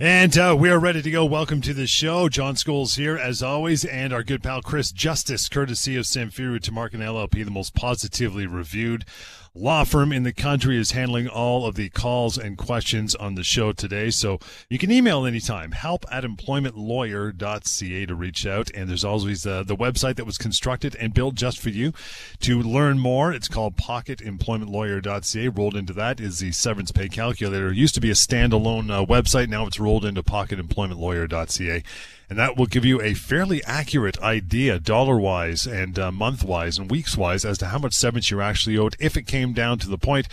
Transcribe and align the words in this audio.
And 0.00 0.38
uh, 0.38 0.54
we 0.56 0.70
are 0.70 0.78
ready 0.78 1.02
to 1.02 1.10
go. 1.10 1.24
Welcome 1.24 1.60
to 1.62 1.74
the 1.74 1.88
show. 1.88 2.28
John 2.28 2.54
Scholes 2.54 2.96
here, 2.96 3.16
as 3.16 3.42
always, 3.42 3.84
and 3.84 4.12
our 4.12 4.22
good 4.22 4.44
pal 4.44 4.62
Chris 4.62 4.92
Justice, 4.92 5.48
courtesy 5.48 5.96
of 5.96 6.04
Samfiru 6.04 6.60
Tumarkin 6.60 7.00
LLP, 7.00 7.44
the 7.44 7.50
most 7.50 7.74
positively 7.74 8.46
reviewed 8.46 9.04
law 9.58 9.84
firm 9.84 10.12
in 10.12 10.22
the 10.22 10.32
country 10.32 10.76
is 10.76 10.92
handling 10.92 11.28
all 11.28 11.66
of 11.66 11.74
the 11.74 11.88
calls 11.88 12.38
and 12.38 12.56
questions 12.56 13.14
on 13.14 13.34
the 13.34 13.42
show 13.42 13.72
today. 13.72 14.10
So 14.10 14.38
you 14.68 14.78
can 14.78 14.90
email 14.90 15.26
anytime, 15.26 15.72
help 15.72 16.04
at 16.10 16.24
employmentlawyer.ca 16.24 18.06
to 18.06 18.14
reach 18.14 18.46
out. 18.46 18.70
And 18.74 18.88
there's 18.88 19.04
always 19.04 19.46
uh, 19.46 19.64
the 19.64 19.76
website 19.76 20.16
that 20.16 20.24
was 20.24 20.38
constructed 20.38 20.94
and 20.96 21.12
built 21.12 21.34
just 21.34 21.58
for 21.58 21.70
you 21.70 21.92
to 22.40 22.62
learn 22.62 22.98
more. 22.98 23.32
It's 23.32 23.48
called 23.48 23.76
pocketemploymentlawyer.ca. 23.76 25.48
Rolled 25.48 25.76
into 25.76 25.92
that 25.92 26.20
is 26.20 26.38
the 26.38 26.52
severance 26.52 26.92
pay 26.92 27.08
calculator. 27.08 27.68
It 27.68 27.76
used 27.76 27.94
to 27.94 28.00
be 28.00 28.10
a 28.10 28.14
standalone 28.14 28.90
uh, 28.90 29.04
website. 29.04 29.48
Now 29.48 29.66
it's 29.66 29.80
rolled 29.80 30.04
into 30.04 30.22
pocketemploymentlawyer.ca 30.22 31.82
and 32.28 32.38
that 32.38 32.56
will 32.56 32.66
give 32.66 32.84
you 32.84 33.00
a 33.00 33.14
fairly 33.14 33.62
accurate 33.64 34.20
idea, 34.20 34.78
dollar 34.78 35.18
wise 35.18 35.66
and 35.66 35.98
uh, 35.98 36.12
month 36.12 36.44
wise 36.44 36.78
and 36.78 36.90
weeks 36.90 37.16
wise, 37.16 37.44
as 37.44 37.58
to 37.58 37.66
how 37.66 37.78
much 37.78 37.94
severance 37.94 38.30
you're 38.30 38.42
actually 38.42 38.76
owed 38.76 38.96
if 38.98 39.16
it 39.16 39.26
came 39.26 39.52
down 39.52 39.78
to 39.78 39.88
the 39.88 39.98
point 39.98 40.28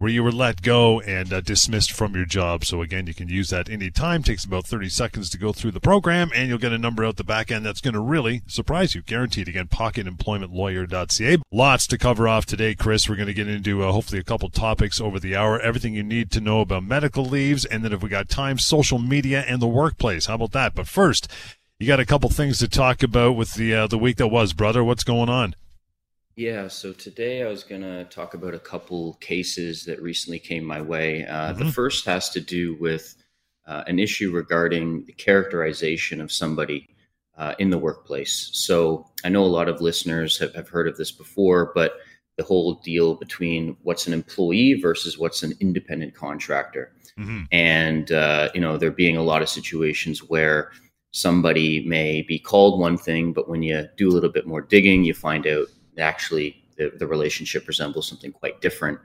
where 0.00 0.10
you 0.10 0.24
were 0.24 0.32
let 0.32 0.62
go 0.62 0.98
and 1.02 1.30
uh, 1.30 1.42
dismissed 1.42 1.92
from 1.92 2.14
your 2.14 2.24
job. 2.24 2.64
So 2.64 2.80
again, 2.80 3.06
you 3.06 3.12
can 3.12 3.28
use 3.28 3.50
that 3.50 3.68
anytime. 3.68 4.22
Takes 4.22 4.46
about 4.46 4.66
30 4.66 4.88
seconds 4.88 5.28
to 5.28 5.38
go 5.38 5.52
through 5.52 5.72
the 5.72 5.80
program, 5.80 6.30
and 6.34 6.48
you'll 6.48 6.56
get 6.56 6.72
a 6.72 6.78
number 6.78 7.04
out 7.04 7.16
the 7.16 7.22
back 7.22 7.50
end 7.50 7.66
that's 7.66 7.82
going 7.82 7.92
to 7.92 8.00
really 8.00 8.40
surprise 8.46 8.94
you, 8.94 9.02
guaranteed. 9.02 9.46
Again, 9.46 9.68
pocketemploymentlawyer.ca. 9.68 11.42
Lots 11.52 11.86
to 11.86 11.98
cover 11.98 12.26
off 12.26 12.46
today, 12.46 12.74
Chris. 12.74 13.10
We're 13.10 13.16
going 13.16 13.26
to 13.26 13.34
get 13.34 13.46
into 13.46 13.82
uh, 13.84 13.92
hopefully 13.92 14.20
a 14.20 14.24
couple 14.24 14.48
topics 14.48 15.02
over 15.02 15.20
the 15.20 15.36
hour. 15.36 15.60
Everything 15.60 15.92
you 15.92 16.02
need 16.02 16.30
to 16.30 16.40
know 16.40 16.62
about 16.62 16.82
medical 16.82 17.26
leaves, 17.26 17.66
and 17.66 17.84
then 17.84 17.92
if 17.92 18.02
we 18.02 18.08
got 18.08 18.30
time, 18.30 18.56
social 18.56 18.98
media 18.98 19.44
and 19.46 19.60
the 19.60 19.68
workplace. 19.68 20.26
How 20.26 20.36
about 20.36 20.52
that? 20.52 20.74
But 20.74 20.88
first, 20.88 21.30
you 21.78 21.86
got 21.86 22.00
a 22.00 22.06
couple 22.06 22.30
things 22.30 22.58
to 22.60 22.68
talk 22.68 23.02
about 23.02 23.36
with 23.36 23.52
the 23.52 23.74
uh, 23.74 23.86
the 23.86 23.98
week 23.98 24.16
that 24.16 24.28
was, 24.28 24.54
brother. 24.54 24.82
What's 24.82 25.04
going 25.04 25.28
on? 25.28 25.54
Yeah, 26.40 26.68
so 26.68 26.94
today 26.94 27.42
I 27.42 27.48
was 27.48 27.64
going 27.64 27.82
to 27.82 28.04
talk 28.04 28.32
about 28.32 28.54
a 28.54 28.58
couple 28.58 29.18
cases 29.20 29.84
that 29.84 30.00
recently 30.00 30.38
came 30.38 30.64
my 30.64 30.80
way. 30.80 31.26
Uh, 31.26 31.52
mm-hmm. 31.52 31.66
The 31.66 31.70
first 31.70 32.06
has 32.06 32.30
to 32.30 32.40
do 32.40 32.76
with 32.80 33.14
uh, 33.66 33.84
an 33.86 33.98
issue 33.98 34.30
regarding 34.30 35.04
the 35.04 35.12
characterization 35.12 36.18
of 36.18 36.32
somebody 36.32 36.88
uh, 37.36 37.56
in 37.58 37.68
the 37.68 37.76
workplace. 37.76 38.48
So 38.54 39.06
I 39.22 39.28
know 39.28 39.44
a 39.44 39.52
lot 39.52 39.68
of 39.68 39.82
listeners 39.82 40.38
have, 40.38 40.54
have 40.54 40.70
heard 40.70 40.88
of 40.88 40.96
this 40.96 41.12
before, 41.12 41.72
but 41.74 41.98
the 42.38 42.44
whole 42.44 42.76
deal 42.76 43.16
between 43.16 43.76
what's 43.82 44.06
an 44.06 44.14
employee 44.14 44.80
versus 44.80 45.18
what's 45.18 45.42
an 45.42 45.52
independent 45.60 46.14
contractor. 46.14 46.90
Mm-hmm. 47.18 47.42
And, 47.52 48.12
uh, 48.12 48.48
you 48.54 48.62
know, 48.62 48.78
there 48.78 48.90
being 48.90 49.18
a 49.18 49.22
lot 49.22 49.42
of 49.42 49.50
situations 49.50 50.20
where 50.20 50.70
somebody 51.10 51.86
may 51.86 52.22
be 52.22 52.38
called 52.38 52.80
one 52.80 52.96
thing, 52.96 53.34
but 53.34 53.46
when 53.46 53.62
you 53.62 53.86
do 53.98 54.08
a 54.08 54.14
little 54.14 54.30
bit 54.32 54.46
more 54.46 54.62
digging, 54.62 55.04
you 55.04 55.12
find 55.12 55.46
out 55.46 55.66
actually 55.98 56.62
the, 56.76 56.92
the 56.98 57.06
relationship 57.06 57.68
resembles 57.68 58.08
something 58.08 58.32
quite 58.32 58.60
different 58.60 58.98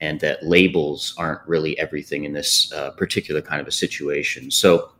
and 0.00 0.20
that 0.20 0.44
labels 0.44 1.14
aren't 1.16 1.40
really 1.46 1.78
everything 1.78 2.24
in 2.24 2.32
this 2.32 2.72
uh, 2.72 2.90
particular 2.90 3.40
kind 3.40 3.60
of 3.60 3.66
a 3.66 3.72
situation. 3.72 4.50
So 4.50 4.90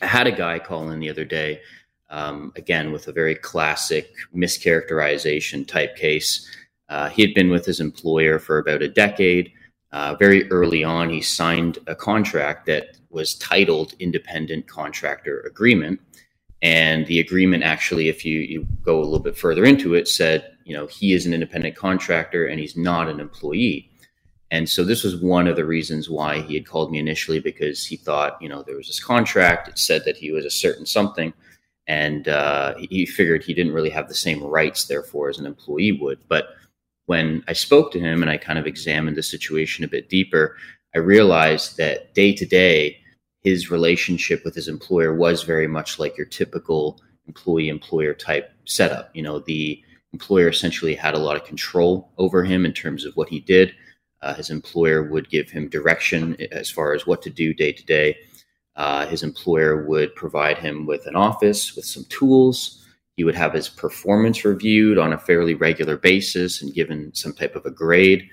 I 0.00 0.06
had 0.06 0.26
a 0.26 0.32
guy 0.32 0.58
call 0.58 0.90
in 0.90 1.00
the 1.00 1.10
other 1.10 1.24
day, 1.24 1.60
um, 2.10 2.52
again, 2.56 2.92
with 2.92 3.08
a 3.08 3.12
very 3.12 3.34
classic 3.34 4.12
mischaracterization 4.34 5.66
type 5.66 5.96
case. 5.96 6.48
Uh, 6.88 7.08
he 7.08 7.22
had 7.22 7.34
been 7.34 7.50
with 7.50 7.66
his 7.66 7.80
employer 7.80 8.38
for 8.38 8.58
about 8.58 8.82
a 8.82 8.88
decade. 8.88 9.52
Uh, 9.92 10.14
very 10.14 10.50
early 10.50 10.82
on, 10.82 11.10
he 11.10 11.20
signed 11.20 11.78
a 11.86 11.94
contract 11.94 12.66
that 12.66 12.96
was 13.10 13.34
titled 13.34 13.94
Independent 13.98 14.66
Contractor 14.66 15.40
Agreement. 15.42 16.00
And 16.62 17.06
the 17.06 17.20
agreement 17.20 17.64
actually, 17.64 18.08
if 18.08 18.24
you, 18.24 18.40
you 18.40 18.66
go 18.82 18.98
a 19.00 19.04
little 19.04 19.18
bit 19.18 19.36
further 19.36 19.64
into 19.64 19.94
it, 19.94 20.08
said, 20.08 20.51
you 20.64 20.74
know, 20.74 20.86
he 20.86 21.12
is 21.12 21.26
an 21.26 21.34
independent 21.34 21.76
contractor 21.76 22.46
and 22.46 22.60
he's 22.60 22.76
not 22.76 23.08
an 23.08 23.20
employee. 23.20 23.90
And 24.50 24.68
so 24.68 24.84
this 24.84 25.02
was 25.02 25.16
one 25.16 25.48
of 25.48 25.56
the 25.56 25.64
reasons 25.64 26.10
why 26.10 26.42
he 26.42 26.54
had 26.54 26.66
called 26.66 26.92
me 26.92 26.98
initially 26.98 27.40
because 27.40 27.86
he 27.86 27.96
thought, 27.96 28.36
you 28.40 28.48
know, 28.48 28.62
there 28.62 28.76
was 28.76 28.86
this 28.86 29.02
contract. 29.02 29.68
It 29.68 29.78
said 29.78 30.04
that 30.04 30.16
he 30.16 30.30
was 30.30 30.44
a 30.44 30.50
certain 30.50 30.84
something. 30.84 31.32
And 31.86 32.28
uh, 32.28 32.74
he 32.78 33.06
figured 33.06 33.42
he 33.42 33.54
didn't 33.54 33.72
really 33.72 33.90
have 33.90 34.08
the 34.08 34.14
same 34.14 34.42
rights, 34.42 34.84
therefore, 34.84 35.30
as 35.30 35.38
an 35.38 35.46
employee 35.46 35.92
would. 35.92 36.18
But 36.28 36.48
when 37.06 37.42
I 37.48 37.54
spoke 37.54 37.92
to 37.92 37.98
him 37.98 38.22
and 38.22 38.30
I 38.30 38.36
kind 38.36 38.58
of 38.58 38.66
examined 38.66 39.16
the 39.16 39.22
situation 39.22 39.84
a 39.84 39.88
bit 39.88 40.08
deeper, 40.08 40.56
I 40.94 40.98
realized 40.98 41.78
that 41.78 42.14
day 42.14 42.32
to 42.34 42.46
day, 42.46 42.98
his 43.40 43.70
relationship 43.70 44.44
with 44.44 44.54
his 44.54 44.68
employer 44.68 45.14
was 45.14 45.42
very 45.42 45.66
much 45.66 45.98
like 45.98 46.16
your 46.16 46.26
typical 46.26 47.00
employee 47.26 47.68
employer 47.68 48.14
type 48.14 48.52
setup. 48.66 49.10
You 49.14 49.22
know, 49.22 49.40
the 49.40 49.82
employer 50.12 50.48
essentially 50.48 50.94
had 50.94 51.14
a 51.14 51.18
lot 51.18 51.36
of 51.36 51.44
control 51.44 52.12
over 52.18 52.44
him 52.44 52.64
in 52.64 52.72
terms 52.72 53.04
of 53.04 53.14
what 53.14 53.28
he 53.28 53.40
did. 53.40 53.74
Uh, 54.20 54.34
his 54.34 54.50
employer 54.50 55.02
would 55.02 55.28
give 55.30 55.50
him 55.50 55.68
direction 55.68 56.36
as 56.52 56.70
far 56.70 56.94
as 56.94 57.06
what 57.06 57.22
to 57.22 57.30
do 57.30 57.52
day 57.52 57.72
to 57.72 57.84
day. 57.84 58.16
Uh, 58.76 59.06
his 59.06 59.22
employer 59.22 59.86
would 59.86 60.14
provide 60.14 60.58
him 60.58 60.86
with 60.86 61.06
an 61.06 61.16
office 61.16 61.74
with 61.74 61.84
some 61.84 62.04
tools. 62.08 62.86
He 63.16 63.24
would 63.24 63.34
have 63.34 63.52
his 63.52 63.68
performance 63.68 64.44
reviewed 64.44 64.96
on 64.98 65.12
a 65.12 65.18
fairly 65.18 65.54
regular 65.54 65.96
basis 65.96 66.62
and 66.62 66.72
given 66.72 67.14
some 67.14 67.32
type 67.32 67.56
of 67.56 67.66
a 67.66 67.70
grade. 67.70 68.28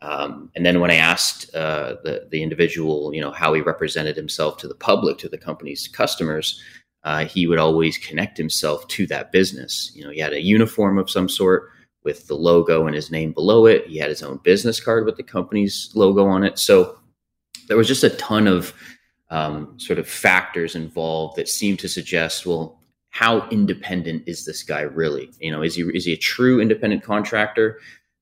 Um, 0.00 0.50
and 0.54 0.64
then 0.64 0.80
when 0.80 0.90
I 0.90 0.96
asked 0.96 1.52
uh, 1.54 1.96
the 2.04 2.28
the 2.30 2.42
individual, 2.42 3.12
you 3.12 3.20
know, 3.20 3.32
how 3.32 3.52
he 3.54 3.62
represented 3.62 4.16
himself 4.16 4.58
to 4.58 4.68
the 4.68 4.74
public, 4.74 5.18
to 5.18 5.28
the 5.28 5.38
company's 5.38 5.88
customers, 5.88 6.62
uh, 7.04 7.24
he 7.24 7.46
would 7.46 7.58
always 7.58 7.98
connect 7.98 8.36
himself 8.36 8.86
to 8.88 9.06
that 9.06 9.32
business. 9.32 9.90
You 9.94 10.04
know, 10.04 10.10
he 10.10 10.18
had 10.18 10.32
a 10.32 10.42
uniform 10.42 10.98
of 10.98 11.10
some 11.10 11.28
sort 11.28 11.70
with 12.04 12.26
the 12.26 12.34
logo 12.34 12.86
and 12.86 12.94
his 12.94 13.10
name 13.10 13.32
below 13.32 13.66
it. 13.66 13.86
He 13.86 13.98
had 13.98 14.10
his 14.10 14.22
own 14.22 14.38
business 14.38 14.80
card 14.80 15.04
with 15.04 15.16
the 15.16 15.22
company's 15.22 15.90
logo 15.94 16.26
on 16.26 16.44
it. 16.44 16.58
So 16.58 16.98
there 17.66 17.76
was 17.76 17.88
just 17.88 18.04
a 18.04 18.10
ton 18.10 18.46
of 18.46 18.72
um, 19.30 19.78
sort 19.78 19.98
of 19.98 20.08
factors 20.08 20.74
involved 20.74 21.36
that 21.36 21.48
seemed 21.48 21.78
to 21.80 21.88
suggest, 21.88 22.46
well, 22.46 22.80
how 23.10 23.48
independent 23.50 24.22
is 24.26 24.44
this 24.44 24.62
guy 24.62 24.82
really? 24.82 25.30
You 25.40 25.50
know, 25.50 25.62
is 25.62 25.74
he 25.74 25.82
is 25.82 26.04
he 26.04 26.12
a 26.12 26.16
true 26.16 26.60
independent 26.60 27.02
contractor? 27.02 27.78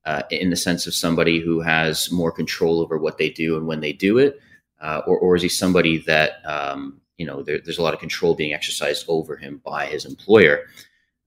uh, 0.07 0.23
in 0.31 0.51
the 0.51 0.57
sense 0.57 0.87
of 0.87 0.95
somebody 0.95 1.41
who 1.41 1.61
has 1.61 2.11
more 2.13 2.31
control 2.31 2.81
over 2.81 2.97
what 2.97 3.19
they 3.19 3.29
do 3.29 3.57
and 3.57 3.67
when 3.67 3.81
they 3.81 3.93
do 3.93 4.19
it, 4.19 4.41
uh, 4.81 5.03
or, 5.07 5.19
or 5.19 5.37
is 5.37 5.43
he 5.43 5.49
somebody 5.49 5.99
that 5.99 6.35
um, 6.45 7.01
you 7.19 7.27
know 7.27 7.43
there, 7.43 7.59
there's 7.59 7.79
a 7.79 7.83
lot 7.83 7.95
of 7.95 8.01
control 8.01 8.35
being 8.35 8.53
exercised 8.53 9.05
over 9.09 9.37
him 9.37 9.61
by 9.65 9.87
his 9.87 10.05
employer? 10.05 10.67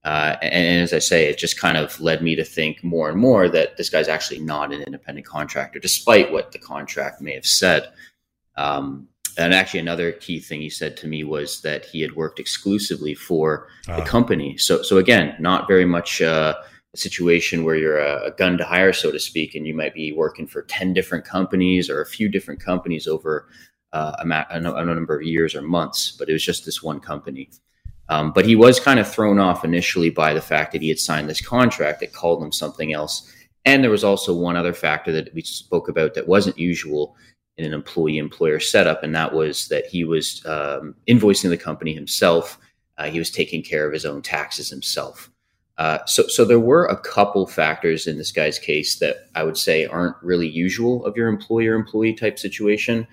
Uh, 0.05 0.37
and 0.41 0.81
as 0.81 0.93
I 0.93 0.99
say, 0.99 1.25
it 1.25 1.37
just 1.37 1.59
kind 1.59 1.77
of 1.77 1.99
led 1.99 2.23
me 2.23 2.35
to 2.35 2.43
think 2.43 2.83
more 2.83 3.09
and 3.09 3.19
more 3.19 3.49
that 3.49 3.75
this 3.75 3.89
guy's 3.89 4.07
actually 4.07 4.39
not 4.39 4.71
an 4.71 4.81
independent 4.81 5.27
contractor, 5.27 5.79
despite 5.79 6.31
what 6.31 6.53
the 6.53 6.59
contract 6.59 7.21
may 7.21 7.33
have 7.33 7.45
said. 7.45 7.91
Um, 8.55 9.09
and 9.37 9.53
actually, 9.53 9.81
another 9.81 10.13
key 10.13 10.39
thing 10.39 10.61
he 10.61 10.69
said 10.69 10.95
to 10.97 11.07
me 11.07 11.23
was 11.23 11.61
that 11.61 11.85
he 11.85 12.01
had 12.01 12.15
worked 12.15 12.39
exclusively 12.39 13.13
for 13.13 13.67
the 13.85 14.01
ah. 14.01 14.05
company. 14.05 14.57
So, 14.57 14.81
so 14.81 14.97
again, 14.97 15.35
not 15.39 15.67
very 15.67 15.85
much 15.85 16.21
uh, 16.21 16.55
a 16.93 16.97
situation 16.97 17.63
where 17.63 17.75
you're 17.75 17.99
a, 17.99 18.25
a, 18.25 18.31
gun 18.31 18.57
to 18.57 18.65
hire, 18.65 18.93
so 18.93 19.11
to 19.11 19.19
speak, 19.19 19.53
and 19.53 19.67
you 19.67 19.75
might 19.75 19.93
be 19.93 20.11
working 20.11 20.47
for 20.47 20.63
10 20.63 20.93
different 20.93 21.25
companies 21.25 21.89
or 21.89 22.01
a 22.01 22.05
few 22.05 22.27
different 22.27 22.59
companies 22.59 23.07
over 23.07 23.47
uh, 23.93 24.15
a, 24.19 24.25
ma- 24.25 24.45
a, 24.49 24.59
number 24.59 25.15
of 25.15 25.23
years 25.23 25.55
or 25.55 25.61
months, 25.61 26.11
but 26.11 26.29
it 26.29 26.33
was 26.33 26.43
just 26.43 26.65
this 26.65 26.83
one 26.83 26.99
company. 26.99 27.49
Um, 28.09 28.31
but 28.31 28.45
he 28.45 28.55
was 28.55 28.79
kind 28.79 28.99
of 28.99 29.11
thrown 29.11 29.39
off 29.39 29.63
initially 29.63 30.09
by 30.09 30.33
the 30.33 30.41
fact 30.41 30.71
that 30.71 30.81
he 30.81 30.89
had 30.89 30.99
signed 30.99 31.29
this 31.29 31.41
contract 31.41 31.99
that 31.99 32.13
called 32.13 32.41
him 32.41 32.51
something 32.51 32.91
else. 32.93 33.31
And 33.65 33.83
there 33.83 33.91
was 33.91 34.03
also 34.03 34.33
one 34.33 34.55
other 34.55 34.73
factor 34.73 35.11
that 35.11 35.33
we 35.33 35.41
spoke 35.41 35.89
about 35.89 36.15
that 36.15 36.27
wasn't 36.27 36.57
usual 36.57 37.15
in 37.57 37.65
an 37.65 37.73
employee 37.73 38.17
employer 38.17 38.59
setup, 38.59 39.03
and 39.03 39.13
that 39.13 39.33
was 39.33 39.67
that 39.67 39.85
he 39.85 40.05
was 40.05 40.43
um, 40.45 40.95
invoicing 41.07 41.49
the 41.49 41.57
company 41.57 41.93
himself. 41.93 42.57
Uh, 42.97 43.09
he 43.09 43.19
was 43.19 43.29
taking 43.29 43.61
care 43.61 43.85
of 43.85 43.93
his 43.93 44.05
own 44.05 44.21
taxes 44.21 44.69
himself. 44.69 45.29
Uh, 45.77 45.99
so, 46.05 46.27
so 46.27 46.43
there 46.43 46.59
were 46.59 46.85
a 46.85 46.97
couple 46.97 47.47
factors 47.47 48.07
in 48.07 48.17
this 48.17 48.31
guy's 48.31 48.59
case 48.59 48.99
that 48.99 49.29
I 49.35 49.43
would 49.43 49.57
say 49.57 49.85
aren't 49.85 50.15
really 50.21 50.47
usual 50.47 51.05
of 51.05 51.15
your 51.15 51.29
employer-employee 51.29 52.15
type 52.15 52.37
situation, 52.37 53.07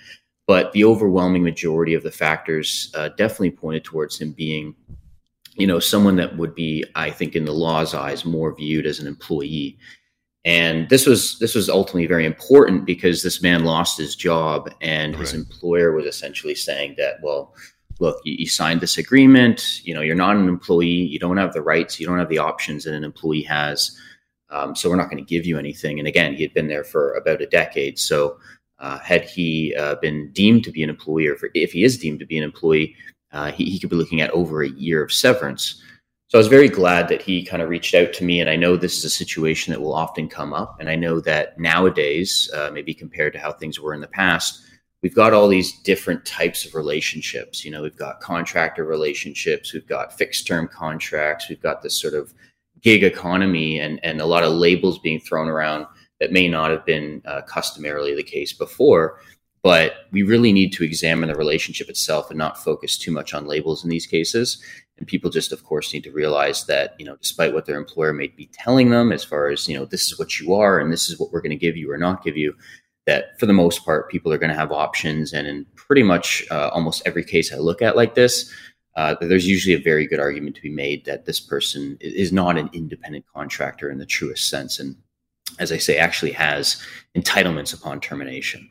but 0.47 0.73
the 0.73 0.85
overwhelming 0.85 1.43
majority 1.43 1.95
of 1.95 2.03
the 2.03 2.11
factors 2.11 2.93
uh, 2.95 3.09
definitely 3.11 3.51
pointed 3.51 3.85
towards 3.85 4.19
him 4.19 4.33
being, 4.33 4.75
you 5.55 5.67
know, 5.67 5.81
someone 5.81 6.17
that 6.17 6.37
would 6.37 6.55
be, 6.55 6.85
I 6.95 7.11
think, 7.11 7.35
in 7.35 7.45
the 7.45 7.53
law's 7.53 7.95
eyes, 7.95 8.25
more 8.25 8.55
viewed 8.55 8.87
as 8.87 9.01
an 9.01 9.07
employee. 9.07 9.77
And 10.45 10.89
this 10.89 11.07
was 11.07 11.41
this 11.41 11.57
was 11.57 11.69
ultimately 11.69 12.07
very 12.07 12.25
important 12.25 12.87
because 12.87 13.25
this 13.25 13.43
man 13.43 13.65
lost 13.65 13.99
his 13.99 14.15
job, 14.15 14.71
and 14.81 15.15
right. 15.15 15.21
his 15.21 15.35
employer 15.35 15.91
was 15.91 16.07
essentially 16.07 16.55
saying 16.55 16.95
that, 16.99 17.17
well, 17.21 17.53
look, 17.99 18.21
you, 18.25 18.37
you, 18.39 18.47
signed 18.47 18.81
this 18.81 18.97
agreement. 18.97 19.81
You 19.85 19.95
know, 19.95 20.03
you're 20.03 20.15
not 20.15 20.37
an 20.37 20.49
employee. 20.49 20.87
You 20.87 21.19
don't 21.19 21.39
have 21.39 21.53
the 21.53 21.63
rights. 21.63 21.99
You 21.99 22.07
don't 22.07 22.21
have 22.21 22.29
the 22.29 22.39
options 22.39 22.85
that 22.85 22.95
an 22.95 23.03
employee 23.03 23.43
has. 23.43 23.99
Um, 24.51 24.77
so 24.77 24.89
we're 24.89 24.97
not 24.97 25.11
going 25.11 25.25
to 25.25 25.29
give 25.29 25.45
you 25.45 25.59
anything. 25.59 25.99
And 25.99 26.07
again, 26.07 26.35
he 26.35 26.43
had 26.43 26.55
been 26.55 26.69
there 26.69 26.85
for 26.85 27.15
about 27.15 27.43
a 27.43 27.47
decade. 27.47 27.99
So 27.99 28.39
uh, 28.79 28.99
had 28.99 29.25
he 29.25 29.75
uh, 29.77 29.97
been 29.97 30.31
deemed 30.33 30.65
to 30.65 30.71
be 30.71 30.83
an 30.83 30.91
employee, 30.91 31.29
or 31.29 31.37
if 31.55 31.73
he 31.73 31.85
is 31.85 31.99
deemed 31.99 32.21
to 32.21 32.27
be 32.27 32.37
an 32.39 32.45
employee, 32.45 32.95
uh, 33.33 33.51
he, 33.51 33.65
he 33.65 33.79
could 33.79 33.91
be 33.91 33.97
looking 33.97 34.21
at 34.21 34.31
over 34.31 34.63
a 34.63 34.69
year 34.69 35.03
of 35.03 35.13
severance. 35.13 35.83
So 36.29 36.39
I 36.39 36.41
was 36.41 36.49
very 36.49 36.69
glad 36.69 37.09
that 37.09 37.23
he 37.23 37.45
kind 37.45 37.63
of 37.63 37.69
reached 37.69 37.95
out 37.95 38.13
to 38.15 38.25
me, 38.25 38.41
and 38.41 38.51
I 38.51 38.57
know 38.57 38.77
this 38.77 38.99
is 38.99 39.05
a 39.05 39.11
situation 39.11 39.73
that 39.73 39.81
will 39.81 39.95
often 39.95 40.29
come 40.29 40.53
up, 40.53 40.77
and 40.81 40.91
I 40.91 40.97
know 40.97 41.21
that 41.21 41.59
nowadays, 41.59 42.51
uh, 42.53 42.71
maybe 42.73 42.93
compared 42.93 43.33
to 43.35 43.39
how 43.39 43.53
things 43.53 43.79
were 43.79 43.95
in 43.95 44.01
the 44.01 44.09
past, 44.09 44.63
we've 45.03 45.15
got 45.15 45.33
all 45.33 45.47
these 45.47 45.79
different 45.83 46.25
types 46.27 46.65
of 46.67 46.75
relationships. 46.75 47.65
You 47.65 47.71
know, 47.71 47.83
we've 47.83 47.97
got 47.97 48.21
contractor 48.21 48.85
relationships, 48.85 49.73
we've 49.73 49.87
got 49.87 50.19
fixed 50.19 50.47
term 50.49 50.67
contracts, 50.67 51.49
we've 51.49 51.63
got 51.63 51.81
this 51.81 52.01
sort 52.01 52.15
of 52.15 52.35
gig 52.81 53.05
economy, 53.05 53.79
and 53.79 54.01
and 54.05 54.21
a 54.21 54.27
lot 54.27 54.43
of 54.43 54.53
labels 54.53 54.99
being 54.99 55.21
thrown 55.21 55.49
around 55.49 55.87
that 56.21 56.33
may 56.33 56.49
not 56.49 56.71
have 56.71 56.85
been 56.85 57.23
uh, 57.27 57.43
customarily 57.43 58.15
the 58.15 58.23
case 58.23 58.53
before. 58.53 59.21
But 59.63 59.95
we 60.13 60.23
really 60.23 60.53
need 60.53 60.73
to 60.75 60.85
examine 60.85 61.29
the 61.29 61.35
relationship 61.35 61.89
itself 61.89 62.31
and 62.31 62.39
not 62.39 62.63
focus 62.63 62.97
too 62.97 63.11
much 63.11 63.35
on 63.35 63.49
labels 63.49 63.83
in 63.83 63.91
these 63.91 64.07
cases. 64.07 64.63
And 64.99 65.09
people 65.09 65.29
just, 65.29 65.53
of 65.53 65.65
course, 65.65 65.93
need 65.93 66.05
to 66.05 66.13
realize 66.13 66.67
that, 66.67 66.95
you 66.99 67.05
know, 67.05 67.17
despite 67.17 67.53
what 67.53 67.67
their 67.67 67.77
employer 67.77 68.13
may 68.13 68.29
be 68.29 68.49
telling 68.53 68.91
them 68.91 69.13
as 69.13 69.25
far 69.25 69.49
as, 69.49 69.69
you 69.69 69.77
know, 69.77 69.85
this 69.85 70.07
is 70.07 70.19
what 70.19 70.39
you 70.39 70.55
are 70.55 70.79
and 70.79 70.93
this 70.93 71.11
is 71.11 71.19
what 71.19 71.33
we're 71.33 71.41
going 71.41 71.51
to 71.51 71.57
give 71.57 71.77
you 71.77 71.91
or 71.91 71.99
not 71.99 72.23
give 72.23 72.37
you, 72.37 72.55
that 73.07 73.39
for 73.41 73.47
the 73.47 73.53
most 73.53 73.85
part, 73.85 74.11
people 74.11 74.33
are 74.33 74.39
going 74.39 74.51
to 74.51 74.57
have 74.57 74.73
options. 74.73 75.33
And 75.33 75.47
in 75.47 75.67
pretty 75.75 76.03
much 76.03 76.45
uh, 76.51 76.69
almost 76.73 77.03
every 77.05 77.25
case 77.25 77.53
I 77.53 77.57
look 77.57 77.83
at 77.83 77.97
like 77.97 78.15
this, 78.15 78.51
uh, 78.97 79.17
there's 79.21 79.47
usually 79.47 79.75
a 79.75 79.83
very 79.83 80.07
good 80.07 80.21
argument 80.21 80.57
to 80.57 80.63
be 80.63 80.71
made 80.71 81.05
that 81.05 81.27
this 81.27 81.39
person 81.39 81.99
is 82.01 82.33
not 82.33 82.57
an 82.57 82.71
independent 82.73 83.27
contractor 83.35 83.91
in 83.91 83.99
the 83.99 84.07
truest 84.07 84.49
sense. 84.49 84.79
And 84.79 84.97
as 85.59 85.73
I 85.73 85.79
say, 85.79 85.97
actually 85.97 86.33
has 86.33 86.83
entitlements 87.17 87.75
upon 87.75 88.01
termination. 88.01 88.69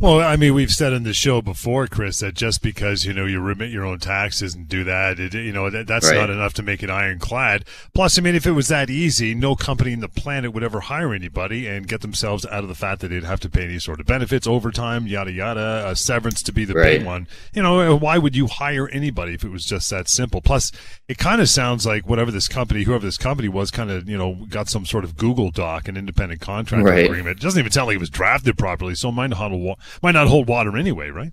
Well, 0.00 0.20
I 0.20 0.34
mean, 0.34 0.54
we've 0.54 0.72
said 0.72 0.92
in 0.92 1.04
the 1.04 1.14
show 1.14 1.40
before, 1.40 1.86
Chris, 1.86 2.18
that 2.18 2.34
just 2.34 2.62
because 2.62 3.04
you 3.04 3.12
know 3.12 3.26
you 3.26 3.40
remit 3.40 3.70
your 3.70 3.84
own 3.84 4.00
taxes 4.00 4.52
and 4.52 4.68
do 4.68 4.82
that, 4.84 5.20
it, 5.20 5.34
you 5.34 5.52
know 5.52 5.70
that, 5.70 5.86
that's 5.86 6.10
right. 6.10 6.16
not 6.16 6.30
enough 6.30 6.52
to 6.54 6.62
make 6.62 6.82
it 6.82 6.90
ironclad. 6.90 7.64
Plus, 7.94 8.18
I 8.18 8.22
mean, 8.22 8.34
if 8.34 8.44
it 8.44 8.52
was 8.52 8.66
that 8.68 8.90
easy, 8.90 9.36
no 9.36 9.54
company 9.54 9.92
in 9.92 10.00
the 10.00 10.08
planet 10.08 10.52
would 10.52 10.64
ever 10.64 10.80
hire 10.80 11.14
anybody 11.14 11.68
and 11.68 11.86
get 11.86 12.00
themselves 12.00 12.44
out 12.46 12.64
of 12.64 12.68
the 12.68 12.74
fact 12.74 13.02
that 13.02 13.08
they'd 13.08 13.22
have 13.22 13.38
to 13.40 13.48
pay 13.48 13.64
any 13.64 13.78
sort 13.78 14.00
of 14.00 14.06
benefits, 14.06 14.48
overtime, 14.48 15.06
yada 15.06 15.30
yada, 15.30 15.84
a 15.88 15.94
severance 15.94 16.42
to 16.42 16.52
be 16.52 16.64
the 16.64 16.74
right. 16.74 16.98
big 16.98 17.06
one. 17.06 17.28
You 17.54 17.62
know, 17.62 17.94
uh, 17.94 17.96
why 17.96 18.18
would 18.18 18.34
you 18.34 18.48
hire 18.48 18.88
anybody 18.88 19.34
if 19.34 19.44
it 19.44 19.50
was 19.50 19.64
just 19.64 19.88
that 19.90 20.08
simple? 20.08 20.42
Plus, 20.42 20.72
it 21.06 21.18
kind 21.18 21.40
of 21.40 21.48
sounds 21.48 21.86
like 21.86 22.08
whatever 22.08 22.32
this 22.32 22.48
company, 22.48 22.82
whoever 22.82 23.06
this 23.06 23.16
company 23.16 23.48
was, 23.48 23.70
kind 23.70 23.92
of 23.92 24.08
you 24.08 24.18
know 24.18 24.44
got 24.48 24.68
some 24.68 24.84
sort 24.86 25.04
of 25.04 25.16
Google 25.16 25.52
Doc, 25.52 25.86
an 25.86 25.96
independent 25.96 26.40
contract 26.40 26.84
right. 26.84 27.04
agreement. 27.04 27.38
It 27.38 27.42
doesn't 27.42 27.60
even 27.60 27.70
sound 27.70 27.86
like 27.86 27.94
it 27.94 28.00
was 28.00 28.10
drafted 28.10 28.58
properly, 28.58 28.96
so 28.96 29.12
might 29.12 29.28
not 29.28 29.38
might 30.02 30.12
not 30.12 30.28
hold 30.28 30.48
water 30.48 30.76
anyway, 30.76 31.10
right? 31.10 31.32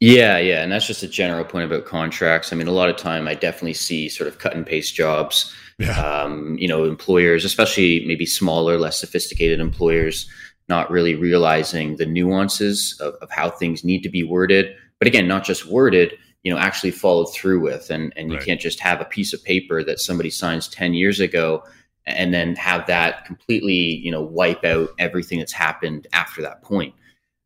Yeah, 0.00 0.38
yeah, 0.38 0.62
and 0.62 0.72
that's 0.72 0.86
just 0.86 1.02
a 1.02 1.08
general 1.08 1.44
point 1.44 1.66
about 1.66 1.84
contracts. 1.84 2.52
I 2.52 2.56
mean, 2.56 2.68
a 2.68 2.72
lot 2.72 2.88
of 2.88 2.96
time 2.96 3.28
I 3.28 3.34
definitely 3.34 3.74
see 3.74 4.08
sort 4.08 4.28
of 4.28 4.38
cut 4.38 4.54
and 4.54 4.66
paste 4.66 4.94
jobs. 4.94 5.54
Yeah. 5.78 5.98
Um, 6.00 6.56
you 6.58 6.68
know, 6.68 6.84
employers, 6.84 7.44
especially 7.44 8.04
maybe 8.06 8.24
smaller, 8.26 8.78
less 8.78 8.98
sophisticated 8.98 9.60
employers, 9.60 10.28
not 10.68 10.90
really 10.90 11.14
realizing 11.14 11.96
the 11.96 12.06
nuances 12.06 12.98
of, 13.00 13.14
of 13.16 13.30
how 13.30 13.50
things 13.50 13.84
need 13.84 14.02
to 14.02 14.08
be 14.08 14.22
worded. 14.22 14.74
But 14.98 15.08
again, 15.08 15.28
not 15.28 15.44
just 15.44 15.66
worded, 15.66 16.14
you 16.44 16.52
know, 16.52 16.58
actually 16.58 16.92
followed 16.92 17.32
through 17.34 17.60
with. 17.60 17.90
And 17.90 18.12
and 18.16 18.30
you 18.30 18.36
right. 18.36 18.46
can't 18.46 18.60
just 18.60 18.80
have 18.80 19.00
a 19.02 19.06
piece 19.06 19.34
of 19.34 19.44
paper 19.44 19.84
that 19.84 20.00
somebody 20.00 20.30
signs 20.30 20.66
ten 20.66 20.94
years 20.94 21.20
ago 21.20 21.62
and 22.06 22.32
then 22.32 22.56
have 22.56 22.86
that 22.86 23.26
completely, 23.26 23.74
you 23.74 24.10
know, 24.10 24.22
wipe 24.22 24.64
out 24.64 24.90
everything 24.98 25.38
that's 25.38 25.52
happened 25.52 26.06
after 26.12 26.40
that 26.42 26.62
point. 26.62 26.94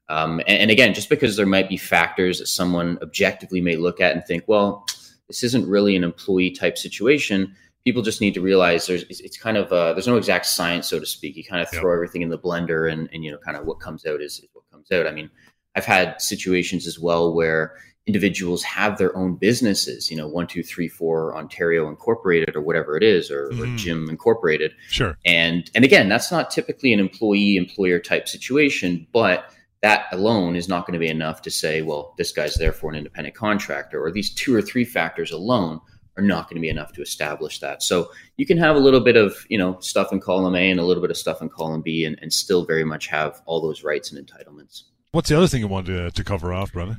Um, 0.09 0.41
and, 0.41 0.59
and, 0.61 0.71
again, 0.71 0.93
just 0.93 1.09
because 1.09 1.37
there 1.37 1.47
might 1.47 1.69
be 1.69 1.79
factors 1.79 2.39
that 2.39 2.47
someone 2.47 2.99
objectively 3.01 3.61
may 3.61 3.77
look 3.77 4.01
at 4.01 4.13
and 4.13 4.25
think, 4.25 4.45
well, 4.47 4.87
this 5.29 5.43
isn't 5.43 5.67
really 5.67 5.97
an 5.97 6.05
employee 6.05 6.51
type 6.51 6.77
situation. 6.77 7.55
People 7.85 8.03
just 8.03 8.21
need 8.21 8.35
to 8.35 8.41
realize 8.41 8.87
there's 8.87 9.05
it's 9.09 9.37
kind 9.39 9.57
of 9.57 9.73
uh, 9.73 9.93
there's 9.93 10.07
no 10.07 10.17
exact 10.17 10.47
science, 10.47 10.89
so 10.89 10.99
to 10.99 11.07
speak. 11.07 11.37
You 11.37 11.45
kind 11.45 11.63
of 11.63 11.71
throw 11.71 11.93
yep. 11.93 11.97
everything 11.97 12.23
in 12.23 12.31
the 12.31 12.39
blender, 12.39 12.91
and 12.91 13.09
and 13.13 13.25
you 13.25 13.31
know, 13.31 13.39
kind 13.39 13.57
of 13.57 13.67
what 13.67 13.81
comes 13.81 14.07
out 14.07 14.21
is, 14.21 14.39
is 14.39 14.49
what 14.53 14.65
comes 14.71 14.91
out. 14.93 15.07
I 15.07 15.13
mean, 15.13 15.31
I've 15.75 15.85
had 15.85 16.21
situations 16.21 16.87
as 16.87 16.99
well 16.99 17.35
where 17.35 17.75
individuals 18.07 18.63
have 18.63 18.99
their 18.99 19.17
own 19.17 19.35
businesses, 19.37 20.11
you 20.11 20.17
know, 20.17 20.29
one, 20.29 20.47
two, 20.47 20.63
three, 20.63 20.89
four 20.89 21.37
Ontario 21.37 21.89
Incorporated 21.89 22.55
or 22.55 22.61
whatever 22.61 22.97
it 22.97 23.03
is, 23.03 23.31
or, 23.31 23.49
mm. 23.51 24.07
or 24.07 24.11
Incorporated. 24.11 24.73
Sure. 24.89 25.17
And 25.25 25.71
and 25.75 25.85
again, 25.85 26.09
that's 26.09 26.31
not 26.31 26.51
typically 26.51 26.93
an 26.93 27.01
employee 27.01 27.57
employer 27.57 27.99
type 27.99 28.29
situation, 28.29 29.07
but 29.13 29.51
that 29.85 30.07
alone 30.13 30.57
is 30.57 30.67
not 30.67 30.87
going 30.87 30.95
to 30.95 30.99
be 30.99 31.11
enough 31.11 31.43
to 31.43 31.51
say, 31.51 31.83
well, 31.83 32.15
this 32.17 32.33
guy's 32.33 32.55
therefore 32.55 32.89
an 32.89 32.97
independent 32.97 33.35
contractor, 33.35 34.03
or 34.03 34.11
these 34.11 34.33
two 34.33 34.55
or 34.55 34.63
three 34.63 34.83
factors 34.83 35.31
alone 35.31 35.79
are 36.17 36.23
not 36.23 36.49
going 36.49 36.55
to 36.55 36.63
be 36.63 36.71
enough 36.71 36.95
to 36.95 37.03
establish 37.03 37.61
that. 37.61 37.83
So 37.83 38.11
you 38.39 38.47
can 38.47 38.57
have 38.57 38.77
a 38.77 38.79
little 38.79 39.01
bit 39.01 39.17
of, 39.17 39.37
you 39.51 39.59
know, 39.59 39.79
stuff 39.81 40.11
in 40.11 40.21
column 40.21 40.55
A 40.55 40.71
and 40.71 40.81
a 40.81 40.85
little 40.85 41.03
bit 41.03 41.11
of 41.11 41.19
stuff 41.19 41.43
in 41.43 41.51
column 41.51 41.83
B 41.83 42.07
and, 42.07 42.19
and 42.23 42.33
still 42.33 42.65
very 42.65 42.83
much 42.85 43.09
have 43.09 43.43
all 43.45 43.61
those 43.61 43.85
rights 43.85 44.11
and 44.11 44.27
entitlements. 44.27 44.85
What's 45.11 45.29
the 45.29 45.37
other 45.37 45.49
thing 45.49 45.61
you 45.61 45.69
wanted 45.69 45.93
to, 45.93 46.11
to 46.13 46.25
cover 46.25 46.55
off, 46.55 46.73
brother? 46.73 46.97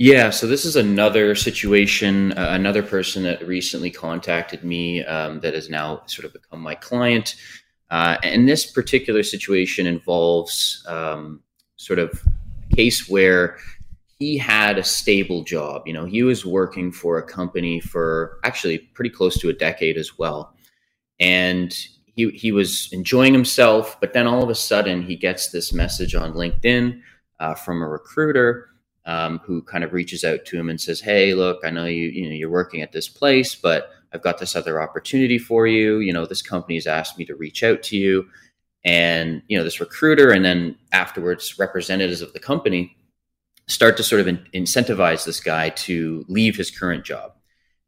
Yeah, 0.00 0.30
so 0.30 0.48
this 0.48 0.64
is 0.64 0.74
another 0.74 1.36
situation, 1.36 2.32
uh, 2.32 2.48
another 2.50 2.82
person 2.82 3.22
that 3.22 3.46
recently 3.46 3.92
contacted 3.92 4.64
me 4.64 5.04
um, 5.04 5.38
that 5.40 5.54
has 5.54 5.70
now 5.70 6.02
sort 6.06 6.24
of 6.24 6.32
become 6.32 6.60
my 6.60 6.74
client. 6.74 7.36
Uh, 7.90 8.16
and 8.24 8.48
this 8.48 8.66
particular 8.66 9.22
situation 9.22 9.86
involves 9.86 10.84
um, 10.88 11.42
sort 11.78 11.98
of 11.98 12.22
case 12.76 13.08
where 13.08 13.56
he 14.18 14.36
had 14.36 14.78
a 14.78 14.84
stable 14.84 15.42
job. 15.44 15.82
You 15.86 15.92
know, 15.92 16.04
he 16.04 16.22
was 16.22 16.44
working 16.44 16.92
for 16.92 17.18
a 17.18 17.22
company 17.22 17.80
for 17.80 18.38
actually 18.44 18.78
pretty 18.78 19.10
close 19.10 19.38
to 19.38 19.48
a 19.48 19.52
decade 19.52 19.96
as 19.96 20.18
well. 20.18 20.54
And 21.20 21.72
he, 22.04 22.30
he 22.30 22.52
was 22.52 22.88
enjoying 22.92 23.32
himself, 23.32 23.96
but 24.00 24.12
then 24.12 24.26
all 24.26 24.42
of 24.42 24.50
a 24.50 24.54
sudden 24.54 25.02
he 25.02 25.16
gets 25.16 25.50
this 25.50 25.72
message 25.72 26.14
on 26.14 26.34
LinkedIn 26.34 27.00
uh, 27.40 27.54
from 27.54 27.80
a 27.80 27.88
recruiter 27.88 28.68
um, 29.06 29.38
who 29.44 29.62
kind 29.62 29.84
of 29.84 29.92
reaches 29.92 30.24
out 30.24 30.44
to 30.44 30.58
him 30.58 30.68
and 30.68 30.78
says, 30.80 31.00
"Hey, 31.00 31.32
look, 31.32 31.60
I 31.64 31.70
know 31.70 31.86
you 31.86 32.08
you 32.08 32.28
know 32.28 32.34
you're 32.34 32.50
working 32.50 32.82
at 32.82 32.92
this 32.92 33.08
place, 33.08 33.54
but 33.54 33.90
I've 34.12 34.22
got 34.22 34.38
this 34.38 34.54
other 34.54 34.82
opportunity 34.82 35.38
for 35.38 35.66
you. 35.66 36.00
You 36.00 36.12
know, 36.12 36.26
this 36.26 36.42
company 36.42 36.74
has 36.74 36.86
asked 36.86 37.16
me 37.16 37.24
to 37.24 37.34
reach 37.34 37.62
out 37.62 37.82
to 37.84 37.96
you 37.96 38.28
and 38.84 39.42
you 39.48 39.58
know 39.58 39.64
this 39.64 39.80
recruiter 39.80 40.30
and 40.30 40.44
then 40.44 40.76
afterwards 40.92 41.58
representatives 41.58 42.22
of 42.22 42.32
the 42.32 42.40
company 42.40 42.96
start 43.66 43.96
to 43.96 44.02
sort 44.02 44.20
of 44.20 44.26
in- 44.28 44.46
incentivize 44.54 45.24
this 45.24 45.40
guy 45.40 45.68
to 45.70 46.24
leave 46.28 46.56
his 46.56 46.70
current 46.70 47.04
job 47.04 47.32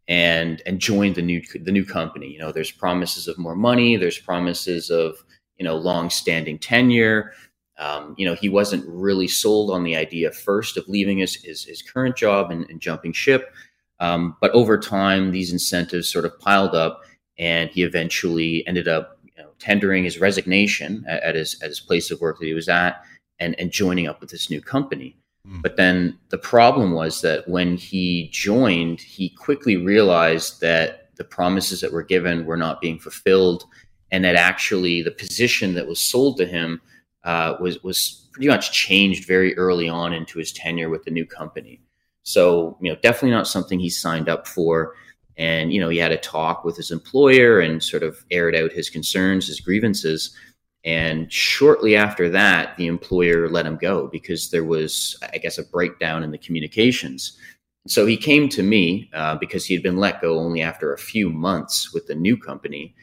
and 0.08 0.62
and 0.66 0.80
join 0.80 1.14
the 1.14 1.22
new 1.22 1.40
the 1.54 1.72
new 1.72 1.84
company. 1.84 2.28
You 2.28 2.38
know 2.38 2.52
there's 2.52 2.70
promises 2.70 3.28
of 3.28 3.38
more 3.38 3.56
money 3.56 3.96
there's 3.96 4.18
promises 4.18 4.90
of 4.90 5.16
you 5.56 5.64
know 5.64 5.76
long 5.76 6.10
standing 6.10 6.58
tenure. 6.58 7.32
Um, 7.78 8.14
you 8.18 8.26
know 8.26 8.34
he 8.34 8.48
wasn't 8.48 8.84
really 8.86 9.28
sold 9.28 9.70
on 9.70 9.84
the 9.84 9.96
idea 9.96 10.32
first 10.32 10.76
of 10.76 10.88
leaving 10.88 11.18
his 11.18 11.36
his, 11.36 11.64
his 11.64 11.80
current 11.80 12.16
job 12.16 12.50
and, 12.50 12.68
and 12.68 12.80
jumping 12.80 13.12
ship. 13.12 13.54
Um, 14.00 14.36
but 14.40 14.50
over 14.50 14.78
time 14.78 15.30
these 15.30 15.52
incentives 15.52 16.10
sort 16.10 16.24
of 16.24 16.38
piled 16.40 16.74
up 16.74 17.02
and 17.38 17.70
he 17.70 17.82
eventually 17.82 18.66
ended 18.66 18.88
up 18.88 19.19
tendering 19.60 20.04
his 20.04 20.18
resignation 20.18 21.04
at, 21.06 21.22
at, 21.22 21.34
his, 21.34 21.60
at 21.62 21.68
his 21.68 21.80
place 21.80 22.10
of 22.10 22.20
work 22.20 22.38
that 22.38 22.46
he 22.46 22.54
was 22.54 22.68
at 22.68 23.02
and, 23.38 23.58
and 23.60 23.70
joining 23.70 24.08
up 24.08 24.20
with 24.20 24.30
this 24.30 24.50
new 24.50 24.60
company. 24.60 25.16
Mm. 25.46 25.62
But 25.62 25.76
then 25.76 26.18
the 26.30 26.38
problem 26.38 26.92
was 26.92 27.20
that 27.22 27.48
when 27.48 27.76
he 27.76 28.28
joined, 28.32 29.00
he 29.00 29.30
quickly 29.30 29.76
realized 29.76 30.60
that 30.60 31.14
the 31.16 31.24
promises 31.24 31.80
that 31.80 31.92
were 31.92 32.02
given 32.02 32.46
were 32.46 32.56
not 32.56 32.80
being 32.80 32.98
fulfilled, 32.98 33.64
and 34.10 34.24
that 34.24 34.36
actually 34.36 35.02
the 35.02 35.10
position 35.10 35.74
that 35.74 35.86
was 35.86 36.00
sold 36.00 36.38
to 36.38 36.46
him 36.46 36.80
uh, 37.24 37.56
was 37.60 37.82
was 37.82 38.28
pretty 38.32 38.48
much 38.48 38.72
changed 38.72 39.26
very 39.26 39.56
early 39.58 39.88
on 39.88 40.12
into 40.12 40.38
his 40.38 40.52
tenure 40.52 40.88
with 40.88 41.04
the 41.04 41.10
new 41.10 41.26
company. 41.26 41.80
So 42.22 42.78
you 42.80 42.90
know, 42.90 42.98
definitely 43.02 43.32
not 43.32 43.46
something 43.46 43.78
he 43.78 43.90
signed 43.90 44.28
up 44.28 44.46
for 44.46 44.94
and 45.40 45.72
you 45.72 45.80
know 45.80 45.88
he 45.88 45.96
had 45.96 46.12
a 46.12 46.18
talk 46.18 46.64
with 46.64 46.76
his 46.76 46.90
employer 46.90 47.60
and 47.60 47.82
sort 47.82 48.02
of 48.02 48.22
aired 48.30 48.54
out 48.54 48.72
his 48.72 48.90
concerns 48.90 49.48
his 49.48 49.58
grievances. 49.58 50.36
And 50.84 51.30
shortly 51.32 51.96
after 51.96 52.28
that 52.30 52.76
the 52.76 52.86
employer 52.86 53.48
let 53.48 53.66
him 53.66 53.76
go 53.76 54.06
because 54.06 54.50
there 54.50 54.64
was 54.64 55.18
i 55.32 55.38
guess 55.38 55.58
a 55.58 55.64
breakdown 55.64 56.22
in 56.22 56.30
the 56.30 56.38
communications. 56.38 57.38
So 57.86 58.04
he 58.04 58.18
came 58.18 58.50
to 58.50 58.62
me 58.62 59.10
uh, 59.14 59.36
because 59.36 59.64
he 59.64 59.72
had 59.72 59.82
been 59.82 59.96
let 59.96 60.20
go 60.20 60.38
only 60.38 60.60
after 60.60 60.92
a 60.92 60.98
few 60.98 61.30
months 61.30 61.94
with 61.94 62.06
the 62.06 62.14
new 62.14 62.36
company 62.36 62.94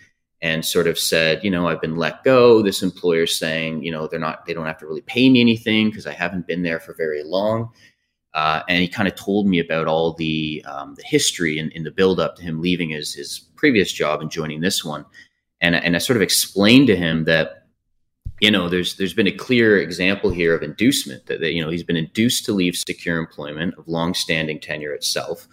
and 0.43 0.63
sort 0.63 0.85
of 0.85 0.99
said 0.99 1.43
you 1.43 1.49
know 1.49 1.67
i've 1.67 1.81
been 1.81 1.95
let 1.95 2.23
go. 2.23 2.61
This 2.61 2.83
employer's 2.83 3.35
saying 3.35 3.83
you 3.83 3.91
know 3.91 4.05
they're 4.05 4.19
not 4.19 4.45
they 4.45 4.53
don't 4.53 4.67
have 4.67 4.79
to 4.79 4.85
really 4.87 5.01
pay 5.01 5.27
me 5.31 5.41
anything 5.41 5.89
because 5.89 6.05
i 6.05 6.13
haven't 6.13 6.45
been 6.45 6.61
there 6.61 6.79
for 6.79 6.93
very 6.93 7.23
long 7.23 7.71
uh, 8.33 8.61
and 8.69 8.81
he 8.81 8.87
kind 8.87 9.07
of 9.07 9.15
told 9.15 9.47
me 9.47 9.59
about 9.59 9.87
all 9.87 10.13
the 10.13 10.63
um, 10.67 10.95
the 10.95 11.03
history 11.03 11.57
in, 11.57 11.71
in 11.71 11.83
the 11.83 11.91
build 11.91 12.19
up 12.19 12.35
to 12.35 12.43
him 12.43 12.61
leaving 12.61 12.89
his 12.89 13.13
his 13.13 13.39
previous 13.55 13.91
job 13.91 14.21
and 14.21 14.31
joining 14.31 14.61
this 14.61 14.83
one. 14.83 15.05
And 15.61 15.75
and 15.75 15.95
I 15.95 15.99
sort 15.99 16.17
of 16.17 16.21
explained 16.21 16.87
to 16.87 16.95
him 16.95 17.25
that 17.25 17.67
you 18.39 18.51
know, 18.51 18.69
there's 18.69 18.95
there's 18.97 19.13
been 19.13 19.27
a 19.27 19.31
clear 19.31 19.79
example 19.79 20.29
here 20.29 20.53
of 20.53 20.61
inducement 20.61 21.25
that, 21.25 21.39
that 21.41 21.53
you 21.53 21.61
know 21.61 21.69
he's 21.69 21.83
been 21.83 21.97
induced 21.97 22.45
to 22.45 22.53
leave 22.53 22.75
secure 22.75 23.17
employment 23.17 23.75
of 23.77 23.87
long-standing 23.87 24.59
tenure 24.59 24.93
itself, 24.93 25.47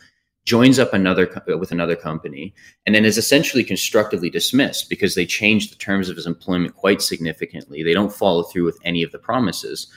joins 0.45 0.78
up 0.78 0.93
another 0.93 1.31
with 1.59 1.73
another 1.73 1.97
company, 1.97 2.54
and 2.85 2.95
then 2.95 3.04
is 3.04 3.16
essentially 3.16 3.64
constructively 3.64 4.28
dismissed 4.28 4.90
because 4.90 5.14
they 5.14 5.25
changed 5.25 5.73
the 5.73 5.76
terms 5.76 6.11
of 6.11 6.16
his 6.16 6.26
employment 6.26 6.75
quite 6.75 7.00
significantly. 7.00 7.83
They 7.83 7.95
don't 7.95 8.12
follow 8.12 8.43
through 8.43 8.64
with 8.64 8.78
any 8.85 9.02
of 9.02 9.12
the 9.12 9.19
promises, 9.19 9.90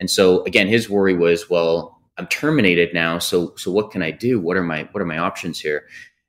and 0.00 0.10
so 0.10 0.42
again, 0.44 0.66
his 0.66 0.90
worry 0.90 1.14
was, 1.14 1.48
well, 1.48 2.00
I'm 2.18 2.26
terminated 2.26 2.92
now, 2.92 3.18
so 3.18 3.54
so 3.56 3.70
what 3.70 3.90
can 3.90 4.02
I 4.02 4.10
do? 4.10 4.40
What 4.40 4.56
are 4.56 4.62
my 4.62 4.88
what 4.92 5.00
are 5.00 5.06
my 5.06 5.18
options 5.18 5.60
here? 5.60 5.86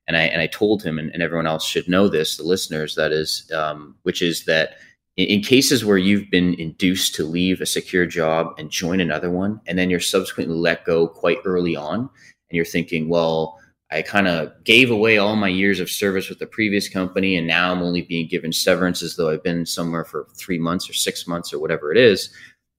And 0.07 0.17
I 0.17 0.23
and 0.23 0.41
I 0.41 0.47
told 0.47 0.83
him, 0.83 0.99
and, 0.99 1.09
and 1.11 1.21
everyone 1.21 1.47
else 1.47 1.65
should 1.65 1.87
know 1.87 2.07
this, 2.07 2.37
the 2.37 2.43
listeners, 2.43 2.95
that 2.95 3.11
is, 3.11 3.49
um, 3.53 3.95
which 4.03 4.21
is 4.21 4.45
that 4.45 4.75
in 5.15 5.41
cases 5.41 5.85
where 5.85 5.97
you've 5.97 6.29
been 6.31 6.55
induced 6.55 7.13
to 7.15 7.23
leave 7.23 7.61
a 7.61 7.65
secure 7.65 8.05
job 8.05 8.53
and 8.57 8.71
join 8.71 8.99
another 8.99 9.29
one, 9.29 9.61
and 9.67 9.77
then 9.77 9.89
you're 9.89 9.99
subsequently 9.99 10.55
let 10.55 10.85
go 10.85 11.07
quite 11.07 11.37
early 11.45 11.75
on, 11.75 11.99
and 11.99 12.09
you're 12.51 12.65
thinking, 12.65 13.09
well, 13.09 13.59
I 13.91 14.01
kind 14.01 14.27
of 14.27 14.51
gave 14.63 14.89
away 14.89 15.19
all 15.19 15.35
my 15.35 15.49
years 15.49 15.79
of 15.79 15.89
service 15.89 16.27
with 16.27 16.39
the 16.39 16.47
previous 16.47 16.89
company, 16.89 17.35
and 17.35 17.45
now 17.45 17.71
I'm 17.71 17.83
only 17.83 18.01
being 18.01 18.27
given 18.27 18.51
severance 18.51 19.03
as 19.03 19.15
though 19.15 19.29
I've 19.29 19.43
been 19.43 19.67
somewhere 19.67 20.03
for 20.03 20.27
three 20.35 20.57
months 20.57 20.89
or 20.89 20.93
six 20.93 21.27
months 21.27 21.53
or 21.53 21.59
whatever 21.59 21.91
it 21.91 21.97
is. 21.97 22.31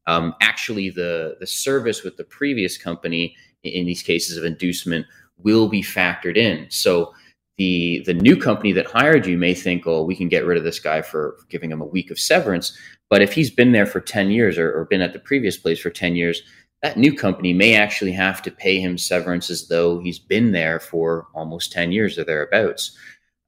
Um, 0.06 0.34
actually, 0.40 0.90
the 0.90 1.36
the 1.40 1.46
service 1.46 2.02
with 2.02 2.16
the 2.16 2.24
previous 2.24 2.76
company 2.76 3.36
in 3.62 3.86
these 3.86 4.02
cases 4.02 4.36
of 4.36 4.44
inducement 4.44 5.06
will 5.38 5.68
be 5.68 5.82
factored 5.82 6.36
in. 6.36 6.66
So 6.70 7.12
the 7.56 8.02
the 8.06 8.14
new 8.14 8.36
company 8.36 8.72
that 8.72 8.86
hired 8.86 9.26
you 9.26 9.38
may 9.38 9.54
think, 9.54 9.86
oh, 9.86 10.04
we 10.04 10.16
can 10.16 10.28
get 10.28 10.44
rid 10.44 10.58
of 10.58 10.64
this 10.64 10.78
guy 10.78 11.02
for 11.02 11.38
giving 11.48 11.70
him 11.70 11.80
a 11.80 11.86
week 11.86 12.10
of 12.10 12.18
severance. 12.18 12.76
But 13.10 13.22
if 13.22 13.32
he's 13.32 13.50
been 13.50 13.72
there 13.72 13.86
for 13.86 14.00
10 14.00 14.30
years 14.30 14.58
or, 14.58 14.72
or 14.72 14.86
been 14.86 15.02
at 15.02 15.12
the 15.12 15.18
previous 15.18 15.56
place 15.56 15.78
for 15.78 15.90
10 15.90 16.16
years, 16.16 16.42
that 16.82 16.96
new 16.96 17.14
company 17.14 17.52
may 17.52 17.76
actually 17.76 18.12
have 18.12 18.42
to 18.42 18.50
pay 18.50 18.80
him 18.80 18.98
severance 18.98 19.50
as 19.50 19.68
though 19.68 20.00
he's 20.00 20.18
been 20.18 20.52
there 20.52 20.80
for 20.80 21.28
almost 21.34 21.72
10 21.72 21.92
years 21.92 22.18
or 22.18 22.24
thereabouts. 22.24 22.96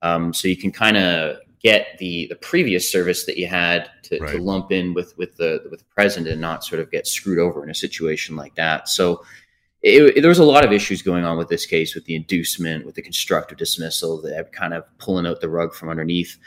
Um, 0.03 0.33
so 0.33 0.47
you 0.47 0.57
can 0.57 0.71
kind 0.71 0.97
of 0.97 1.39
get 1.67 1.99
the 1.99 2.29
the 2.29 2.37
previous 2.37 2.85
service 2.95 3.27
that 3.27 3.37
you 3.37 3.49
had 3.49 3.91
to, 4.05 4.19
right. 4.19 4.33
to 4.33 4.39
lump 4.39 4.71
in 4.71 4.95
with 4.95 5.11
with 5.19 5.37
the 5.37 5.51
with 5.71 5.81
the 5.81 5.91
present 5.97 6.29
and 6.29 6.41
not 6.41 6.65
sort 6.65 6.81
of 6.81 6.91
get 6.93 7.07
screwed 7.07 7.41
over 7.41 7.65
in 7.65 7.71
a 7.71 7.75
situation 7.87 8.37
like 8.37 8.55
that. 8.55 8.89
So 8.89 9.25
it, 9.83 10.17
it, 10.17 10.21
there 10.23 10.29
was 10.37 10.39
a 10.39 10.45
lot 10.55 10.65
of 10.65 10.73
issues 10.73 11.03
going 11.03 11.25
on 11.25 11.37
with 11.37 11.49
this 11.49 11.67
case, 11.67 11.95
with 11.97 12.05
the 12.05 12.15
inducement, 12.15 12.87
with 12.87 12.95
the 12.95 13.03
constructive 13.03 13.59
dismissal, 13.59 14.23
that 14.23 14.53
kind 14.53 14.75
of 14.75 14.85
pulling 14.99 15.27
out 15.27 15.41
the 15.41 15.49
rug 15.49 15.75
from 15.75 15.89
underneath. 15.89 16.39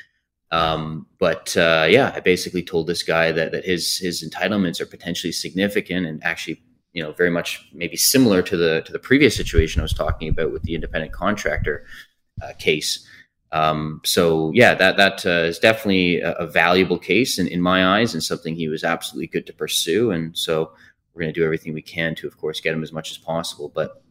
Um, 0.52 1.06
but 1.20 1.56
uh, 1.58 1.86
yeah, 1.90 2.14
I 2.16 2.22
basically 2.22 2.64
told 2.64 2.88
this 2.88 3.04
guy 3.04 3.34
that 3.34 3.52
that 3.52 3.66
his 3.66 3.98
his 3.98 4.24
entitlements 4.24 4.80
are 4.80 4.86
potentially 4.96 5.34
significant 5.34 6.06
and 6.06 6.24
actually, 6.24 6.62
you 6.94 7.04
know, 7.04 7.12
very 7.12 7.30
much 7.30 7.68
maybe 7.74 7.98
similar 7.98 8.42
to 8.42 8.56
the 8.56 8.82
to 8.86 8.92
the 8.94 9.06
previous 9.10 9.36
situation 9.36 9.82
I 9.82 9.88
was 9.90 9.94
talking 9.94 10.30
about 10.30 10.54
with 10.54 10.64
the 10.64 10.76
independent 10.76 11.12
contractor 11.12 11.86
uh, 12.42 12.54
case. 12.58 13.06
Um, 13.52 14.02
so 14.06 14.52
yeah, 14.54 14.76
that 14.76 14.98
that 14.98 15.26
uh, 15.26 15.48
is 15.48 15.60
definitely 15.60 16.22
a, 16.22 16.34
a 16.34 16.46
valuable 16.48 17.00
case 17.00 17.40
in, 17.40 17.48
in 17.48 17.62
my 17.62 18.00
eyes 18.00 18.14
and 18.14 18.24
something 18.24 18.56
he 18.56 18.68
was 18.68 18.84
absolutely 18.84 19.28
good 19.28 19.48
to 19.48 19.54
pursue. 19.54 20.12
And 20.12 20.38
so 20.38 20.72
we're 21.14 21.22
going 21.22 21.34
to 21.34 21.40
do 21.40 21.46
everything 21.46 21.74
we 21.74 21.82
can 21.82 22.16
to, 22.16 22.28
of 22.28 22.38
course, 22.38 22.62
get 22.62 22.74
him 22.74 22.84
as 22.84 22.94
much 22.94 23.12
as 23.12 23.18
possible. 23.18 23.72
But 23.74 24.04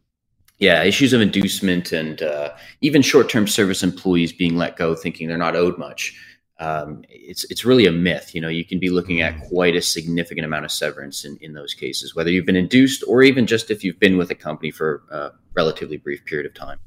yeah, 0.59 0.83
issues 0.83 1.12
of 1.12 1.21
inducement 1.21 1.92
and 1.92 2.21
uh, 2.21 2.50
even 2.80 3.00
short-term 3.00 3.47
service 3.47 3.85
employees 3.85 4.33
being 4.33 4.57
let 4.57 4.76
go, 4.76 4.97
thinking 4.97 5.28
they're 5.28 5.38
not 5.38 5.54
owed 5.54 5.78
much. 5.78 6.21
Um, 6.59 7.04
it's 7.09 7.45
it's 7.45 7.64
really 7.64 7.87
a 7.87 7.92
myth. 7.92 8.35
You 8.35 8.40
know, 8.40 8.49
you 8.49 8.64
can 8.64 8.80
be 8.80 8.90
looking 8.90 9.21
at 9.21 9.40
quite 9.47 9.76
a 9.76 9.80
significant 9.80 10.45
amount 10.45 10.64
of 10.64 10.73
severance 10.73 11.25
in, 11.25 11.38
in 11.40 11.54
those 11.54 11.75
cases, 11.75 12.16
whether 12.16 12.30
you've 12.30 12.47
been 12.47 12.57
induced 12.57 13.04
or 13.07 13.23
even 13.23 13.47
just 13.47 13.71
if 13.71 13.85
you've 13.85 14.00
been 14.00 14.18
with 14.18 14.33
a 14.33 14.35
company 14.35 14.73
for 14.73 15.04
a 15.11 15.30
relatively 15.54 15.97
brief 15.97 16.25
period 16.25 16.47
of 16.47 16.54
time. 16.54 16.78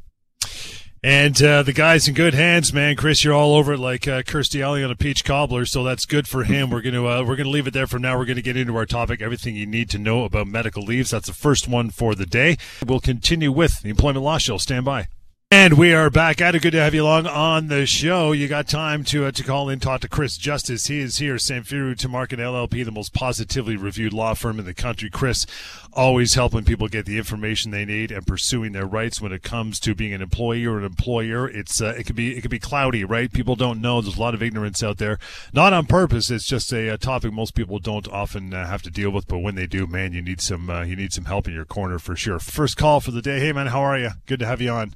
And 1.03 1.41
uh, 1.41 1.63
the 1.63 1.73
guy's 1.73 2.07
in 2.07 2.13
good 2.13 2.35
hands, 2.35 2.71
man. 2.71 2.95
Chris, 2.95 3.23
you're 3.23 3.33
all 3.33 3.55
over 3.55 3.73
it 3.73 3.79
like 3.79 4.07
uh, 4.07 4.21
Kirstie 4.21 4.61
Alley 4.61 4.83
on 4.83 4.91
a 4.91 4.95
peach 4.95 5.25
cobbler, 5.25 5.65
so 5.65 5.83
that's 5.83 6.05
good 6.05 6.27
for 6.27 6.43
him. 6.43 6.69
We're 6.69 6.81
gonna 6.81 7.03
uh, 7.03 7.23
we're 7.23 7.35
gonna 7.35 7.49
leave 7.49 7.65
it 7.65 7.73
there 7.73 7.87
for 7.87 7.97
now. 7.97 8.19
We're 8.19 8.25
gonna 8.25 8.43
get 8.43 8.55
into 8.55 8.75
our 8.75 8.85
topic, 8.85 9.19
everything 9.19 9.55
you 9.55 9.65
need 9.65 9.89
to 9.91 9.97
know 9.97 10.25
about 10.25 10.45
medical 10.45 10.83
leaves. 10.83 11.09
That's 11.09 11.25
the 11.25 11.33
first 11.33 11.67
one 11.67 11.89
for 11.89 12.13
the 12.13 12.27
day. 12.27 12.57
We'll 12.85 12.99
continue 12.99 13.51
with 13.51 13.81
the 13.81 13.89
employment 13.89 14.23
law 14.23 14.37
show. 14.37 14.57
Stand 14.57 14.85
by. 14.85 15.07
And 15.53 15.77
we 15.77 15.93
are 15.93 16.09
back 16.09 16.39
at. 16.39 16.53
Good 16.61 16.71
to 16.71 16.81
have 16.81 16.93
you 16.93 17.03
along 17.03 17.27
on 17.27 17.67
the 17.67 17.85
show. 17.85 18.31
You 18.31 18.47
got 18.47 18.69
time 18.69 19.03
to 19.03 19.25
uh, 19.25 19.31
to 19.31 19.43
call 19.43 19.67
in, 19.67 19.81
talk 19.81 19.99
to 19.99 20.07
Chris 20.07 20.37
Justice. 20.37 20.87
He 20.87 20.99
is 20.99 21.17
here, 21.17 21.35
Samfiru 21.35 21.93
Tumarkin 21.93 22.39
LLP, 22.39 22.85
the 22.85 22.91
most 22.91 23.11
positively 23.13 23.75
reviewed 23.75 24.13
law 24.13 24.33
firm 24.33 24.59
in 24.59 24.65
the 24.65 24.73
country. 24.73 25.09
Chris, 25.09 25.45
always 25.91 26.35
helping 26.35 26.63
people 26.63 26.87
get 26.87 27.05
the 27.05 27.17
information 27.17 27.71
they 27.71 27.83
need 27.83 28.13
and 28.13 28.25
pursuing 28.25 28.71
their 28.71 28.85
rights 28.85 29.19
when 29.19 29.33
it 29.33 29.43
comes 29.43 29.77
to 29.81 29.93
being 29.93 30.13
an 30.13 30.21
employee 30.21 30.65
or 30.65 30.77
an 30.77 30.85
employer. 30.85 31.49
It's 31.49 31.81
uh, 31.81 31.95
it 31.97 32.05
can 32.05 32.15
be 32.15 32.37
it 32.37 32.43
can 32.43 32.49
be 32.49 32.57
cloudy, 32.57 33.03
right? 33.03 33.29
People 33.29 33.57
don't 33.57 33.81
know. 33.81 33.99
There's 33.99 34.15
a 34.15 34.21
lot 34.21 34.33
of 34.33 34.41
ignorance 34.41 34.81
out 34.81 34.99
there, 34.99 35.19
not 35.51 35.73
on 35.73 35.85
purpose. 35.85 36.31
It's 36.31 36.47
just 36.47 36.71
a, 36.71 36.87
a 36.87 36.97
topic 36.97 37.33
most 37.33 37.55
people 37.55 37.77
don't 37.79 38.07
often 38.07 38.53
uh, 38.53 38.67
have 38.67 38.83
to 38.83 38.89
deal 38.89 39.09
with, 39.09 39.27
but 39.27 39.39
when 39.39 39.55
they 39.55 39.67
do, 39.67 39.85
man, 39.85 40.13
you 40.13 40.21
need 40.21 40.39
some 40.39 40.69
uh, 40.69 40.83
you 40.83 40.95
need 40.95 41.11
some 41.11 41.25
help 41.25 41.45
in 41.49 41.53
your 41.53 41.65
corner 41.65 41.99
for 41.99 42.15
sure. 42.15 42.39
First 42.39 42.77
call 42.77 43.01
for 43.01 43.11
the 43.11 43.21
day. 43.21 43.41
Hey, 43.41 43.51
man, 43.51 43.67
how 43.67 43.81
are 43.81 43.99
you? 43.99 44.11
Good 44.27 44.39
to 44.39 44.45
have 44.45 44.61
you 44.61 44.69
on. 44.69 44.93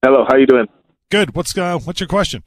Hello, 0.00 0.24
how 0.28 0.36
you 0.36 0.46
doing? 0.46 0.68
Good. 1.10 1.34
What's 1.34 1.58
uh, 1.58 1.76
what's 1.80 1.98
your 1.98 2.08
question? 2.08 2.44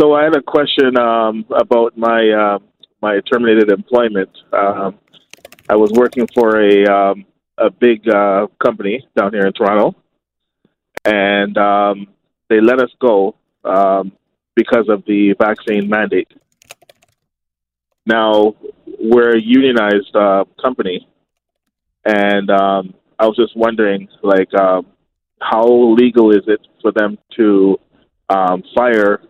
So 0.00 0.14
I 0.14 0.22
had 0.22 0.36
a 0.36 0.42
question 0.42 0.96
um, 0.96 1.44
about 1.50 1.98
my 1.98 2.28
uh, 2.30 2.58
my 3.02 3.18
terminated 3.20 3.68
employment. 3.68 4.30
Um, 4.52 4.96
I 5.68 5.74
was 5.74 5.90
working 5.92 6.28
for 6.32 6.60
a 6.60 6.84
um, 6.86 7.24
a 7.58 7.68
big 7.68 8.08
uh, 8.08 8.46
company 8.62 9.04
down 9.16 9.32
here 9.32 9.44
in 9.44 9.52
Toronto, 9.54 9.96
and 11.04 11.58
um, 11.58 12.06
they 12.48 12.60
let 12.60 12.80
us 12.80 12.90
go 13.00 13.34
um, 13.64 14.12
because 14.54 14.88
of 14.88 15.04
the 15.04 15.34
vaccine 15.40 15.88
mandate. 15.88 16.28
Now 18.06 18.54
we're 19.00 19.36
a 19.36 19.40
unionized 19.40 20.14
uh, 20.14 20.44
company, 20.62 21.08
and 22.04 22.48
um, 22.50 22.94
I 23.18 23.26
was 23.26 23.34
just 23.34 23.56
wondering, 23.56 24.08
like, 24.22 24.54
um, 24.54 24.86
how 25.40 25.94
legal 25.94 26.30
is 26.30 26.42
it 26.46 26.60
for 26.80 26.92
them 26.92 27.18
to 27.36 27.78
um, 28.28 28.62
fire 28.74 29.20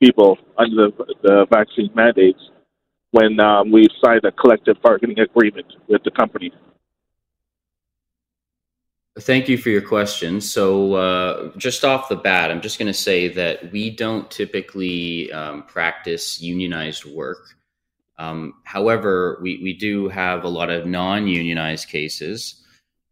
people 0.00 0.38
under 0.58 0.90
the, 0.90 1.14
the 1.22 1.46
vaccine 1.50 1.90
mandates 1.94 2.40
when 3.10 3.38
um, 3.40 3.70
we 3.70 3.86
signed 4.04 4.24
a 4.24 4.32
collective 4.32 4.76
bargaining 4.82 5.18
agreement 5.20 5.66
with 5.88 6.02
the 6.04 6.10
company? 6.10 6.52
Thank 9.18 9.48
you 9.48 9.56
for 9.56 9.70
your 9.70 9.80
question. 9.80 10.42
So, 10.42 10.92
uh, 10.94 11.50
just 11.56 11.86
off 11.86 12.10
the 12.10 12.16
bat, 12.16 12.50
I'm 12.50 12.60
just 12.60 12.78
going 12.78 12.88
to 12.88 12.94
say 12.94 13.28
that 13.28 13.72
we 13.72 13.88
don't 13.88 14.30
typically 14.30 15.32
um, 15.32 15.62
practice 15.62 16.38
unionized 16.42 17.06
work. 17.06 17.38
Um, 18.18 18.54
however, 18.64 19.38
we, 19.40 19.58
we 19.62 19.72
do 19.72 20.08
have 20.08 20.44
a 20.44 20.48
lot 20.48 20.68
of 20.68 20.86
non 20.86 21.26
unionized 21.26 21.88
cases 21.88 22.62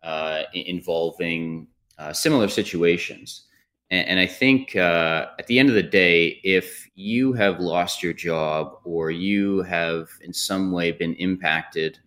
uh, 0.02 0.42
involving 0.52 1.68
uh, 1.98 2.12
similar 2.12 2.48
situations. 2.48 3.46
And, 3.90 4.08
and 4.08 4.20
I 4.20 4.26
think 4.26 4.76
uh, 4.76 5.26
at 5.38 5.46
the 5.46 5.58
end 5.58 5.68
of 5.68 5.74
the 5.74 5.82
day, 5.82 6.40
if 6.42 6.88
you 6.94 7.32
have 7.34 7.60
lost 7.60 8.02
your 8.02 8.12
job 8.12 8.78
or 8.84 9.10
you 9.10 9.62
have 9.62 10.08
in 10.20 10.32
some 10.32 10.72
way 10.72 10.92
been 10.92 11.14
impacted 11.14 11.98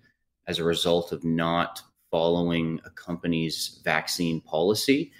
as 0.47 0.59
a 0.59 0.63
result 0.63 1.11
of 1.11 1.23
not 1.23 1.81
following 2.11 2.79
a 2.85 2.89
company's 2.91 3.81
vaccine 3.83 4.41
policy, 4.41 5.11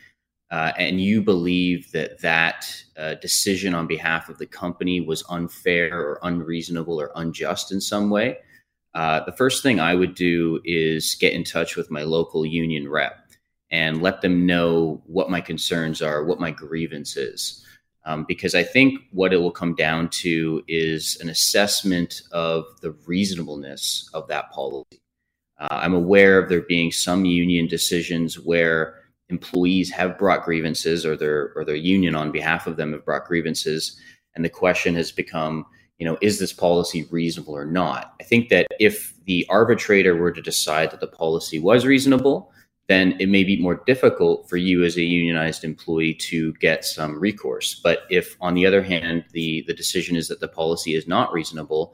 uh, 0.49 0.71
and 0.77 1.01
you 1.01 1.21
believe 1.21 1.91
that 1.91 2.21
that 2.21 2.65
uh, 2.97 3.15
decision 3.15 3.73
on 3.73 3.85
behalf 3.85 4.29
of 4.29 4.37
the 4.37 4.45
company 4.45 5.01
was 5.01 5.23
unfair 5.29 5.99
or 5.99 6.19
unreasonable 6.23 6.99
or 6.99 7.11
unjust 7.15 7.71
in 7.73 7.81
some 7.81 8.09
way, 8.09 8.37
uh, 8.93 9.23
the 9.25 9.33
first 9.33 9.61
thing 9.61 9.79
I 9.79 9.93
would 9.93 10.15
do 10.15 10.61
is 10.63 11.17
get 11.19 11.33
in 11.33 11.43
touch 11.43 11.75
with 11.75 11.91
my 11.91 12.03
local 12.03 12.45
union 12.45 12.89
rep 12.89 13.26
and 13.71 14.01
let 14.01 14.21
them 14.21 14.45
know 14.45 15.01
what 15.05 15.29
my 15.29 15.41
concerns 15.41 16.01
are, 16.01 16.23
what 16.23 16.39
my 16.39 16.51
grievance 16.51 17.17
is. 17.17 17.63
Um, 18.05 18.23
because 18.25 18.55
I 18.55 18.63
think 18.63 19.01
what 19.11 19.33
it 19.33 19.37
will 19.37 19.51
come 19.51 19.75
down 19.75 20.07
to 20.09 20.63
is 20.69 21.17
an 21.19 21.27
assessment 21.27 22.21
of 22.31 22.63
the 22.81 22.91
reasonableness 23.05 24.09
of 24.13 24.29
that 24.29 24.49
policy. 24.51 25.01
Uh, 25.59 25.67
I'm 25.71 25.93
aware 25.93 26.39
of 26.39 26.47
there 26.47 26.61
being 26.61 26.91
some 26.91 27.25
union 27.25 27.67
decisions 27.67 28.39
where 28.39 28.95
employees 29.29 29.91
have 29.91 30.17
brought 30.17 30.45
grievances, 30.45 31.05
or 31.05 31.17
their 31.17 31.51
or 31.55 31.65
their 31.65 31.75
union 31.75 32.15
on 32.15 32.31
behalf 32.31 32.65
of 32.65 32.77
them 32.77 32.93
have 32.93 33.03
brought 33.03 33.25
grievances, 33.25 33.99
and 34.35 34.45
the 34.45 34.49
question 34.49 34.95
has 34.95 35.11
become, 35.11 35.65
you 35.97 36.05
know, 36.05 36.17
is 36.21 36.39
this 36.39 36.53
policy 36.53 37.05
reasonable 37.11 37.57
or 37.57 37.65
not? 37.65 38.13
I 38.21 38.23
think 38.23 38.47
that 38.49 38.67
if 38.79 39.13
the 39.25 39.45
arbitrator 39.49 40.15
were 40.15 40.31
to 40.31 40.41
decide 40.41 40.91
that 40.91 41.01
the 41.01 41.07
policy 41.07 41.59
was 41.59 41.85
reasonable, 41.85 42.53
then 42.87 43.17
it 43.19 43.27
may 43.27 43.43
be 43.43 43.61
more 43.61 43.83
difficult 43.85 44.47
for 44.49 44.57
you 44.57 44.83
as 44.83 44.95
a 44.95 45.01
unionized 45.01 45.63
employee 45.63 46.13
to 46.13 46.53
get 46.53 46.85
some 46.85 47.19
recourse. 47.19 47.81
But 47.83 48.03
if, 48.09 48.37
on 48.39 48.53
the 48.53 48.65
other 48.65 48.81
hand, 48.81 49.25
the, 49.33 49.63
the 49.67 49.73
decision 49.73 50.15
is 50.15 50.27
that 50.29 50.39
the 50.39 50.47
policy 50.47 50.95
is 50.95 51.07
not 51.07 51.33
reasonable, 51.33 51.93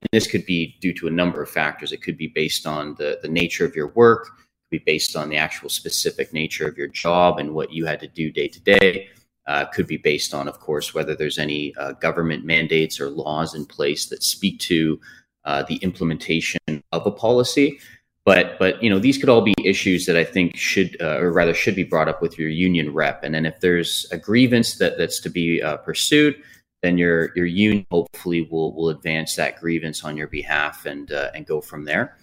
and 0.00 0.08
this 0.12 0.26
could 0.26 0.44
be 0.44 0.76
due 0.80 0.92
to 0.94 1.06
a 1.06 1.12
number 1.12 1.42
of 1.42 1.50
factors. 1.50 1.92
It 1.92 2.02
could 2.02 2.16
be 2.16 2.26
based 2.26 2.66
on 2.66 2.96
the, 2.96 3.20
the 3.22 3.28
nature 3.28 3.64
of 3.64 3.76
your 3.76 3.88
work, 3.88 4.24
could 4.26 4.70
be 4.70 4.78
based 4.78 5.14
on 5.14 5.28
the 5.28 5.36
actual 5.36 5.68
specific 5.68 6.32
nature 6.32 6.66
of 6.66 6.76
your 6.76 6.88
job 6.88 7.38
and 7.38 7.54
what 7.54 7.72
you 7.72 7.86
had 7.86 8.00
to 8.00 8.08
do 8.08 8.30
day 8.32 8.48
to 8.48 8.60
day. 8.60 9.08
Uh, 9.48 9.64
could 9.66 9.88
be 9.88 9.96
based 9.96 10.34
on, 10.34 10.46
of 10.46 10.60
course, 10.60 10.94
whether 10.94 11.16
there's 11.16 11.38
any 11.38 11.74
uh, 11.74 11.90
government 11.94 12.44
mandates 12.44 13.00
or 13.00 13.10
laws 13.10 13.56
in 13.56 13.66
place 13.66 14.06
that 14.06 14.22
speak 14.22 14.60
to 14.60 15.00
uh, 15.44 15.64
the 15.64 15.74
implementation 15.78 16.60
of 16.92 17.04
a 17.06 17.10
policy. 17.10 17.80
But 18.24 18.58
but 18.58 18.80
you 18.82 18.88
know 18.88 19.00
these 19.00 19.18
could 19.18 19.28
all 19.28 19.40
be 19.40 19.54
issues 19.64 20.06
that 20.06 20.16
I 20.16 20.24
think 20.24 20.56
should 20.56 20.96
uh, 21.00 21.18
or 21.18 21.32
rather 21.32 21.54
should 21.54 21.74
be 21.74 21.82
brought 21.82 22.08
up 22.08 22.22
with 22.22 22.38
your 22.38 22.48
union 22.48 22.92
rep. 22.92 23.24
And 23.24 23.34
then 23.34 23.46
if 23.46 23.58
there's 23.60 24.06
a 24.12 24.18
grievance 24.18 24.76
that 24.76 24.96
that's 24.96 25.18
to 25.20 25.28
be 25.28 25.60
uh, 25.60 25.78
pursued, 25.78 26.36
then 26.82 26.98
your 26.98 27.32
your 27.34 27.46
union 27.46 27.84
hopefully 27.90 28.46
will 28.48 28.74
will 28.74 28.90
advance 28.90 29.34
that 29.36 29.58
grievance 29.60 30.04
on 30.04 30.16
your 30.16 30.28
behalf 30.28 30.86
and 30.86 31.10
uh, 31.10 31.30
and 31.34 31.46
go 31.46 31.60
from 31.60 31.84
there. 31.84 32.16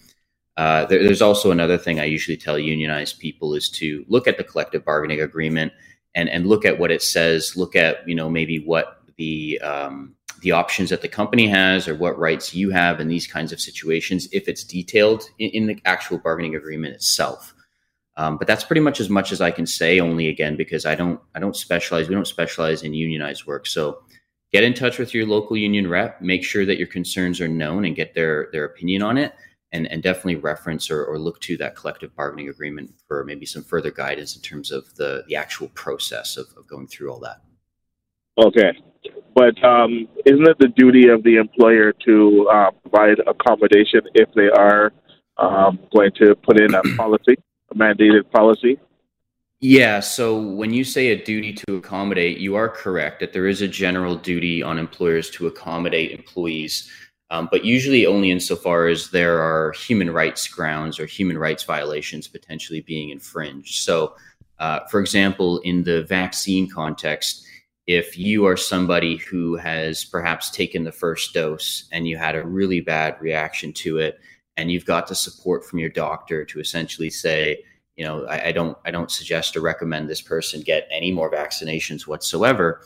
Uh, 0.56 0.86
there, 0.86 1.02
there's 1.02 1.22
also 1.22 1.50
another 1.50 1.78
thing 1.78 2.00
I 2.00 2.04
usually 2.04 2.36
tell 2.36 2.58
unionized 2.58 3.18
people 3.18 3.54
is 3.54 3.68
to 3.70 4.04
look 4.08 4.26
at 4.26 4.36
the 4.36 4.44
collective 4.44 4.84
bargaining 4.84 5.20
agreement 5.20 5.72
and 6.14 6.30
and 6.30 6.46
look 6.46 6.64
at 6.64 6.78
what 6.78 6.90
it 6.90 7.02
says. 7.02 7.56
Look 7.56 7.76
at 7.76 8.08
you 8.08 8.14
know 8.14 8.30
maybe 8.30 8.58
what 8.58 9.02
the 9.16 9.60
um, 9.60 10.14
the 10.40 10.52
options 10.52 10.90
that 10.90 11.02
the 11.02 11.08
company 11.08 11.46
has 11.48 11.86
or 11.86 11.94
what 11.94 12.18
rights 12.18 12.54
you 12.54 12.70
have 12.70 13.00
in 13.00 13.08
these 13.08 13.26
kinds 13.26 13.52
of 13.52 13.60
situations 13.60 14.28
if 14.32 14.48
it's 14.48 14.64
detailed 14.64 15.24
in, 15.38 15.50
in 15.50 15.66
the 15.66 15.80
actual 15.84 16.18
bargaining 16.18 16.54
agreement 16.54 16.94
itself. 16.94 17.54
Um, 18.16 18.36
but 18.36 18.46
that's 18.46 18.64
pretty 18.64 18.80
much 18.80 19.00
as 19.00 19.08
much 19.08 19.32
as 19.32 19.40
I 19.40 19.50
can 19.50 19.66
say. 19.66 20.00
Only 20.00 20.28
again 20.28 20.56
because 20.56 20.84
I 20.84 20.94
don't 20.94 21.20
I 21.34 21.40
don't 21.40 21.56
specialize. 21.56 22.08
We 22.08 22.14
don't 22.14 22.26
specialize 22.26 22.82
in 22.82 22.92
unionized 22.92 23.46
work. 23.46 23.66
So 23.66 24.02
get 24.52 24.64
in 24.64 24.74
touch 24.74 24.98
with 24.98 25.14
your 25.14 25.26
local 25.26 25.56
union 25.56 25.88
rep. 25.88 26.20
Make 26.20 26.44
sure 26.44 26.66
that 26.66 26.78
your 26.78 26.88
concerns 26.88 27.40
are 27.40 27.48
known 27.48 27.84
and 27.84 27.96
get 27.96 28.14
their 28.14 28.48
their 28.52 28.64
opinion 28.64 29.02
on 29.02 29.16
it 29.16 29.32
and, 29.72 29.86
and 29.86 30.02
definitely 30.02 30.36
reference 30.36 30.90
or, 30.90 31.04
or 31.04 31.18
look 31.18 31.40
to 31.40 31.56
that 31.58 31.76
collective 31.76 32.14
bargaining 32.16 32.48
agreement 32.48 32.92
for 33.06 33.24
maybe 33.24 33.46
some 33.46 33.62
further 33.62 33.90
guidance 33.90 34.34
in 34.34 34.42
terms 34.42 34.70
of 34.70 34.94
the, 34.96 35.24
the 35.28 35.36
actual 35.36 35.68
process 35.68 36.36
of, 36.36 36.46
of 36.56 36.66
going 36.66 36.88
through 36.88 37.10
all 37.12 37.20
that. 37.20 37.40
Okay. 38.38 38.72
But 39.34 39.62
um, 39.64 40.08
isn't 40.26 40.48
it 40.48 40.58
the 40.58 40.68
duty 40.68 41.08
of 41.08 41.22
the 41.22 41.36
employer 41.36 41.92
to 42.04 42.48
uh, 42.52 42.70
provide 42.82 43.18
accommodation 43.26 44.00
if 44.14 44.28
they 44.34 44.48
are 44.48 44.92
um, 45.38 45.78
going 45.94 46.10
to 46.16 46.34
put 46.34 46.60
in 46.60 46.74
a 46.74 46.82
policy, 46.96 47.36
a 47.70 47.74
mandated 47.74 48.30
policy? 48.30 48.78
Yeah, 49.62 50.00
so 50.00 50.40
when 50.40 50.72
you 50.72 50.84
say 50.84 51.08
a 51.08 51.22
duty 51.22 51.52
to 51.52 51.76
accommodate, 51.76 52.38
you 52.38 52.56
are 52.56 52.68
correct 52.68 53.20
that 53.20 53.32
there 53.32 53.46
is 53.46 53.60
a 53.60 53.68
general 53.68 54.16
duty 54.16 54.62
on 54.62 54.78
employers 54.78 55.30
to 55.30 55.46
accommodate 55.46 56.12
employees 56.12 56.90
um, 57.30 57.48
but 57.50 57.64
usually 57.64 58.06
only 58.06 58.30
insofar 58.30 58.88
as 58.88 59.10
there 59.10 59.40
are 59.40 59.72
human 59.72 60.10
rights 60.10 60.48
grounds 60.48 60.98
or 60.98 61.06
human 61.06 61.38
rights 61.38 61.62
violations 61.62 62.26
potentially 62.26 62.80
being 62.80 63.10
infringed. 63.10 63.82
So, 63.84 64.16
uh, 64.58 64.80
for 64.90 65.00
example, 65.00 65.58
in 65.60 65.84
the 65.84 66.02
vaccine 66.02 66.68
context, 66.68 67.46
if 67.86 68.16
you 68.18 68.46
are 68.46 68.56
somebody 68.56 69.16
who 69.16 69.56
has 69.56 70.04
perhaps 70.04 70.50
taken 70.50 70.84
the 70.84 70.92
first 70.92 71.34
dose 71.34 71.88
and 71.92 72.06
you 72.06 72.16
had 72.16 72.36
a 72.36 72.46
really 72.46 72.80
bad 72.80 73.16
reaction 73.20 73.72
to 73.72 73.98
it, 73.98 74.20
and 74.56 74.70
you've 74.70 74.84
got 74.84 75.08
the 75.08 75.14
support 75.14 75.64
from 75.64 75.78
your 75.78 75.88
doctor 75.88 76.44
to 76.44 76.60
essentially 76.60 77.10
say, 77.10 77.62
you 77.96 78.04
know, 78.04 78.24
I, 78.26 78.48
I 78.48 78.52
don't, 78.52 78.76
I 78.84 78.90
don't 78.90 79.10
suggest 79.10 79.56
or 79.56 79.60
recommend 79.60 80.08
this 80.08 80.20
person 80.20 80.60
get 80.60 80.88
any 80.90 81.12
more 81.12 81.30
vaccinations 81.30 82.06
whatsoever 82.06 82.82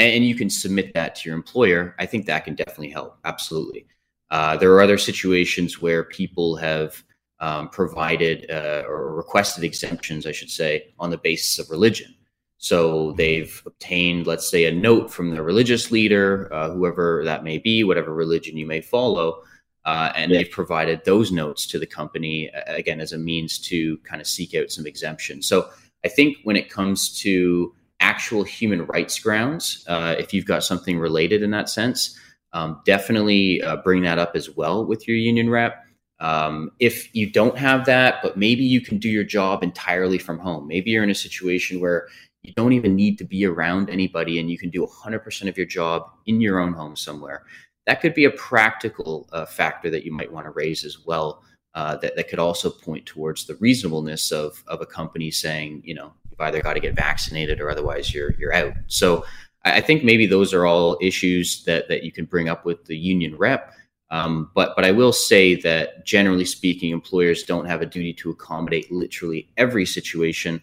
and 0.00 0.24
you 0.24 0.34
can 0.34 0.48
submit 0.48 0.94
that 0.94 1.14
to 1.16 1.28
your 1.28 1.36
employer, 1.36 1.94
I 1.98 2.06
think 2.06 2.24
that 2.26 2.46
can 2.46 2.54
definitely 2.54 2.88
help. 2.88 3.18
Absolutely. 3.24 3.86
Uh, 4.30 4.56
there 4.56 4.72
are 4.72 4.80
other 4.80 4.96
situations 4.96 5.82
where 5.82 6.04
people 6.04 6.56
have 6.56 7.04
um, 7.40 7.68
provided 7.68 8.50
uh, 8.50 8.84
or 8.88 9.14
requested 9.14 9.62
exemptions, 9.62 10.26
I 10.26 10.32
should 10.32 10.50
say, 10.50 10.94
on 10.98 11.10
the 11.10 11.18
basis 11.18 11.58
of 11.58 11.70
religion. 11.70 12.14
So 12.62 13.12
they've 13.12 13.62
obtained, 13.64 14.26
let's 14.26 14.48
say, 14.48 14.66
a 14.66 14.72
note 14.72 15.10
from 15.10 15.34
the 15.34 15.42
religious 15.42 15.90
leader, 15.90 16.52
uh, 16.52 16.70
whoever 16.70 17.24
that 17.24 17.42
may 17.42 17.56
be, 17.56 17.84
whatever 17.84 18.14
religion 18.14 18.58
you 18.58 18.66
may 18.66 18.82
follow, 18.82 19.42
uh, 19.86 20.12
and 20.14 20.30
they've 20.30 20.50
provided 20.50 21.02
those 21.04 21.32
notes 21.32 21.66
to 21.68 21.78
the 21.78 21.86
company 21.86 22.50
again 22.66 23.00
as 23.00 23.14
a 23.14 23.18
means 23.18 23.58
to 23.58 23.96
kind 23.98 24.20
of 24.20 24.26
seek 24.26 24.54
out 24.54 24.70
some 24.70 24.86
exemption. 24.86 25.40
So 25.40 25.70
I 26.04 26.08
think 26.08 26.36
when 26.44 26.54
it 26.54 26.68
comes 26.68 27.18
to 27.20 27.74
actual 27.98 28.44
human 28.44 28.84
rights 28.84 29.18
grounds, 29.18 29.82
uh, 29.88 30.14
if 30.18 30.34
you've 30.34 30.44
got 30.44 30.62
something 30.62 30.98
related 30.98 31.42
in 31.42 31.50
that 31.52 31.70
sense, 31.70 32.18
um, 32.52 32.82
definitely 32.84 33.62
uh, 33.62 33.76
bring 33.76 34.02
that 34.02 34.18
up 34.18 34.32
as 34.34 34.50
well 34.50 34.84
with 34.84 35.08
your 35.08 35.16
union 35.16 35.48
rep. 35.48 35.82
Um, 36.18 36.72
if 36.78 37.14
you 37.14 37.30
don't 37.30 37.56
have 37.56 37.86
that, 37.86 38.22
but 38.22 38.36
maybe 38.36 38.64
you 38.64 38.82
can 38.82 38.98
do 38.98 39.08
your 39.08 39.24
job 39.24 39.62
entirely 39.62 40.18
from 40.18 40.38
home. 40.38 40.68
Maybe 40.68 40.90
you're 40.90 41.02
in 41.02 41.08
a 41.08 41.14
situation 41.14 41.80
where 41.80 42.08
you 42.42 42.52
don't 42.54 42.72
even 42.72 42.96
need 42.96 43.18
to 43.18 43.24
be 43.24 43.44
around 43.44 43.90
anybody 43.90 44.38
and 44.38 44.50
you 44.50 44.58
can 44.58 44.70
do 44.70 44.86
100% 44.86 45.48
of 45.48 45.56
your 45.56 45.66
job 45.66 46.10
in 46.26 46.40
your 46.40 46.60
own 46.60 46.72
home 46.72 46.96
somewhere. 46.96 47.44
That 47.86 48.00
could 48.00 48.14
be 48.14 48.24
a 48.24 48.30
practical 48.30 49.28
uh, 49.32 49.46
factor 49.46 49.90
that 49.90 50.04
you 50.04 50.12
might 50.12 50.32
want 50.32 50.46
to 50.46 50.50
raise 50.50 50.84
as 50.84 51.04
well. 51.04 51.42
Uh, 51.74 51.96
that, 51.96 52.16
that 52.16 52.28
could 52.28 52.40
also 52.40 52.68
point 52.68 53.06
towards 53.06 53.46
the 53.46 53.54
reasonableness 53.56 54.32
of, 54.32 54.62
of 54.66 54.80
a 54.80 54.86
company 54.86 55.30
saying, 55.30 55.82
you 55.84 55.94
know, 55.94 56.12
you've 56.28 56.40
either 56.40 56.60
got 56.60 56.74
to 56.74 56.80
get 56.80 56.96
vaccinated 56.96 57.60
or 57.60 57.70
otherwise 57.70 58.12
you're 58.12 58.32
you're 58.38 58.52
out. 58.52 58.74
So 58.88 59.24
I 59.64 59.80
think 59.80 60.02
maybe 60.02 60.26
those 60.26 60.52
are 60.52 60.66
all 60.66 60.98
issues 61.00 61.62
that 61.64 61.88
that 61.88 62.02
you 62.02 62.10
can 62.10 62.24
bring 62.24 62.48
up 62.48 62.64
with 62.64 62.86
the 62.86 62.96
union 62.96 63.36
rep. 63.36 63.72
Um, 64.10 64.50
but 64.54 64.74
but 64.74 64.84
I 64.84 64.90
will 64.90 65.12
say 65.12 65.54
that 65.56 66.04
generally 66.04 66.44
speaking, 66.44 66.90
employers 66.90 67.44
don't 67.44 67.66
have 67.66 67.82
a 67.82 67.86
duty 67.86 68.12
to 68.14 68.30
accommodate 68.30 68.90
literally 68.90 69.48
every 69.56 69.86
situation. 69.86 70.60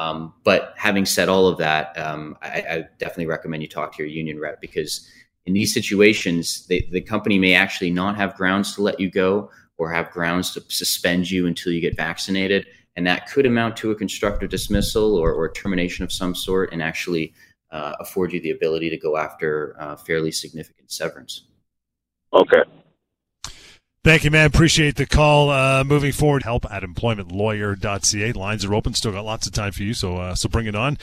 Um, 0.00 0.32
but 0.44 0.72
having 0.76 1.04
said 1.04 1.28
all 1.28 1.46
of 1.46 1.58
that, 1.58 1.96
um, 1.98 2.36
I, 2.40 2.64
I, 2.70 2.84
definitely 2.98 3.26
recommend 3.26 3.62
you 3.62 3.68
talk 3.68 3.94
to 3.96 4.02
your 4.02 4.10
union 4.10 4.40
rep 4.40 4.58
because 4.58 5.06
in 5.44 5.52
these 5.52 5.74
situations, 5.74 6.66
they, 6.68 6.88
the 6.90 7.02
company 7.02 7.38
may 7.38 7.54
actually 7.54 7.90
not 7.90 8.16
have 8.16 8.34
grounds 8.34 8.74
to 8.76 8.82
let 8.82 8.98
you 8.98 9.10
go 9.10 9.50
or 9.76 9.92
have 9.92 10.10
grounds 10.10 10.54
to 10.54 10.62
suspend 10.68 11.30
you 11.30 11.46
until 11.46 11.72
you 11.72 11.82
get 11.82 11.96
vaccinated 11.96 12.66
and 12.96 13.06
that 13.06 13.28
could 13.28 13.46
amount 13.46 13.76
to 13.78 13.90
a 13.90 13.94
constructive 13.94 14.50
dismissal 14.50 15.16
or, 15.16 15.32
or 15.32 15.50
termination 15.50 16.04
of 16.04 16.12
some 16.12 16.34
sort 16.34 16.72
and 16.72 16.82
actually 16.82 17.32
uh, 17.70 17.94
afford 18.00 18.32
you 18.32 18.40
the 18.40 18.50
ability 18.50 18.90
to 18.90 18.96
go 18.96 19.16
after 19.16 19.76
uh, 19.78 19.96
fairly 19.96 20.32
significant 20.32 20.90
severance. 20.90 21.46
Okay. 22.32 22.62
Thank 24.02 24.24
you, 24.24 24.30
man. 24.30 24.46
Appreciate 24.46 24.96
the 24.96 25.04
call. 25.04 25.50
Uh, 25.50 25.84
moving 25.84 26.12
forward, 26.12 26.42
help 26.42 26.64
at 26.70 26.82
employmentlawyer.ca. 26.82 28.32
Lines 28.32 28.64
are 28.64 28.74
open. 28.74 28.94
Still 28.94 29.12
got 29.12 29.26
lots 29.26 29.46
of 29.46 29.52
time 29.52 29.72
for 29.72 29.82
you, 29.82 29.92
so 29.92 30.16
uh, 30.16 30.34
so 30.34 30.48
bring 30.48 30.66
it 30.66 30.74
on. 30.74 30.96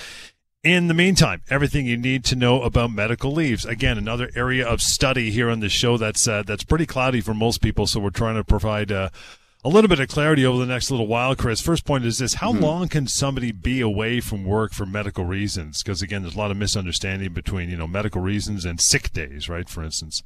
In 0.63 0.87
the 0.87 0.95
meantime, 0.95 1.43
everything 1.49 1.85
you 1.85 1.95
need 1.95 2.25
to 2.25 2.35
know 2.35 2.63
about 2.63 2.91
medical 2.91 3.31
leaves. 3.31 3.65
Again, 3.65 3.99
another 3.99 4.31
area 4.35 4.67
of 4.67 4.81
study 4.81 5.29
here 5.29 5.49
on 5.49 5.59
the 5.59 5.69
show 5.69 5.97
that's 5.97 6.27
uh, 6.27 6.41
that's 6.41 6.63
pretty 6.63 6.87
cloudy 6.87 7.21
for 7.21 7.35
most 7.35 7.61
people. 7.61 7.85
So 7.85 7.99
we're 7.99 8.09
trying 8.09 8.35
to 8.35 8.43
provide 8.43 8.91
uh, 8.91 9.09
a 9.63 9.69
little 9.69 9.89
bit 9.89 9.99
of 9.99 10.07
clarity 10.07 10.43
over 10.43 10.57
the 10.57 10.65
next 10.65 10.89
little 10.89 11.05
while, 11.05 11.35
Chris. 11.35 11.61
First 11.61 11.85
point 11.85 12.03
is 12.03 12.17
this 12.17 12.35
how 12.35 12.51
mm-hmm. 12.51 12.63
long 12.63 12.87
can 12.87 13.05
somebody 13.05 13.51
be 13.51 13.79
away 13.79 14.21
from 14.21 14.43
work 14.43 14.73
for 14.73 14.87
medical 14.87 15.23
reasons? 15.23 15.83
Because, 15.83 16.01
again, 16.01 16.23
there's 16.23 16.35
a 16.35 16.39
lot 16.39 16.49
of 16.49 16.57
misunderstanding 16.57 17.31
between, 17.33 17.69
you 17.69 17.77
know, 17.77 17.87
medical 17.87 18.21
reasons 18.21 18.65
and 18.65 18.81
sick 18.81 19.13
days, 19.13 19.47
right, 19.47 19.69
for 19.69 19.83
instance. 19.83 20.23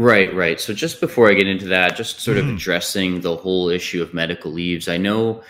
Right, 0.00 0.34
right. 0.34 0.58
So, 0.58 0.72
just 0.72 0.98
before 0.98 1.30
I 1.30 1.34
get 1.34 1.46
into 1.46 1.66
that, 1.66 1.94
just 1.94 2.20
sort 2.20 2.38
of 2.38 2.46
mm-hmm. 2.46 2.56
addressing 2.56 3.20
the 3.20 3.36
whole 3.36 3.68
issue 3.68 4.00
of 4.00 4.14
medical 4.14 4.50
leaves, 4.50 4.88
I 4.88 4.96
know 4.96 5.42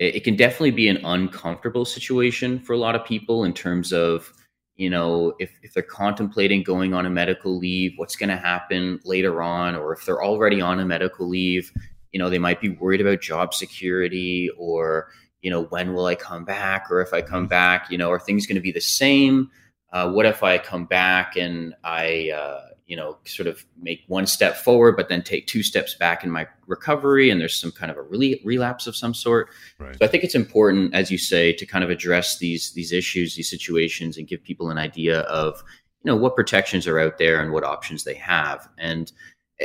it, 0.00 0.16
it 0.16 0.24
can 0.24 0.34
definitely 0.34 0.72
be 0.72 0.88
an 0.88 1.04
uncomfortable 1.04 1.84
situation 1.84 2.58
for 2.58 2.72
a 2.72 2.78
lot 2.78 2.96
of 2.96 3.04
people 3.04 3.44
in 3.44 3.52
terms 3.52 3.92
of, 3.92 4.32
you 4.74 4.90
know, 4.90 5.34
if, 5.38 5.52
if 5.62 5.74
they're 5.74 5.84
contemplating 5.84 6.64
going 6.64 6.92
on 6.92 7.06
a 7.06 7.10
medical 7.10 7.56
leave, 7.56 7.92
what's 7.94 8.16
going 8.16 8.30
to 8.30 8.36
happen 8.36 8.98
later 9.04 9.40
on, 9.40 9.76
or 9.76 9.92
if 9.92 10.04
they're 10.04 10.24
already 10.24 10.60
on 10.60 10.80
a 10.80 10.84
medical 10.84 11.28
leave, 11.28 11.70
you 12.14 12.18
know 12.18 12.30
they 12.30 12.38
might 12.38 12.60
be 12.60 12.70
worried 12.70 13.00
about 13.00 13.20
job 13.20 13.52
security 13.52 14.48
or 14.56 15.08
you 15.42 15.50
know 15.50 15.64
when 15.64 15.92
will 15.92 16.06
i 16.06 16.14
come 16.14 16.44
back 16.44 16.86
or 16.88 17.02
if 17.02 17.12
i 17.12 17.20
come 17.20 17.42
mm-hmm. 17.42 17.48
back 17.48 17.90
you 17.90 17.98
know 17.98 18.10
are 18.10 18.20
things 18.20 18.46
going 18.46 18.54
to 18.54 18.62
be 18.62 18.72
the 18.72 18.80
same 18.80 19.50
uh, 19.92 20.08
what 20.08 20.24
if 20.24 20.42
i 20.42 20.56
come 20.56 20.86
back 20.86 21.36
and 21.36 21.74
i 21.82 22.30
uh, 22.30 22.68
you 22.86 22.96
know 22.96 23.16
sort 23.24 23.46
of 23.46 23.64
make 23.80 24.02
one 24.08 24.26
step 24.26 24.56
forward 24.56 24.96
but 24.96 25.08
then 25.08 25.22
take 25.22 25.46
two 25.46 25.62
steps 25.62 25.94
back 25.94 26.22
in 26.22 26.30
my 26.30 26.46
recovery 26.66 27.30
and 27.30 27.40
there's 27.40 27.58
some 27.58 27.72
kind 27.72 27.90
of 27.90 27.96
a 27.96 28.02
really 28.02 28.40
relapse 28.44 28.86
of 28.86 28.94
some 28.94 29.14
sort 29.14 29.48
right. 29.78 29.96
so 29.98 30.04
i 30.04 30.08
think 30.08 30.24
it's 30.24 30.34
important 30.34 30.94
as 30.94 31.10
you 31.10 31.18
say 31.18 31.52
to 31.52 31.64
kind 31.64 31.84
of 31.84 31.90
address 31.90 32.38
these 32.38 32.72
these 32.72 32.92
issues 32.92 33.36
these 33.36 33.48
situations 33.48 34.18
and 34.18 34.28
give 34.28 34.42
people 34.42 34.70
an 34.70 34.78
idea 34.78 35.20
of 35.20 35.62
you 36.02 36.10
know 36.10 36.16
what 36.16 36.36
protections 36.36 36.86
are 36.86 36.98
out 36.98 37.18
there 37.18 37.40
and 37.40 37.52
what 37.52 37.64
options 37.64 38.04
they 38.04 38.14
have 38.14 38.68
and 38.78 39.12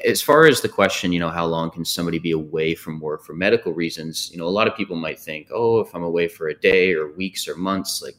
as 0.06 0.22
far 0.22 0.46
as 0.46 0.62
the 0.62 0.70
question, 0.70 1.12
you 1.12 1.20
know, 1.20 1.30
how 1.30 1.46
long 1.46 1.72
can 1.72 1.84
somebody 1.84 2.20
be 2.20 2.32
away 2.32 2.76
from 2.76 3.00
work 3.00 3.24
for 3.24 3.34
medical 3.34 3.74
reasons? 3.74 4.30
You 4.32 4.38
know, 4.38 4.46
a 4.46 4.50
lot 4.50 4.68
of 4.68 4.76
people 4.76 4.96
might 4.96 5.20
think, 5.20 5.48
oh, 5.52 5.80
if 5.80 5.94
I'm 5.96 6.04
away 6.04 6.28
for 6.28 6.48
a 6.48 6.60
day 6.60 6.94
or 6.94 7.12
weeks 7.14 7.48
or 7.48 7.56
months, 7.56 8.02
like, 8.02 8.16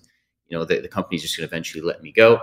you 0.49 0.59
know, 0.59 0.65
the, 0.65 0.81
the 0.81 0.89
company's 0.89 1.23
just 1.23 1.37
going 1.37 1.49
to 1.49 1.55
eventually 1.55 1.83
let 1.83 2.03
me 2.03 2.11
go. 2.11 2.41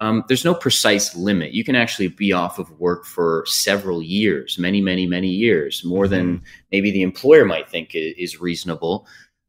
Um, 0.00 0.24
there's 0.28 0.44
no 0.44 0.54
precise 0.54 1.14
limit. 1.14 1.52
You 1.52 1.64
can 1.64 1.76
actually 1.76 2.08
be 2.08 2.32
off 2.32 2.58
of 2.58 2.70
work 2.80 3.04
for 3.04 3.44
several 3.46 4.02
years, 4.02 4.58
many, 4.58 4.80
many, 4.80 5.06
many 5.06 5.28
years, 5.28 5.84
more 5.84 6.04
mm-hmm. 6.04 6.14
than 6.14 6.42
maybe 6.72 6.90
the 6.90 7.02
employer 7.02 7.44
might 7.44 7.68
think 7.68 7.90
is 7.94 8.40
reasonable, 8.40 9.06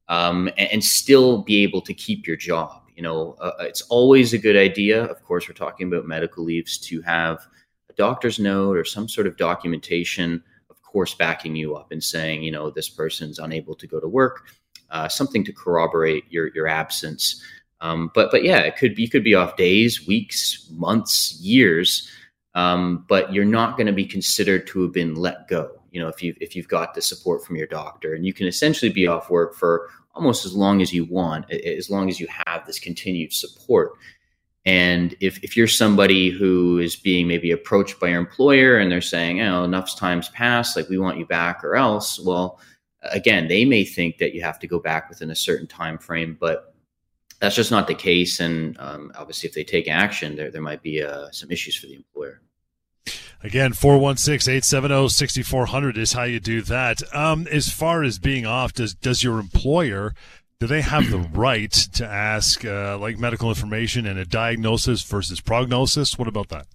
um, 0.08 0.48
and, 0.58 0.72
and, 0.74 0.84
still 0.84 1.42
be 1.42 1.64
able 1.64 1.82
to 1.82 1.94
keep 1.94 2.28
your 2.28 2.36
job. 2.36 2.84
You 2.96 3.02
know, 3.02 3.36
uh, 3.42 3.54
it's 3.62 3.82
always 3.84 4.34
a 4.34 4.38
good 4.38 4.56
idea. 4.56 5.04
Of 5.06 5.24
course, 5.24 5.48
we're 5.48 5.56
talking 5.56 5.88
about 5.88 6.06
medical 6.06 6.44
leaves 6.44 6.78
to 6.80 7.02
have 7.02 7.40
a 7.90 7.94
doctor's 7.94 8.38
note 8.38 8.78
or 8.78 8.86
some 8.86 9.10
sort 9.10 9.26
of 9.26 9.38
documentation, 9.38 10.44
of 10.70 10.80
course, 10.84 11.16
backing 11.16 11.56
you 11.56 11.76
up 11.76 11.92
and 11.92 12.04
saying, 12.04 12.44
you 12.44 12.52
know, 12.52 12.70
this 12.70 12.88
person's 12.88 13.40
unable 13.40 13.74
to 13.76 13.88
go 13.88 14.00
to 14.00 14.08
work, 14.08 14.46
uh, 14.92 15.08
something 15.08 15.44
to 15.44 15.52
corroborate 15.52 16.24
your 16.30 16.52
your 16.54 16.68
absence. 16.68 17.42
Um, 17.86 18.12
but 18.14 18.32
but 18.32 18.44
yeah, 18.44 18.60
it 18.60 18.78
could 18.78 18.96
be 18.96 19.04
you 19.04 19.10
could 19.10 19.24
be 19.24 19.36
off 19.36 19.58
days, 19.58 20.08
weeks, 20.08 20.68
months, 20.72 21.40
years, 21.40 22.10
um, 22.56 23.06
but 23.08 23.32
you're 23.32 23.46
not 23.46 23.78
going 23.78 23.88
to 23.88 23.94
be 23.94 24.06
considered 24.06 24.66
to 24.68 24.82
have 24.84 24.94
been 24.94 25.16
let 25.16 25.48
go. 25.48 25.72
You 25.92 26.02
know, 26.02 26.08
if 26.08 26.24
you 26.24 26.36
if 26.42 26.56
you've 26.56 26.68
got 26.68 26.94
the 26.94 27.02
support 27.02 27.46
from 27.46 27.56
your 27.56 27.68
doctor, 27.68 28.16
and 28.16 28.26
you 28.26 28.34
can 28.34 28.48
essentially 28.48 28.92
be 28.92 29.08
off 29.08 29.30
work 29.30 29.56
for 29.56 29.90
almost 30.16 30.46
as 30.46 30.56
long 30.56 30.82
as 30.82 30.94
you 30.94 31.06
want, 31.06 31.52
as 31.52 31.90
long 31.90 32.10
as 32.10 32.20
you 32.20 32.28
have 32.46 32.66
this 32.66 32.80
continued 32.80 33.34
support. 33.34 33.92
And 34.68 35.16
if, 35.20 35.44
if 35.44 35.56
you're 35.56 35.68
somebody 35.68 36.32
who 36.32 36.80
is 36.80 36.96
being 36.96 37.28
maybe 37.28 37.52
approached 37.52 38.00
by 38.00 38.08
your 38.08 38.20
employer 38.20 38.80
and 38.80 38.92
they're 38.92 39.00
saying, 39.00 39.40
oh, 39.42 39.64
enough 39.64 39.96
time's 39.96 40.30
passed, 40.30 40.76
like 40.76 40.90
we 40.90 40.98
want 40.98 41.20
you 41.20 41.26
back 41.28 41.64
or 41.64 41.76
else, 41.76 42.20
well, 42.20 42.60
again, 43.04 43.48
they 43.48 43.64
may 43.64 43.86
think 43.86 44.18
that 44.18 44.34
you 44.34 44.42
have 44.42 44.58
to 44.60 44.68
go 44.68 44.80
back 44.80 45.08
within 45.08 45.30
a 45.30 45.36
certain 45.36 45.68
time 45.68 46.00
frame, 46.00 46.36
but 46.40 46.75
that's 47.40 47.56
just 47.56 47.72
not 47.72 47.88
the 47.88 47.96
case. 47.96 48.40
And 48.40 48.78
um, 48.80 49.12
obviously, 49.16 49.50
if 49.50 49.56
they 49.56 49.64
take 49.64 49.88
action, 49.88 50.36
there, 50.36 50.52
there 50.52 50.62
might 50.62 50.82
be 50.82 51.02
uh, 51.02 51.30
some 51.32 51.52
issues 51.52 51.76
for 51.76 51.88
the 51.88 51.96
employer. 51.96 52.42
Again, 53.44 53.74
416 53.74 54.52
870 54.52 55.10
6400 55.10 55.98
is 55.98 56.14
how 56.14 56.24
you 56.24 56.40
do 56.40 56.62
that. 56.64 57.02
Um, 57.14 57.48
as 57.52 57.72
far 57.72 58.04
as 58.04 58.18
being 58.18 58.46
off, 58.46 58.74
does, 58.74 58.96
does 58.96 59.24
your 59.24 59.40
employer, 59.40 60.16
do 60.60 60.66
they 60.66 60.82
have 60.82 61.12
the 61.12 61.20
right 61.34 61.72
to 61.72 62.06
ask 62.06 62.66
uh, 62.66 62.98
like 62.98 63.20
medical 63.20 63.50
information 63.50 64.08
and 64.08 64.18
a 64.18 64.26
diagnosis 64.26 65.04
versus 65.04 65.42
prognosis? 65.42 66.18
What 66.18 66.28
about 66.28 66.50
that? 66.50 66.66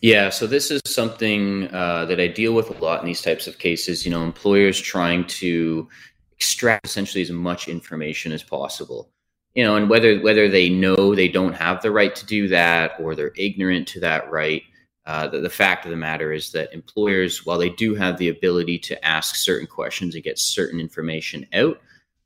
Yeah, 0.00 0.30
so 0.30 0.46
this 0.46 0.70
is 0.70 0.80
something 0.86 1.68
uh, 1.74 2.04
that 2.06 2.20
I 2.20 2.28
deal 2.28 2.52
with 2.52 2.70
a 2.70 2.82
lot 2.84 3.00
in 3.00 3.06
these 3.06 3.22
types 3.22 3.46
of 3.46 3.58
cases. 3.58 4.04
You 4.04 4.10
know, 4.10 4.22
employers 4.22 4.80
trying 4.80 5.26
to 5.26 5.88
extract 6.32 6.86
essentially 6.86 7.22
as 7.22 7.30
much 7.30 7.68
information 7.68 8.32
as 8.32 8.42
possible 8.42 9.10
you 9.54 9.62
know, 9.62 9.76
and 9.76 9.88
whether 9.88 10.18
whether 10.20 10.48
they 10.48 10.68
know 10.68 11.14
they 11.14 11.28
don't 11.28 11.54
have 11.54 11.82
the 11.82 11.90
right 11.90 12.14
to 12.14 12.26
do 12.26 12.48
that 12.48 12.92
or 12.98 13.14
they're 13.14 13.32
ignorant 13.36 13.86
to 13.88 14.00
that 14.00 14.30
right, 14.30 14.62
uh, 15.06 15.28
the, 15.28 15.40
the, 15.40 15.50
fact 15.50 15.84
of 15.84 15.90
the 15.90 15.96
matter 15.96 16.32
is 16.32 16.52
that 16.52 16.72
employers, 16.72 17.44
while 17.44 17.58
they 17.58 17.70
do 17.70 17.94
have 17.94 18.18
the 18.18 18.28
ability 18.28 18.78
to 18.78 19.04
ask 19.04 19.36
certain 19.36 19.66
questions 19.66 20.14
and 20.14 20.24
get 20.24 20.38
certain 20.38 20.80
information 20.80 21.46
out, 21.52 21.78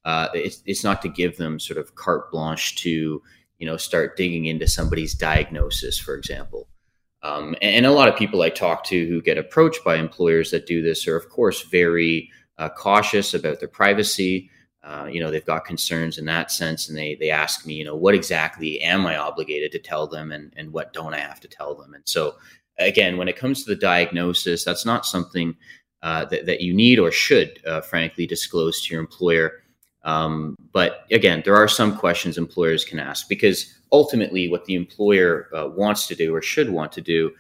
uh, 0.04 0.28
it's, 0.32 0.62
it's 0.64 0.84
not 0.84 1.02
to 1.02 1.08
give 1.08 1.36
them 1.36 1.58
sort 1.58 1.78
of 1.78 1.94
carte 1.96 2.30
blanche 2.30 2.76
to 2.76 3.20
you 3.58 3.66
know 3.66 3.76
start 3.76 4.16
digging 4.16 4.46
into 4.46 4.66
somebody's 4.66 5.14
diagnosis, 5.14 5.98
for 5.98 6.14
example. 6.14 6.68
Um, 7.22 7.56
and, 7.60 7.76
and, 7.76 7.86
a 7.86 7.90
lot 7.90 8.08
of 8.08 8.16
people 8.16 8.42
I 8.42 8.48
talk 8.48 8.84
to 8.84 9.06
who 9.06 9.20
get 9.20 9.38
approached 9.38 9.84
by 9.84 9.96
employers 9.96 10.52
that 10.52 10.66
do 10.66 10.82
this 10.82 11.08
are, 11.08 11.16
of 11.16 11.28
course, 11.28 11.62
very 11.62 12.30
uh, 12.58 12.68
cautious 12.68 13.34
about 13.34 13.58
their 13.58 13.68
privacy. 13.68 14.50
Uh, 14.84 15.08
you 15.10 15.20
know 15.20 15.30
they've 15.30 15.44
got 15.44 15.64
concerns 15.64 16.18
in 16.18 16.24
that 16.24 16.52
sense 16.52 16.88
and 16.88 16.96
they 16.96 17.16
they 17.16 17.30
ask 17.30 17.66
me 17.66 17.74
you 17.74 17.84
know 17.84 17.96
what 17.96 18.14
exactly 18.14 18.80
am 18.80 19.06
i 19.06 19.16
obligated 19.16 19.72
to 19.72 19.78
tell 19.78 20.06
them 20.06 20.30
and 20.30 20.52
and 20.56 20.72
what 20.72 20.92
don't 20.92 21.14
i 21.14 21.18
have 21.18 21.40
to 21.40 21.48
tell 21.48 21.74
them? 21.74 21.94
And 21.94 22.04
so 22.06 22.36
again 22.78 23.16
when 23.16 23.28
it 23.28 23.36
comes 23.36 23.64
to 23.64 23.74
the 23.74 23.80
diagnosis 23.80 24.64
that's 24.64 24.86
not 24.86 25.04
something 25.04 25.56
uh, 26.02 26.24
that, 26.26 26.46
that 26.46 26.60
you 26.60 26.72
need 26.72 27.00
or 27.00 27.10
should 27.10 27.58
uh, 27.66 27.80
frankly 27.80 28.24
disclose 28.24 28.80
to 28.80 28.94
your 28.94 29.00
employer. 29.00 29.64
Um, 30.04 30.54
but 30.72 31.06
again 31.10 31.42
there 31.44 31.56
are 31.56 31.66
some 31.66 31.96
questions 31.96 32.38
employers 32.38 32.84
can 32.84 33.00
ask 33.00 33.28
because 33.28 33.74
ultimately 33.90 34.48
what 34.48 34.64
the 34.66 34.74
employer 34.76 35.48
uh, 35.56 35.66
wants 35.66 36.06
to 36.06 36.14
do 36.14 36.32
or 36.32 36.40
should 36.40 36.70
want 36.70 36.92
to 36.92 37.00
do 37.00 37.32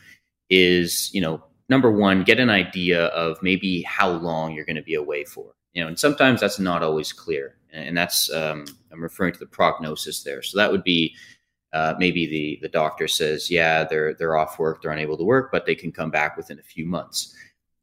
is 0.50 1.08
you 1.14 1.20
know 1.20 1.44
number 1.68 1.90
one 1.90 2.24
get 2.24 2.40
an 2.40 2.50
idea 2.50 3.06
of 3.06 3.40
maybe 3.42 3.82
how 3.82 4.10
long 4.10 4.52
you're 4.52 4.64
going 4.64 4.76
to 4.76 4.82
be 4.82 4.94
away 4.94 5.24
for 5.24 5.52
you 5.78 5.84
know, 5.84 5.88
and 5.88 5.98
sometimes 5.98 6.40
that's 6.40 6.58
not 6.58 6.82
always 6.82 7.12
clear, 7.12 7.54
and 7.72 7.96
that's 7.96 8.32
um, 8.32 8.66
I'm 8.90 9.00
referring 9.00 9.32
to 9.34 9.38
the 9.38 9.46
prognosis 9.46 10.24
there. 10.24 10.42
So 10.42 10.58
that 10.58 10.72
would 10.72 10.82
be 10.82 11.14
uh, 11.72 11.94
maybe 12.00 12.26
the 12.26 12.58
the 12.62 12.68
doctor 12.68 13.06
says, 13.06 13.48
yeah, 13.48 13.84
they're 13.84 14.12
they're 14.14 14.36
off 14.36 14.58
work, 14.58 14.82
they're 14.82 14.90
unable 14.90 15.16
to 15.16 15.22
work, 15.22 15.52
but 15.52 15.66
they 15.66 15.76
can 15.76 15.92
come 15.92 16.10
back 16.10 16.36
within 16.36 16.58
a 16.58 16.62
few 16.62 16.84
months, 16.84 17.32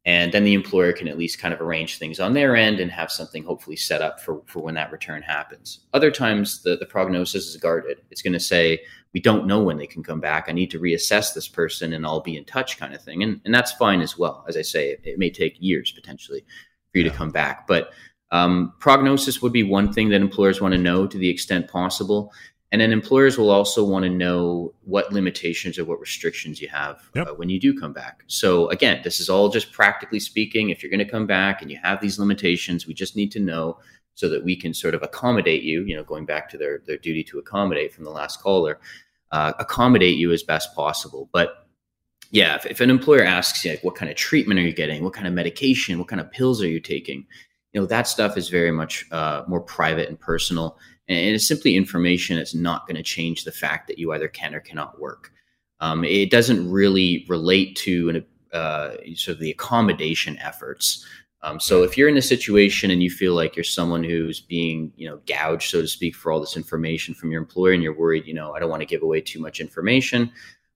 and 0.04 0.34
then 0.34 0.44
the 0.44 0.56
employer 0.56 0.92
can 0.92 1.08
at 1.08 1.18
least 1.18 1.40
kind 1.40 1.54
of 1.54 1.62
arrange 1.62 1.98
things 1.98 2.20
on 2.20 2.34
their 2.34 2.58
end 2.58 2.82
and 2.82 2.92
have 2.92 3.10
something 3.10 3.46
hopefully 3.46 3.78
set 3.78 4.02
up 4.02 4.20
for 4.20 4.42
for 4.46 4.60
when 4.60 4.76
that 4.76 4.92
return 4.92 5.22
happens. 5.22 5.86
Other 5.94 6.12
times, 6.12 6.64
the 6.64 6.76
the 6.76 6.86
prognosis 6.86 7.48
is 7.48 7.56
guarded. 7.56 8.02
It's 8.12 8.22
going 8.22 8.34
to 8.34 8.42
say 8.42 8.82
we 9.14 9.22
don't 9.22 9.48
know 9.48 9.64
when 9.64 9.78
they 9.78 9.88
can 9.88 10.04
come 10.04 10.20
back. 10.20 10.48
I 10.50 10.52
need 10.52 10.72
to 10.72 10.82
reassess 10.82 11.34
this 11.34 11.48
person, 11.48 11.94
and 11.94 12.06
I'll 12.06 12.20
be 12.20 12.36
in 12.36 12.44
touch, 12.44 12.78
kind 12.78 12.94
of 12.94 13.02
thing, 13.02 13.24
and 13.24 13.40
and 13.46 13.56
that's 13.56 13.72
fine 13.72 14.02
as 14.02 14.18
well. 14.18 14.44
As 14.50 14.58
I 14.58 14.64
say, 14.64 14.90
it, 14.90 15.00
it 15.06 15.18
may 15.18 15.30
take 15.30 15.56
years 15.62 15.94
potentially 15.94 16.44
for 16.96 17.00
you 17.00 17.06
yeah. 17.06 17.12
to 17.12 17.18
come 17.18 17.30
back. 17.30 17.68
But 17.68 17.92
um, 18.32 18.74
prognosis 18.80 19.42
would 19.42 19.52
be 19.52 19.64
one 19.64 19.92
thing 19.92 20.10
that 20.10 20.22
employers 20.22 20.62
want 20.62 20.72
to 20.72 20.78
know 20.78 21.06
to 21.08 21.18
the 21.18 21.30
extent 21.30 21.68
possible. 21.68 22.32
And 22.72 22.82
then 22.82 22.94
employers 22.94 23.38
will 23.38 23.52
also 23.52 23.84
want 23.84 24.04
to 24.04 24.10
know 24.10 24.74
what 24.84 25.12
limitations 25.12 25.78
or 25.78 25.84
what 25.84 26.00
restrictions 26.00 26.62
you 26.62 26.70
have 26.70 27.10
yep. 27.14 27.28
uh, 27.28 27.34
when 27.34 27.50
you 27.50 27.60
do 27.60 27.78
come 27.78 27.92
back. 27.92 28.24
So, 28.28 28.70
again, 28.70 29.02
this 29.04 29.20
is 29.20 29.30
all 29.30 29.50
just 29.50 29.72
practically 29.74 30.20
speaking. 30.20 30.70
If 30.70 30.82
you're 30.82 30.90
going 30.90 31.06
to 31.06 31.12
come 31.12 31.28
back 31.28 31.62
and 31.62 31.70
you 31.70 31.78
have 31.84 32.00
these 32.02 32.18
limitations, 32.18 32.88
we 32.88 32.94
just 32.94 33.16
need 33.16 33.32
to 33.34 33.40
know 33.40 33.78
so 34.16 34.30
that 34.30 34.44
we 34.44 34.56
can 34.56 34.74
sort 34.74 34.96
of 34.96 35.04
accommodate 35.04 35.64
you, 35.64 35.84
you 35.84 35.96
know, 35.96 36.04
going 36.04 36.26
back 36.26 36.50
to 36.50 36.58
their, 36.58 36.82
their 36.88 36.98
duty 36.98 37.24
to 37.26 37.40
accommodate 37.40 37.94
from 37.94 38.06
the 38.06 38.10
last 38.10 38.42
caller, 38.42 38.80
uh, 39.32 39.52
accommodate 39.60 40.18
you 40.18 40.32
as 40.32 40.44
best 40.44 40.74
possible. 40.74 41.30
But 41.34 41.65
yeah, 42.36 42.56
if, 42.56 42.66
if 42.66 42.82
an 42.82 42.90
employer 42.90 43.24
asks 43.24 43.64
you 43.64 43.72
like, 43.72 43.84
what 43.86 43.96
kind 43.96 44.12
of 44.12 44.18
treatment 44.18 44.60
are 44.60 44.64
you 44.64 44.74
getting, 44.74 45.06
what 45.06 45.14
kind 45.14 45.26
of 45.26 45.32
medication, 45.34 45.98
what 45.98 46.10
kind 46.10 46.20
of 46.20 46.30
pills 46.30 46.62
are 46.62 46.68
you 46.68 46.82
taking, 46.82 47.26
you 47.72 47.80
know 47.80 47.88
that 47.88 48.10
stuff 48.10 48.36
is 48.36 48.50
very 48.50 48.72
much 48.72 49.06
uh, 49.14 49.44
more 49.48 49.62
private 49.62 50.10
and 50.10 50.20
personal, 50.20 50.78
and 51.08 51.34
it's 51.34 51.48
simply 51.48 51.78
information 51.78 52.36
that's 52.36 52.54
not 52.54 52.88
going 52.88 52.98
to 52.98 53.04
change 53.04 53.46
the 53.46 53.54
fact 53.54 53.88
that 53.88 54.00
you 54.00 54.12
either 54.12 54.28
can 54.28 54.54
or 54.54 54.60
cannot 54.60 55.00
work. 55.00 55.32
Um, 55.80 56.04
it 56.04 56.30
doesn't 56.30 56.70
really 56.70 57.26
relate 57.30 57.78
to 57.78 58.10
an, 58.10 58.26
uh, 58.52 58.96
sort 59.16 59.36
of 59.36 59.40
the 59.40 59.52
accommodation 59.52 60.38
efforts. 60.40 61.06
Um, 61.42 61.60
so 61.60 61.84
if 61.84 61.98
you're 61.98 62.10
in 62.10 62.18
a 62.18 62.22
situation 62.22 62.92
and 62.92 63.04
you 63.04 63.12
feel 63.12 63.34
like 63.34 63.56
you're 63.56 63.64
someone 63.64 64.04
who's 64.04 64.42
being, 64.42 64.92
you 64.98 65.08
know, 65.08 65.22
gouged, 65.28 65.70
so 65.70 65.82
to 65.82 65.88
speak, 65.88 66.16
for 66.16 66.32
all 66.32 66.40
this 66.40 66.58
information 66.58 67.14
from 67.14 67.32
your 67.32 67.42
employer, 67.42 67.72
and 67.72 67.84
you're 67.84 67.98
worried, 67.98 68.26
you 68.26 68.34
know, 68.34 68.54
I 68.54 68.60
don't 68.60 68.70
want 68.70 68.82
to 68.82 68.88
give 68.88 69.04
away 69.04 69.22
too 69.22 69.40
much 69.40 69.62
information, 69.62 70.32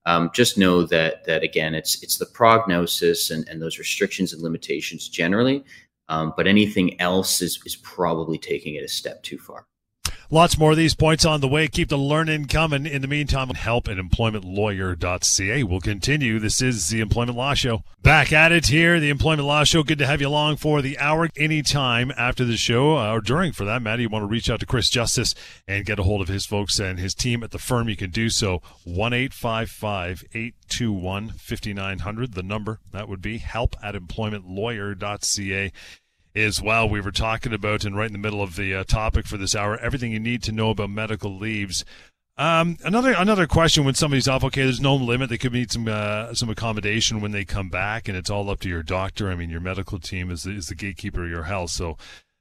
um, 0.06 0.32
just 0.34 0.58
know 0.58 0.84
that 0.84 1.26
that 1.26 1.44
again, 1.44 1.76
it's 1.76 2.02
it's 2.02 2.18
the 2.18 2.26
prognosis 2.26 3.32
and, 3.32 3.48
and 3.50 3.62
those 3.62 3.78
restrictions 3.78 4.34
and 4.34 4.42
limitations 4.42 5.10
generally, 5.10 5.64
um, 6.08 6.34
but 6.36 6.48
anything 6.48 7.00
else 7.00 7.42
is 7.42 7.60
is 7.66 7.76
probably 7.78 8.38
taking 8.38 8.76
it 8.76 8.84
a 8.84 8.88
step 8.88 9.24
too 9.24 9.38
far. 9.38 9.66
Lots 10.32 10.60
more 10.60 10.70
of 10.72 10.78
these 10.78 10.94
points 10.94 11.26
on 11.26 11.42
the 11.42 11.48
way. 11.48 11.68
Keep 11.68 11.90
the 11.90 11.98
learning 11.98 12.46
coming. 12.46 12.86
In 12.86 13.02
the 13.02 13.08
meantime, 13.08 13.50
help 13.50 13.88
at 13.88 13.98
employmentlawyer.ca. 13.98 15.64
We'll 15.64 15.80
continue. 15.80 16.38
This 16.38 16.62
is 16.62 16.90
the 16.90 17.00
Employment 17.00 17.36
Law 17.36 17.56
Show. 17.56 17.82
Back 18.04 18.32
at 18.32 18.52
it 18.52 18.68
here, 18.68 19.00
the 19.00 19.10
Employment 19.10 19.48
Law 19.48 19.64
Show. 19.64 19.82
Good 19.82 19.98
to 19.98 20.06
have 20.06 20.22
you 20.22 20.28
along 20.28 20.58
for 20.58 20.84
the 20.84 21.00
hour. 21.00 21.30
Anytime 21.36 22.12
after 22.16 22.46
the 22.46 22.58
show, 22.58 22.96
uh, 22.96 23.12
or 23.12 23.22
during 23.22 23.54
for 23.54 23.66
that 23.66 23.82
matter, 23.82 24.04
you 24.04 24.10
want 24.10 24.22
to 24.22 24.28
reach 24.28 24.52
out 24.52 24.60
to 24.60 24.68
Chris 24.68 24.92
Justice 24.92 25.34
and 25.68 25.84
get 25.84 25.98
a 25.98 26.04
hold 26.04 26.22
of 26.22 26.28
his 26.28 26.46
folks 26.46 26.78
and 26.78 27.00
his 27.00 27.16
team 27.16 27.44
at 27.44 27.50
the 27.50 27.58
firm, 27.58 27.90
you 27.90 27.96
can 27.96 28.12
do 28.12 28.30
so. 28.30 28.62
1 28.84 29.14
821 29.14 31.30
5900. 31.30 32.34
The 32.36 32.44
number 32.44 32.82
that 32.92 33.10
would 33.10 33.24
be 33.24 33.40
help 33.40 33.76
at 33.82 33.96
employmentlawyer.ca 33.96 35.72
is 36.34 36.62
while 36.62 36.88
we 36.88 37.02
were 37.02 37.12
talking 37.12 37.54
about 37.54 37.84
and 37.84 37.98
right 37.98 38.08
in 38.08 38.14
the 38.14 38.20
middle 38.20 38.42
of 38.42 38.56
the 38.56 38.74
uh, 38.76 38.84
topic 38.84 39.26
for 39.26 39.38
this 39.38 39.56
hour, 39.56 39.78
everything 39.78 40.12
you 40.12 40.20
need 40.20 40.44
to 40.44 40.52
know 40.52 40.70
about 40.70 40.90
medical 40.90 41.36
leaves. 41.36 41.84
Um, 42.38 42.78
another 42.86 43.14
another 43.18 43.48
question 43.48 43.84
when 43.84 43.96
somebody's 43.96 44.28
off, 44.30 44.46
okay, 44.46 44.64
there's 44.64 44.80
no 44.80 44.96
limit. 44.96 45.30
They 45.30 45.38
could 45.38 45.52
need 45.52 45.74
some 45.74 45.90
uh, 45.90 46.34
some 46.34 46.50
accommodation 46.50 47.20
when 47.20 47.32
they 47.32 47.44
come 47.44 47.70
back, 47.70 48.08
and 48.08 48.16
it's 48.16 48.30
all 48.30 48.50
up 48.50 48.62
to 48.62 48.70
your 48.70 48.82
doctor. 48.82 49.30
I 49.30 49.36
mean, 49.36 49.50
your 49.50 49.60
medical 49.60 50.00
team 50.00 50.32
is 50.32 50.46
is 50.46 50.68
the 50.68 50.76
gatekeeper 50.76 51.26
of 51.26 51.30
your 51.30 51.44
health, 51.44 51.72
so 51.72 51.98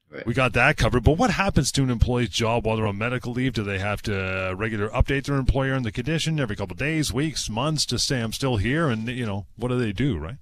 right. 0.09 0.25
we 0.25 0.35
got 0.35 0.53
that 0.53 0.77
covered. 0.77 1.03
But 1.03 1.19
what 1.19 1.31
happens 1.31 1.73
to 1.73 1.83
an 1.83 1.91
employee's 1.91 2.29
job 2.29 2.65
while 2.65 2.77
they're 2.77 2.87
on 2.87 2.97
medical 2.97 3.33
leave? 3.33 3.55
Do 3.55 3.65
they 3.65 3.81
have 3.81 4.01
to 4.03 4.51
uh, 4.51 4.55
regular 4.55 4.89
update 4.91 5.25
their 5.25 5.35
employer 5.35 5.75
on 5.75 5.83
the 5.83 5.91
condition 5.91 6.39
every 6.39 6.55
couple 6.55 6.75
of 6.75 6.79
days, 6.79 7.13
weeks, 7.13 7.51
months 7.51 7.85
to 7.87 7.99
say 7.99 8.21
I'm 8.21 8.33
still 8.33 8.59
here? 8.59 8.89
And 8.89 9.09
you 9.09 9.27
know, 9.27 9.47
what 9.57 9.67
do 9.67 9.81
they 9.81 9.93
do, 9.93 10.17
right? 10.17 10.37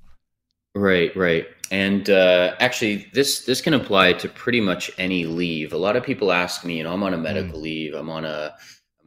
Right, 0.77 1.17
right. 1.17 1.47
And 1.71 2.09
uh, 2.11 2.55
actually, 2.61 3.09
this 3.13 3.45
this 3.45 3.61
can 3.61 3.75
apply 3.75 4.13
to 4.15 4.29
pretty 4.29 4.61
much 4.61 4.91
any 4.99 5.25
leave. 5.25 5.73
A 5.73 5.79
lot 5.79 5.97
of 5.97 6.05
people 6.05 6.31
ask 6.31 6.65
me, 6.65 6.79
you 6.79 6.85
know, 6.85 6.93
I'm 6.93 7.03
on 7.03 7.15
a 7.15 7.19
medical 7.19 7.59
mm. 7.59 7.63
leave, 7.63 7.95
I'm 7.95 8.11
on 8.11 8.25
a 8.25 8.55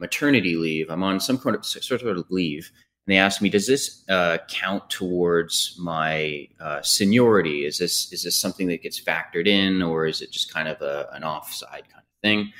maternity 0.00 0.56
leave. 0.56 0.90
I'm 0.90 1.02
on 1.02 1.20
some 1.20 1.38
sort 1.38 1.54
of, 1.54 1.64
sort 1.64 2.02
of 2.02 2.30
leave. 2.30 2.72
And 3.06 3.14
they 3.14 3.18
ask 3.18 3.40
me, 3.40 3.50
does 3.50 3.66
this 3.66 4.04
uh, 4.08 4.38
count 4.48 4.88
towards 4.90 5.76
my 5.78 6.48
uh, 6.58 6.82
seniority? 6.82 7.64
Is 7.64 7.78
this 7.78 8.12
is 8.12 8.24
this 8.24 8.36
something 8.36 8.66
that 8.68 8.82
gets 8.82 9.00
factored 9.00 9.46
in, 9.46 9.82
or 9.82 10.06
is 10.06 10.20
it 10.20 10.32
just 10.32 10.52
kind 10.52 10.68
of 10.68 10.80
a, 10.82 11.08
an 11.12 11.22
offside 11.22 11.84
kind 11.88 12.02
of 12.02 12.20
thing? 12.22 12.52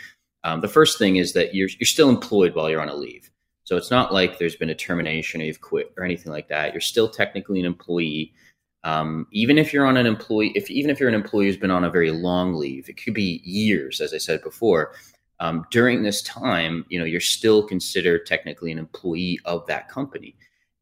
Um, 0.44 0.60
the 0.60 0.68
first 0.68 0.98
thing 0.98 1.16
is 1.16 1.32
that 1.32 1.54
you're 1.54 1.68
you're 1.78 1.86
still 1.86 2.08
employed 2.08 2.54
while 2.54 2.70
you're 2.70 2.80
on 2.80 2.88
a 2.88 2.94
leave, 2.94 3.30
so 3.64 3.76
it's 3.76 3.90
not 3.90 4.12
like 4.14 4.38
there's 4.38 4.56
been 4.56 4.70
a 4.70 4.74
termination 4.74 5.40
or 5.42 5.44
you've 5.44 5.60
quit 5.60 5.92
or 5.96 6.04
anything 6.04 6.32
like 6.32 6.48
that. 6.48 6.72
You're 6.72 6.80
still 6.80 7.08
technically 7.08 7.60
an 7.60 7.66
employee. 7.66 8.32
Um, 8.82 9.26
even 9.30 9.58
if 9.58 9.72
you're 9.72 9.86
on 9.86 9.96
an 9.96 10.06
employee, 10.06 10.52
if 10.54 10.70
even 10.70 10.90
if 10.90 10.98
you're 10.98 11.08
an 11.08 11.14
employee 11.14 11.46
who's 11.46 11.56
been 11.56 11.70
on 11.70 11.84
a 11.84 11.90
very 11.90 12.10
long 12.10 12.54
leave, 12.54 12.88
it 12.88 13.02
could 13.02 13.14
be 13.14 13.42
years, 13.44 14.00
as 14.00 14.14
I 14.14 14.18
said 14.18 14.42
before. 14.42 14.94
Um, 15.38 15.66
during 15.70 16.02
this 16.02 16.22
time, 16.22 16.84
you 16.88 16.98
know, 16.98 17.04
you're 17.04 17.20
still 17.20 17.62
considered 17.62 18.26
technically 18.26 18.72
an 18.72 18.78
employee 18.78 19.38
of 19.44 19.66
that 19.66 19.88
company, 19.88 20.34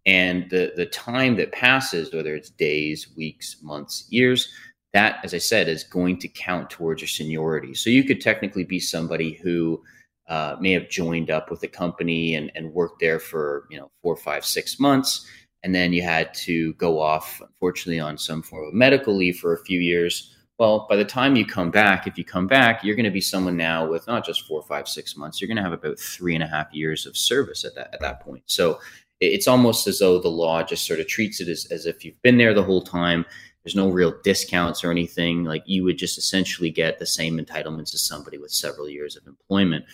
and 0.06 0.48
the 0.50 0.72
the 0.76 0.86
time 0.86 1.36
that 1.36 1.52
passes, 1.52 2.12
whether 2.12 2.34
it's 2.34 2.50
days, 2.50 3.08
weeks, 3.16 3.56
months, 3.62 4.06
years, 4.10 4.48
that, 4.92 5.18
as 5.24 5.34
I 5.34 5.38
said, 5.38 5.68
is 5.68 5.84
going 5.84 6.18
to 6.20 6.28
count 6.28 6.70
towards 6.70 7.02
your 7.02 7.08
seniority. 7.08 7.74
So 7.74 7.90
you 7.90 8.04
could 8.04 8.20
technically 8.20 8.64
be 8.64 8.80
somebody 8.80 9.34
who 9.34 9.82
uh, 10.28 10.56
may 10.60 10.72
have 10.72 10.88
joined 10.88 11.30
up 11.30 11.50
with 11.50 11.62
a 11.62 11.68
company 11.68 12.34
and, 12.34 12.52
and 12.54 12.72
worked 12.72 13.00
there 13.00 13.18
for 13.18 13.66
you 13.70 13.78
know 13.78 13.90
four, 14.02 14.16
five, 14.16 14.44
six 14.44 14.78
months 14.78 15.26
and 15.64 15.74
then 15.74 15.92
you 15.92 16.02
had 16.02 16.32
to 16.34 16.72
go 16.74 17.00
off, 17.00 17.40
unfortunately, 17.40 18.00
on 18.00 18.16
some 18.16 18.42
form 18.42 18.68
of 18.68 18.74
medical 18.74 19.16
leave 19.16 19.38
for 19.38 19.52
a 19.52 19.64
few 19.64 19.80
years. 19.80 20.34
Well, 20.58 20.86
by 20.88 20.96
the 20.96 21.04
time 21.04 21.36
you 21.36 21.46
come 21.46 21.70
back, 21.70 22.06
if 22.06 22.18
you 22.18 22.24
come 22.24 22.46
back, 22.46 22.82
you're 22.82 22.96
going 22.96 23.04
to 23.04 23.10
be 23.10 23.20
someone 23.20 23.56
now 23.56 23.88
with 23.88 24.06
not 24.06 24.24
just 24.24 24.46
four, 24.46 24.62
five, 24.62 24.88
six 24.88 25.16
months. 25.16 25.40
You're 25.40 25.48
going 25.48 25.56
to 25.56 25.62
have 25.62 25.72
about 25.72 25.98
three 26.00 26.34
and 26.34 26.42
a 26.42 26.48
half 26.48 26.72
years 26.72 27.06
of 27.06 27.16
service 27.16 27.64
at 27.64 27.74
that 27.76 27.94
at 27.94 28.00
that 28.00 28.20
point. 28.20 28.42
So 28.46 28.80
it's 29.20 29.48
almost 29.48 29.86
as 29.86 29.98
though 29.98 30.20
the 30.20 30.28
law 30.28 30.62
just 30.62 30.86
sort 30.86 31.00
of 31.00 31.08
treats 31.08 31.40
it 31.40 31.48
as, 31.48 31.66
as 31.66 31.86
if 31.86 32.04
you've 32.04 32.20
been 32.22 32.38
there 32.38 32.54
the 32.54 32.62
whole 32.62 32.82
time. 32.82 33.24
There's 33.62 33.76
no 33.76 33.88
real 33.88 34.14
discounts 34.22 34.82
or 34.82 34.90
anything. 34.90 35.44
Like 35.44 35.62
you 35.66 35.84
would 35.84 35.98
just 35.98 36.18
essentially 36.18 36.70
get 36.70 36.98
the 36.98 37.06
same 37.06 37.38
entitlements 37.38 37.94
as 37.94 38.00
somebody 38.00 38.38
with 38.38 38.50
several 38.50 38.88
years 38.88 39.16
of 39.16 39.26
employment. 39.26 39.84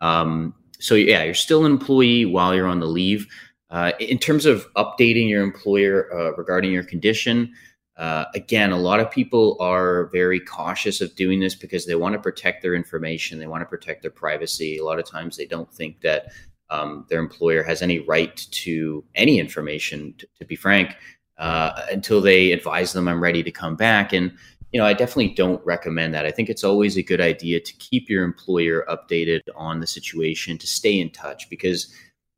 Um, 0.00 0.54
so 0.78 0.94
yeah, 0.94 1.22
you're 1.24 1.34
still 1.34 1.64
an 1.64 1.72
employee 1.72 2.26
while 2.26 2.54
you're 2.54 2.66
on 2.66 2.80
the 2.80 2.86
leave. 2.86 3.26
Uh, 3.70 3.92
in 3.98 4.18
terms 4.18 4.46
of 4.46 4.72
updating 4.74 5.28
your 5.28 5.42
employer 5.42 6.12
uh, 6.14 6.32
regarding 6.36 6.72
your 6.72 6.84
condition, 6.84 7.52
uh, 7.96 8.26
again, 8.34 8.72
a 8.72 8.78
lot 8.78 9.00
of 9.00 9.10
people 9.10 9.56
are 9.58 10.06
very 10.12 10.38
cautious 10.38 11.00
of 11.00 11.14
doing 11.16 11.40
this 11.40 11.54
because 11.54 11.86
they 11.86 11.94
want 11.94 12.12
to 12.12 12.18
protect 12.20 12.62
their 12.62 12.74
information, 12.74 13.38
they 13.38 13.46
want 13.46 13.62
to 13.62 13.66
protect 13.66 14.02
their 14.02 14.10
privacy. 14.10 14.76
A 14.76 14.84
lot 14.84 14.98
of 14.98 15.06
times, 15.06 15.36
they 15.36 15.46
don't 15.46 15.72
think 15.72 16.00
that 16.02 16.26
um, 16.68 17.06
their 17.08 17.20
employer 17.20 17.62
has 17.62 17.80
any 17.80 18.00
right 18.00 18.36
to 18.50 19.04
any 19.14 19.38
information. 19.38 20.14
To, 20.18 20.26
to 20.40 20.44
be 20.44 20.56
frank, 20.56 20.94
uh, 21.38 21.82
until 21.90 22.20
they 22.20 22.52
advise 22.52 22.92
them, 22.92 23.08
"I'm 23.08 23.22
ready 23.22 23.42
to 23.42 23.50
come 23.50 23.76
back." 23.76 24.12
And 24.12 24.32
you 24.72 24.80
know, 24.80 24.86
I 24.86 24.92
definitely 24.92 25.28
don't 25.28 25.64
recommend 25.64 26.12
that. 26.14 26.26
I 26.26 26.30
think 26.30 26.50
it's 26.50 26.64
always 26.64 26.98
a 26.98 27.02
good 27.02 27.20
idea 27.20 27.60
to 27.60 27.72
keep 27.74 28.10
your 28.10 28.24
employer 28.24 28.84
updated 28.90 29.40
on 29.54 29.80
the 29.80 29.86
situation, 29.86 30.58
to 30.58 30.66
stay 30.66 31.00
in 31.00 31.08
touch 31.10 31.48
because 31.48 31.90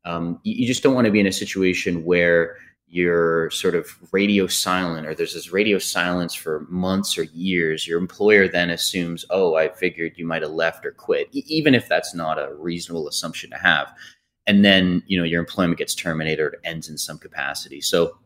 um, 0.09 0.39
you, 0.43 0.55
you 0.61 0.67
just 0.67 0.81
don't 0.81 0.95
want 0.95 1.05
to 1.05 1.11
be 1.11 1.19
in 1.19 1.27
a 1.27 1.31
situation 1.31 2.03
where 2.03 2.57
you're 2.87 3.51
sort 3.51 3.75
of 3.75 3.87
radio 4.11 4.47
silent 4.47 5.05
or 5.05 5.13
there's 5.13 5.35
this 5.35 5.53
radio 5.53 5.77
silence 5.77 6.33
for 6.33 6.65
months 6.69 7.17
or 7.17 7.23
years. 7.23 7.87
Your 7.87 7.99
employer 7.99 8.47
then 8.47 8.71
assumes 8.71 9.25
oh 9.29 9.55
i 9.55 9.69
figured 9.69 10.13
you 10.17 10.25
might 10.25 10.41
have 10.41 10.51
left 10.51 10.85
or 10.85 10.91
quit 10.91 11.29
e- 11.31 11.43
even 11.45 11.75
if 11.75 11.87
that's 11.87 12.15
not 12.15 12.39
a 12.39 12.53
reasonable 12.55 13.07
assumption 13.07 13.51
to 13.51 13.57
have. 13.57 13.93
And 14.47 14.65
then 14.65 15.03
you 15.05 15.19
know 15.19 15.23
your 15.23 15.39
employment 15.39 15.77
gets 15.77 15.93
terminated 15.93 16.41
or 16.41 16.59
ends 16.63 16.89
in 16.89 16.97
some 16.97 17.19
capacity. 17.19 17.79
So 17.79 18.17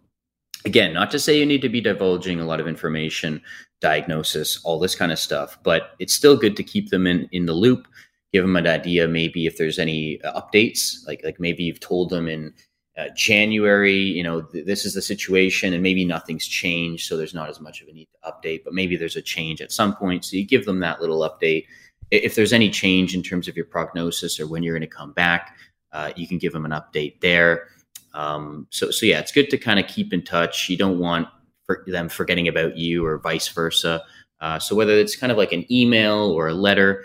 again 0.65 0.93
not 0.93 1.11
to 1.11 1.19
say 1.19 1.37
you 1.37 1.45
need 1.45 1.61
to 1.61 1.69
be 1.69 1.81
divulging 1.81 2.39
a 2.39 2.45
lot 2.45 2.61
of 2.61 2.67
information 2.67 3.41
diagnosis 3.81 4.61
all 4.63 4.79
this 4.79 4.95
kind 4.95 5.11
of 5.11 5.19
stuff 5.19 5.57
but 5.61 5.91
it's 5.99 6.13
still 6.13 6.37
good 6.37 6.55
to 6.55 6.63
keep 6.63 6.89
them 6.89 7.05
in 7.05 7.27
in 7.33 7.45
the 7.45 7.53
loop 7.53 7.85
give 8.33 8.43
them 8.43 8.55
an 8.55 8.67
idea 8.67 9.07
maybe 9.07 9.45
if 9.45 9.57
there's 9.57 9.79
any 9.79 10.21
uh, 10.23 10.41
updates 10.41 11.07
like 11.07 11.21
like 11.23 11.39
maybe 11.39 11.63
you've 11.63 11.79
told 11.79 12.09
them 12.09 12.27
in 12.27 12.53
uh, 12.97 13.09
January, 13.15 13.97
you 13.97 14.21
know, 14.21 14.41
th- 14.41 14.65
this 14.65 14.85
is 14.85 14.93
the 14.93 15.01
situation, 15.01 15.73
and 15.73 15.81
maybe 15.81 16.05
nothing's 16.05 16.45
changed, 16.45 17.07
so 17.07 17.17
there's 17.17 17.33
not 17.33 17.49
as 17.49 17.59
much 17.59 17.81
of 17.81 17.87
a 17.87 17.91
need 17.91 18.07
to 18.11 18.31
update. 18.31 18.63
But 18.63 18.73
maybe 18.73 18.95
there's 18.95 19.15
a 19.15 19.21
change 19.21 19.61
at 19.61 19.71
some 19.71 19.95
point, 19.95 20.25
so 20.25 20.37
you 20.37 20.45
give 20.45 20.65
them 20.65 20.79
that 20.81 21.01
little 21.01 21.21
update. 21.21 21.65
If 22.11 22.35
there's 22.35 22.53
any 22.53 22.69
change 22.69 23.15
in 23.15 23.23
terms 23.23 23.47
of 23.47 23.55
your 23.55 23.65
prognosis 23.65 24.39
or 24.39 24.45
when 24.45 24.61
you're 24.61 24.77
going 24.77 24.87
to 24.87 24.95
come 24.95 25.13
back, 25.13 25.57
uh, 25.91 26.11
you 26.15 26.27
can 26.27 26.37
give 26.37 26.53
them 26.53 26.65
an 26.65 26.71
update 26.71 27.19
there. 27.21 27.67
Um, 28.13 28.67
so, 28.69 28.91
so 28.91 29.07
yeah, 29.07 29.19
it's 29.19 29.31
good 29.31 29.49
to 29.49 29.57
kind 29.57 29.79
of 29.79 29.87
keep 29.87 30.13
in 30.13 30.21
touch. 30.21 30.69
You 30.69 30.77
don't 30.77 30.99
want 30.99 31.27
for 31.65 31.83
them 31.87 32.09
forgetting 32.09 32.47
about 32.47 32.77
you 32.77 33.03
or 33.03 33.17
vice 33.17 33.47
versa. 33.47 34.03
Uh, 34.39 34.59
so 34.59 34.75
whether 34.75 34.93
it's 34.93 35.15
kind 35.15 35.31
of 35.31 35.37
like 35.37 35.53
an 35.53 35.65
email 35.71 36.29
or 36.29 36.49
a 36.49 36.53
letter, 36.53 37.03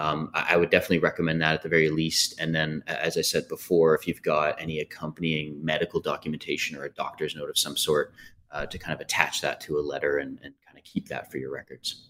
um, 0.00 0.30
I, 0.32 0.56
would 0.56 0.70
definitely 0.70 1.00
recommend 1.00 1.42
that 1.42 1.52
at 1.52 1.62
the 1.62 1.68
very 1.68 1.90
least. 1.90 2.40
And 2.40 2.54
then, 2.54 2.82
as 2.86 3.18
I 3.18 3.20
said 3.20 3.46
before, 3.48 3.94
if 3.94 4.08
you've 4.08 4.22
got 4.22 4.58
any 4.58 4.80
accompanying 4.80 5.62
medical 5.62 6.00
documentation 6.00 6.74
or 6.78 6.84
a 6.84 6.90
doctor's 6.90 7.36
note 7.36 7.50
of 7.50 7.58
some 7.58 7.76
sort, 7.76 8.14
uh, 8.50 8.64
to 8.64 8.78
kind 8.78 8.94
of 8.94 9.00
attach 9.02 9.42
that 9.42 9.60
to 9.60 9.78
a 9.78 9.82
letter 9.82 10.16
and, 10.16 10.38
and 10.42 10.54
kind 10.64 10.78
of 10.78 10.84
keep 10.84 11.08
that 11.08 11.30
for 11.30 11.36
your 11.36 11.52
records. 11.52 12.08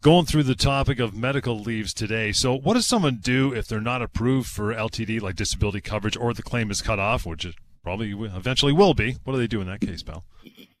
Going 0.00 0.26
through 0.26 0.44
the 0.44 0.54
topic 0.54 1.00
of 1.00 1.12
medical 1.12 1.58
leaves 1.58 1.92
today. 1.92 2.30
So, 2.30 2.54
what 2.54 2.74
does 2.74 2.86
someone 2.86 3.16
do 3.16 3.52
if 3.52 3.66
they're 3.66 3.80
not 3.80 4.00
approved 4.00 4.48
for 4.48 4.72
LTD, 4.72 5.20
like 5.20 5.34
disability 5.34 5.80
coverage, 5.80 6.16
or 6.16 6.32
the 6.32 6.42
claim 6.44 6.70
is 6.70 6.80
cut 6.80 7.00
off, 7.00 7.26
which 7.26 7.44
it 7.44 7.56
probably 7.82 8.12
eventually 8.12 8.72
will 8.72 8.94
be? 8.94 9.16
What 9.24 9.32
do 9.32 9.40
they 9.40 9.48
do 9.48 9.60
in 9.60 9.66
that 9.66 9.80
case, 9.80 10.04
pal? 10.04 10.24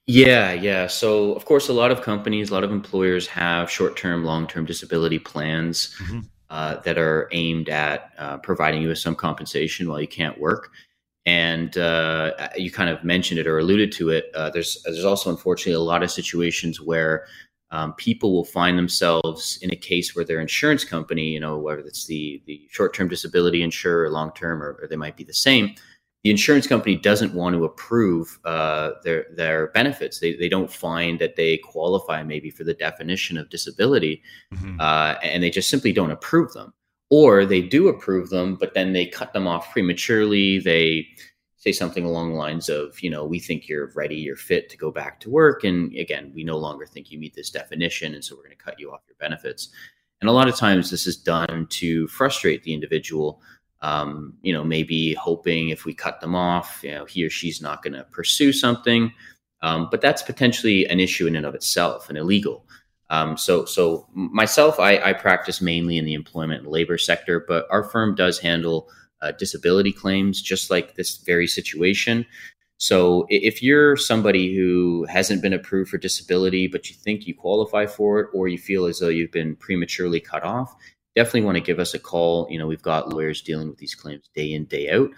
Yeah, 0.08 0.52
yeah. 0.52 0.86
So, 0.86 1.34
of 1.34 1.44
course, 1.44 1.68
a 1.68 1.74
lot 1.74 1.90
of 1.90 2.00
companies, 2.00 2.48
a 2.48 2.54
lot 2.54 2.64
of 2.64 2.72
employers 2.72 3.26
have 3.26 3.70
short 3.70 3.94
term, 3.94 4.24
long 4.24 4.46
term 4.46 4.64
disability 4.64 5.18
plans 5.18 5.94
mm-hmm. 6.02 6.20
uh, 6.48 6.76
that 6.76 6.96
are 6.96 7.28
aimed 7.32 7.68
at 7.68 8.12
uh, 8.16 8.38
providing 8.38 8.80
you 8.80 8.88
with 8.88 8.96
some 8.98 9.14
compensation 9.14 9.86
while 9.86 10.00
you 10.00 10.08
can't 10.08 10.40
work. 10.40 10.70
And 11.26 11.76
uh, 11.76 12.48
you 12.56 12.70
kind 12.70 12.88
of 12.88 13.04
mentioned 13.04 13.38
it 13.38 13.46
or 13.46 13.58
alluded 13.58 13.92
to 13.92 14.08
it. 14.08 14.30
Uh, 14.34 14.48
there's 14.48 14.82
there's 14.84 15.04
also 15.04 15.28
unfortunately 15.28 15.74
a 15.74 15.80
lot 15.80 16.02
of 16.02 16.10
situations 16.10 16.80
where 16.80 17.26
um, 17.70 17.92
people 17.92 18.32
will 18.32 18.46
find 18.46 18.78
themselves 18.78 19.58
in 19.60 19.70
a 19.70 19.76
case 19.76 20.16
where 20.16 20.24
their 20.24 20.40
insurance 20.40 20.84
company, 20.84 21.28
you 21.28 21.40
know, 21.40 21.58
whether 21.58 21.80
it's 21.80 22.06
the 22.06 22.42
the 22.46 22.66
short 22.70 22.94
term 22.94 23.08
disability 23.08 23.62
insurer 23.62 24.04
or 24.04 24.10
long 24.10 24.32
term, 24.32 24.62
or, 24.62 24.78
or 24.80 24.88
they 24.88 24.96
might 24.96 25.18
be 25.18 25.24
the 25.24 25.34
same, 25.34 25.74
the 26.24 26.30
insurance 26.30 26.66
company 26.66 26.96
doesn't 26.96 27.34
want 27.34 27.54
to 27.54 27.64
approve 27.64 28.38
uh, 28.44 28.92
their 29.04 29.26
their 29.34 29.68
benefits. 29.68 30.18
They 30.18 30.34
they 30.34 30.48
don't 30.48 30.72
find 30.72 31.18
that 31.20 31.36
they 31.36 31.58
qualify 31.58 32.22
maybe 32.22 32.50
for 32.50 32.64
the 32.64 32.74
definition 32.74 33.38
of 33.38 33.50
disability, 33.50 34.22
mm-hmm. 34.52 34.80
uh, 34.80 35.14
and 35.22 35.42
they 35.42 35.50
just 35.50 35.70
simply 35.70 35.92
don't 35.92 36.10
approve 36.10 36.52
them. 36.52 36.72
Or 37.10 37.46
they 37.46 37.62
do 37.62 37.88
approve 37.88 38.28
them, 38.28 38.56
but 38.56 38.74
then 38.74 38.92
they 38.92 39.06
cut 39.06 39.32
them 39.32 39.46
off 39.46 39.72
prematurely. 39.72 40.58
They 40.58 41.06
say 41.56 41.72
something 41.72 42.04
along 42.04 42.30
the 42.30 42.36
lines 42.36 42.68
of, 42.68 43.00
you 43.00 43.10
know, 43.10 43.24
we 43.24 43.38
think 43.40 43.68
you're 43.68 43.90
ready, 43.94 44.16
you're 44.16 44.36
fit 44.36 44.68
to 44.70 44.76
go 44.76 44.90
back 44.90 45.18
to 45.20 45.30
work, 45.30 45.64
and 45.64 45.94
again, 45.96 46.30
we 46.34 46.44
no 46.44 46.56
longer 46.56 46.86
think 46.86 47.10
you 47.10 47.18
meet 47.18 47.34
this 47.34 47.50
definition, 47.50 48.14
and 48.14 48.24
so 48.24 48.36
we're 48.36 48.44
going 48.44 48.56
to 48.56 48.62
cut 48.62 48.78
you 48.78 48.90
off 48.90 49.00
your 49.08 49.16
benefits. 49.18 49.70
And 50.20 50.28
a 50.28 50.32
lot 50.32 50.48
of 50.48 50.56
times, 50.56 50.90
this 50.90 51.06
is 51.06 51.16
done 51.16 51.66
to 51.70 52.08
frustrate 52.08 52.62
the 52.64 52.74
individual 52.74 53.40
um, 53.80 54.34
you 54.42 54.52
know, 54.52 54.64
maybe 54.64 55.14
hoping 55.14 55.68
if 55.68 55.84
we 55.84 55.94
cut 55.94 56.20
them 56.20 56.34
off, 56.34 56.80
you 56.82 56.90
know, 56.90 57.04
he 57.04 57.24
or 57.24 57.30
she's 57.30 57.62
not 57.62 57.82
going 57.82 57.94
to 57.94 58.04
pursue 58.04 58.52
something. 58.52 59.12
Um, 59.62 59.88
but 59.90 60.00
that's 60.00 60.22
potentially 60.22 60.86
an 60.86 61.00
issue 61.00 61.26
in 61.26 61.36
and 61.36 61.46
of 61.46 61.54
itself 61.54 62.08
and 62.08 62.18
illegal. 62.18 62.64
Um, 63.10 63.36
so, 63.36 63.64
so 63.64 64.06
myself, 64.12 64.78
I, 64.78 64.98
I, 64.98 65.12
practice 65.14 65.62
mainly 65.62 65.96
in 65.96 66.04
the 66.04 66.14
employment 66.14 66.62
and 66.62 66.70
labor 66.70 66.98
sector, 66.98 67.44
but 67.48 67.66
our 67.70 67.82
firm 67.82 68.14
does 68.14 68.38
handle 68.38 68.88
uh, 69.22 69.32
disability 69.32 69.92
claims, 69.92 70.42
just 70.42 70.70
like 70.70 70.94
this 70.94 71.16
very 71.18 71.46
situation. 71.46 72.26
So, 72.76 73.26
if 73.30 73.62
you're 73.62 73.96
somebody 73.96 74.54
who 74.54 75.04
hasn't 75.08 75.42
been 75.42 75.54
approved 75.54 75.90
for 75.90 75.98
disability, 75.98 76.68
but 76.68 76.88
you 76.90 76.94
think 76.94 77.26
you 77.26 77.34
qualify 77.34 77.86
for 77.86 78.20
it, 78.20 78.28
or 78.32 78.46
you 78.46 78.58
feel 78.58 78.84
as 78.84 78.98
though 79.00 79.08
you've 79.08 79.32
been 79.32 79.56
prematurely 79.56 80.20
cut 80.20 80.44
off, 80.44 80.76
definitely 81.18 81.42
want 81.42 81.56
to 81.56 81.60
give 81.60 81.80
us 81.80 81.94
a 81.94 81.98
call. 81.98 82.46
You 82.48 82.58
know, 82.58 82.68
we've 82.68 82.82
got 82.82 83.12
lawyers 83.12 83.42
dealing 83.42 83.68
with 83.68 83.78
these 83.78 83.94
claims 83.94 84.30
day 84.34 84.52
in, 84.52 84.66
day 84.66 84.88
out. 84.90 85.10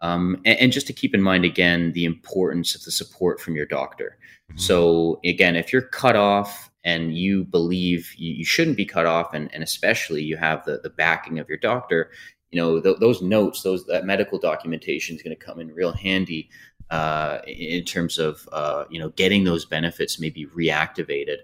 Um, 0.00 0.42
and, 0.44 0.58
and, 0.58 0.72
just 0.72 0.88
to 0.88 0.92
keep 0.92 1.14
in 1.14 1.22
mind 1.22 1.44
again 1.44 1.92
the 1.92 2.04
importance 2.04 2.74
of 2.74 2.82
the 2.82 2.90
support 2.90 3.40
from 3.40 3.54
your 3.54 3.64
doctor. 3.64 4.18
Mm-hmm. 4.50 4.58
So 4.58 5.20
again, 5.24 5.56
if 5.56 5.72
you're 5.72 5.82
cut 5.82 6.16
off 6.16 6.70
and 6.82 7.16
you 7.16 7.44
believe 7.44 8.12
you, 8.16 8.34
you 8.34 8.44
shouldn't 8.44 8.76
be 8.76 8.84
cut 8.84 9.06
off, 9.06 9.32
and, 9.32 9.48
and, 9.54 9.62
especially 9.62 10.22
you 10.22 10.36
have 10.36 10.64
the, 10.64 10.80
the 10.82 10.90
backing 10.90 11.38
of 11.38 11.48
your 11.48 11.56
doctor, 11.56 12.10
you 12.50 12.60
know 12.60 12.80
th- 12.80 12.98
those 12.98 13.22
notes, 13.22 13.62
those 13.62 13.86
that 13.86 14.04
medical 14.04 14.38
documentation 14.38 15.16
is 15.16 15.22
going 15.22 15.36
to 15.36 15.44
come 15.44 15.58
in 15.58 15.74
real 15.74 15.92
handy 15.92 16.50
uh, 16.90 17.38
in 17.46 17.84
terms 17.84 18.18
of 18.18 18.48
uh, 18.52 18.84
you 18.90 18.98
know 18.98 19.08
getting 19.10 19.44
those 19.44 19.64
benefits 19.64 20.20
maybe 20.20 20.46
reactivated. 20.46 21.38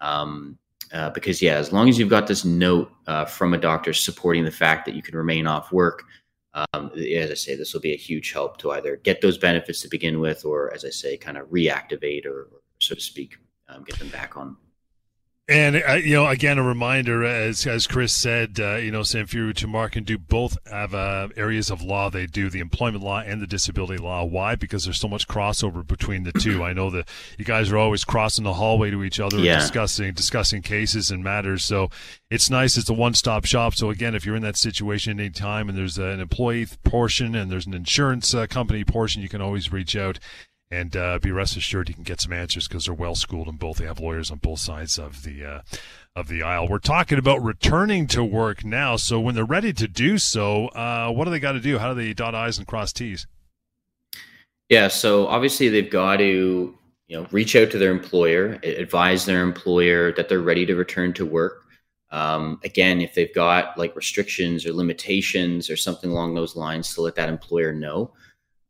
Um, 0.00 0.58
uh, 0.92 1.10
because 1.10 1.42
yeah, 1.42 1.54
as 1.54 1.72
long 1.72 1.88
as 1.88 1.98
you've 1.98 2.08
got 2.08 2.26
this 2.26 2.44
note 2.44 2.90
uh, 3.06 3.24
from 3.24 3.54
a 3.54 3.58
doctor 3.58 3.92
supporting 3.92 4.44
the 4.44 4.50
fact 4.50 4.86
that 4.86 4.94
you 4.94 5.02
can 5.02 5.16
remain 5.16 5.46
off 5.46 5.72
work, 5.72 6.04
um, 6.54 6.90
as 6.96 7.30
I 7.30 7.34
say, 7.34 7.56
this 7.56 7.72
will 7.72 7.80
be 7.80 7.92
a 7.92 7.96
huge 7.96 8.32
help 8.32 8.56
to 8.58 8.70
either 8.72 8.96
get 8.96 9.20
those 9.20 9.38
benefits 9.38 9.82
to 9.82 9.88
begin 9.88 10.20
with, 10.20 10.44
or 10.44 10.72
as 10.74 10.84
I 10.84 10.90
say, 10.90 11.16
kind 11.16 11.36
of 11.36 11.46
reactivate 11.48 12.26
or, 12.26 12.48
or 12.52 12.62
so 12.78 12.94
to 12.94 13.00
speak, 13.00 13.36
um, 13.68 13.84
get 13.84 13.98
them 13.98 14.08
back 14.08 14.36
on 14.36 14.56
and 15.48 15.82
uh, 15.88 15.94
you 15.94 16.14
know, 16.14 16.26
again, 16.26 16.58
a 16.58 16.62
reminder, 16.62 17.24
as 17.24 17.66
as 17.66 17.86
Chris 17.86 18.12
said, 18.12 18.60
uh, 18.60 18.76
you 18.76 18.90
know, 18.90 19.00
Samfiru 19.00 19.54
Tumarkin 19.54 19.92
can 19.92 20.04
do 20.04 20.18
both 20.18 20.58
have 20.70 20.94
uh, 20.94 21.28
areas 21.36 21.70
of 21.70 21.80
law. 21.80 22.10
They 22.10 22.26
do 22.26 22.50
the 22.50 22.60
employment 22.60 23.02
law 23.02 23.20
and 23.20 23.40
the 23.40 23.46
disability 23.46 23.96
law. 23.96 24.24
Why? 24.24 24.56
Because 24.56 24.84
there's 24.84 25.00
so 25.00 25.08
much 25.08 25.26
crossover 25.26 25.86
between 25.86 26.24
the 26.24 26.32
two. 26.32 26.62
I 26.62 26.74
know 26.74 26.90
that 26.90 27.08
you 27.38 27.46
guys 27.46 27.72
are 27.72 27.78
always 27.78 28.04
crossing 28.04 28.44
the 28.44 28.54
hallway 28.54 28.90
to 28.90 29.02
each 29.02 29.18
other, 29.20 29.38
yeah. 29.38 29.58
discussing 29.58 30.12
discussing 30.12 30.60
cases 30.60 31.10
and 31.10 31.24
matters. 31.24 31.64
So 31.64 31.88
it's 32.30 32.50
nice. 32.50 32.76
It's 32.76 32.90
a 32.90 32.94
one 32.94 33.14
stop 33.14 33.46
shop. 33.46 33.74
So 33.74 33.88
again, 33.88 34.14
if 34.14 34.26
you're 34.26 34.36
in 34.36 34.42
that 34.42 34.58
situation 34.58 35.18
any 35.18 35.30
time, 35.30 35.70
and 35.70 35.78
there's 35.78 35.96
an 35.96 36.20
employee 36.20 36.66
portion 36.84 37.34
and 37.34 37.50
there's 37.50 37.66
an 37.66 37.74
insurance 37.74 38.34
uh, 38.34 38.46
company 38.46 38.84
portion, 38.84 39.22
you 39.22 39.30
can 39.30 39.40
always 39.40 39.72
reach 39.72 39.96
out 39.96 40.18
and 40.70 40.96
uh, 40.96 41.18
be 41.18 41.30
rest 41.30 41.56
assured 41.56 41.88
you 41.88 41.94
can 41.94 42.04
get 42.04 42.20
some 42.20 42.32
answers 42.32 42.68
because 42.68 42.84
they're 42.84 42.94
well 42.94 43.14
schooled 43.14 43.48
and 43.48 43.58
both. 43.58 43.78
They 43.78 43.86
have 43.86 44.00
lawyers 44.00 44.30
on 44.30 44.38
both 44.38 44.58
sides 44.58 44.98
of 44.98 45.22
the 45.22 45.44
uh, 45.44 45.60
of 46.14 46.28
the 46.28 46.42
aisle. 46.42 46.68
We're 46.68 46.78
talking 46.78 47.18
about 47.18 47.42
returning 47.42 48.06
to 48.08 48.22
work 48.22 48.64
now. 48.64 48.96
So 48.96 49.18
when 49.20 49.34
they're 49.34 49.44
ready 49.44 49.72
to 49.72 49.88
do 49.88 50.18
so, 50.18 50.68
uh, 50.68 51.10
what 51.10 51.24
do 51.24 51.30
they 51.30 51.40
got 51.40 51.52
to 51.52 51.60
do? 51.60 51.78
How 51.78 51.94
do 51.94 51.94
they 51.94 52.12
dot 52.12 52.34
i's 52.34 52.58
and 52.58 52.66
cross 52.66 52.92
t's? 52.92 53.26
Yeah, 54.68 54.88
so 54.88 55.26
obviously 55.28 55.68
they've 55.68 55.90
got 55.90 56.16
to 56.18 56.74
you 57.06 57.16
know 57.16 57.26
reach 57.30 57.56
out 57.56 57.70
to 57.70 57.78
their 57.78 57.90
employer, 57.90 58.58
advise 58.62 59.24
their 59.24 59.42
employer 59.42 60.12
that 60.12 60.28
they're 60.28 60.40
ready 60.40 60.66
to 60.66 60.74
return 60.74 61.14
to 61.14 61.24
work. 61.24 61.64
Um, 62.10 62.58
again, 62.64 63.00
if 63.00 63.14
they've 63.14 63.34
got 63.34 63.76
like 63.78 63.96
restrictions 63.96 64.66
or 64.66 64.72
limitations 64.72 65.70
or 65.70 65.76
something 65.76 66.10
along 66.10 66.34
those 66.34 66.56
lines, 66.56 66.94
to 66.94 67.02
let 67.02 67.14
that 67.16 67.28
employer 67.28 67.72
know. 67.72 68.12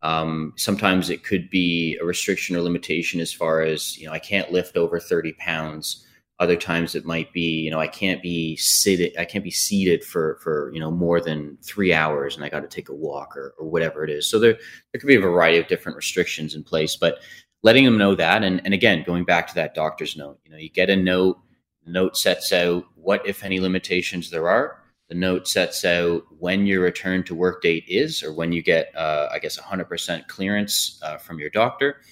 Um, 0.03 0.53
sometimes 0.57 1.11
it 1.11 1.25
could 1.25 1.51
be 1.51 1.99
a 2.01 2.05
restriction 2.05 2.57
or 2.57 2.63
limitation 2.63 3.21
as 3.21 3.33
far 3.33 3.63
as, 3.63 3.99
you 3.99 4.07
know, 4.07 4.13
I 4.13 4.19
can't 4.19 4.53
lift 4.53 4.77
over 4.77 5.01
30 5.01 5.33
pounds. 5.35 6.05
Other 6.39 6.55
times 6.57 6.95
it 6.95 7.05
might 7.05 7.33
be, 7.33 7.61
you 7.63 7.71
know, 7.71 7.81
I 7.81 7.89
can't 7.89 8.23
be 8.23 8.55
seated, 8.57 9.17
I 9.19 9.25
can't 9.25 9.43
be 9.43 9.51
seated 9.51 10.05
for, 10.05 10.39
for, 10.41 10.71
you 10.73 10.79
know, 10.79 10.91
more 10.91 11.21
than 11.21 11.59
three 11.63 11.93
hours 11.93 12.37
and 12.37 12.45
I 12.45 12.49
got 12.49 12.61
to 12.61 12.69
take 12.69 12.89
a 12.89 12.95
walk 12.95 13.37
or, 13.37 13.55
or 13.59 13.69
whatever 13.69 14.05
it 14.05 14.11
is. 14.11 14.29
So 14.29 14.39
there, 14.39 14.53
there 14.93 15.01
could 15.01 15.09
be 15.09 15.17
a 15.17 15.21
variety 15.21 15.59
of 15.59 15.67
different 15.67 15.97
restrictions 15.97 16.55
in 16.55 16.63
place, 16.63 16.95
but 16.95 17.19
letting 17.65 17.85
them 17.85 17.99
know 17.99 18.15
that. 18.15 18.45
And, 18.45 18.61
and 18.65 18.73
again, 18.73 19.03
going 19.05 19.25
back 19.25 19.49
to 19.49 19.55
that 19.57 19.75
doctor's 19.75 20.17
note, 20.17 20.39
you 20.45 20.53
know, 20.53 20.59
you 20.59 20.71
get 20.71 20.91
a 20.91 20.97
note, 20.97 21.41
note 21.85 22.17
sets 22.17 22.53
out 22.53 22.85
what, 22.95 23.27
if 23.27 23.43
any, 23.43 23.59
limitations 23.59 24.31
there 24.31 24.49
are 24.49 24.81
the 25.09 25.15
note 25.15 25.49
sets 25.49 25.85
out 25.85 26.25
when 26.39 26.67
your 26.67 26.83
return 26.83 27.23
to 27.25 27.35
work 27.35 27.63
date 27.63 27.85
is, 27.89 28.23
or 28.23 28.33
when 28.33 28.53
you 28.53 28.63
get, 28.63 28.95
uh, 28.97 29.29
I 29.33 29.39
guess, 29.39 29.59
100% 29.59 30.29
clearance 30.29 31.01
uh, 31.03 31.17
from 31.17 31.39
your 31.39 31.51
doctor. 31.51 32.03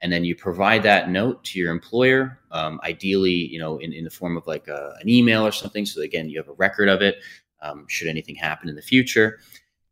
And 0.00 0.12
then 0.12 0.24
you 0.24 0.34
provide 0.34 0.82
that 0.82 1.10
note 1.10 1.44
to 1.44 1.58
your 1.58 1.70
employer, 1.70 2.38
um, 2.50 2.80
ideally, 2.84 3.30
you 3.30 3.58
know, 3.58 3.78
in, 3.78 3.92
in 3.92 4.04
the 4.04 4.10
form 4.10 4.36
of 4.36 4.46
like 4.46 4.68
a, 4.68 4.94
an 5.00 5.08
email 5.08 5.46
or 5.46 5.52
something. 5.52 5.86
So 5.86 6.02
again, 6.02 6.28
you 6.28 6.38
have 6.38 6.48
a 6.48 6.54
record 6.54 6.88
of 6.88 7.02
it. 7.02 7.16
Um, 7.62 7.86
should 7.88 8.08
anything 8.08 8.36
happen 8.36 8.68
in 8.68 8.74
the 8.74 8.82
future, 8.82 9.38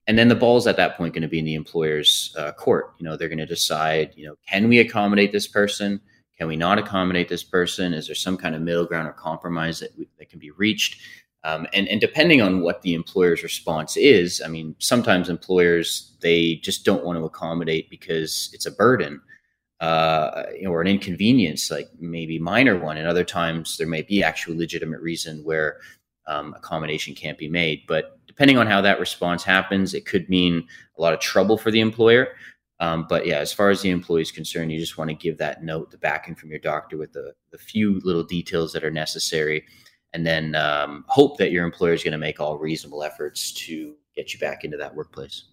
and 0.07 0.19
then 0.19 0.29
the 0.29 0.35
ball 0.35 0.57
is 0.57 0.67
at 0.67 0.77
that 0.77 0.97
point 0.97 1.15
going 1.15 1.23
to 1.23 1.29
be 1.29 1.39
in 1.39 1.45
the 1.45 1.55
employer's 1.55 2.35
uh, 2.39 2.53
court. 2.53 2.95
You 2.99 3.05
know, 3.05 3.17
they're 3.17 3.29
going 3.29 3.39
to 3.39 3.47
decide, 3.47 4.13
you 4.17 4.27
know, 4.27 4.37
can 4.47 4.69
we 4.69 4.79
accommodate 4.79 5.33
this 5.33 5.49
person? 5.49 6.01
Can 6.37 6.47
we 6.47 6.57
not 6.57 6.79
accommodate 6.79 7.29
this 7.29 7.45
person? 7.45 7.95
Is 7.95 8.07
there 8.07 8.15
some 8.15 8.37
kind 8.37 8.55
of 8.55 8.61
middle 8.61 8.85
ground 8.85 9.09
or 9.09 9.13
compromise 9.13 9.81
that, 9.81 9.97
we, 9.97 10.07
that 10.19 10.29
can 10.29 10.39
be 10.39 10.51
reached? 10.51 11.01
Um, 11.45 11.67
and, 11.75 11.87
and 11.89 12.01
depending 12.01 12.41
on 12.41 12.63
what 12.63 12.81
the 12.81 12.95
employer's 12.95 13.43
response 13.43 13.99
is, 13.99 14.41
I 14.43 14.49
mean, 14.49 14.75
sometimes 14.79 15.29
employers 15.29 16.17
they 16.23 16.57
just 16.57 16.87
don't 16.87 17.05
want 17.05 17.19
to 17.19 17.25
accommodate 17.25 17.91
because 17.91 18.51
it's 18.55 18.65
a 18.65 18.73
burden 18.73 19.21
uh, 19.81 20.45
or 20.67 20.81
an 20.81 20.87
inconvenience, 20.87 21.71
like 21.71 21.89
maybe 22.01 22.39
minor 22.39 22.79
one. 22.79 22.97
And 22.97 23.07
other 23.07 23.25
times 23.25 23.77
there 23.77 23.87
may 23.87 24.01
be 24.01 24.23
actual 24.23 24.57
legitimate 24.57 25.03
reason 25.03 25.45
where 25.45 25.81
um, 26.27 26.55
accommodation 26.57 27.15
can't 27.15 27.37
be 27.37 27.51
made. 27.51 27.83
But 27.87 28.19
depending 28.27 28.57
on 28.57 28.67
how 28.67 28.81
that 28.81 28.99
response 28.99 29.45
happens, 29.45 29.93
it 29.93 30.07
could 30.07 30.31
mean 30.31 30.67
a 30.97 31.03
lot 31.03 31.13
of 31.13 31.21
trouble 31.21 31.59
for 31.59 31.71
the 31.71 31.81
employer. 31.81 32.29
Um, 32.81 33.07
but 33.07 33.27
yeah, 33.27 33.39
as 33.39 33.53
far 33.53 33.69
as 33.69 33.83
the 33.83 33.91
employee 33.91 34.23
is 34.23 34.33
concerned, 34.33 34.73
you 34.73 34.79
just 34.79 34.97
want 34.97 35.11
to 35.11 35.15
give 35.15 35.37
that 35.39 35.63
note, 35.63 35.91
the 35.91 35.99
backing 35.99 36.35
from 36.35 36.51
your 36.51 36.59
doctor 36.59 36.97
with 36.97 37.13
the, 37.13 37.35
the 37.51 37.59
few 37.59 38.01
little 38.03 38.25
details 38.25 38.73
that 38.73 38.85
are 38.85 38.91
necessary 38.91 39.65
and 40.15 40.25
then 40.25 40.55
um, 40.55 41.05
hope 41.09 41.37
that 41.39 41.51
your 41.51 41.65
employer 41.65 41.93
is 41.93 42.03
going 42.03 42.13
to 42.13 42.19
make 42.19 42.41
all 42.41 42.57
reasonable 42.57 43.03
efforts 43.03 43.53
to 43.53 43.95
get 44.15 44.33
you 44.33 44.39
back 44.39 44.65
into 44.65 44.77
that 44.79 44.95
workplace. 44.95 45.45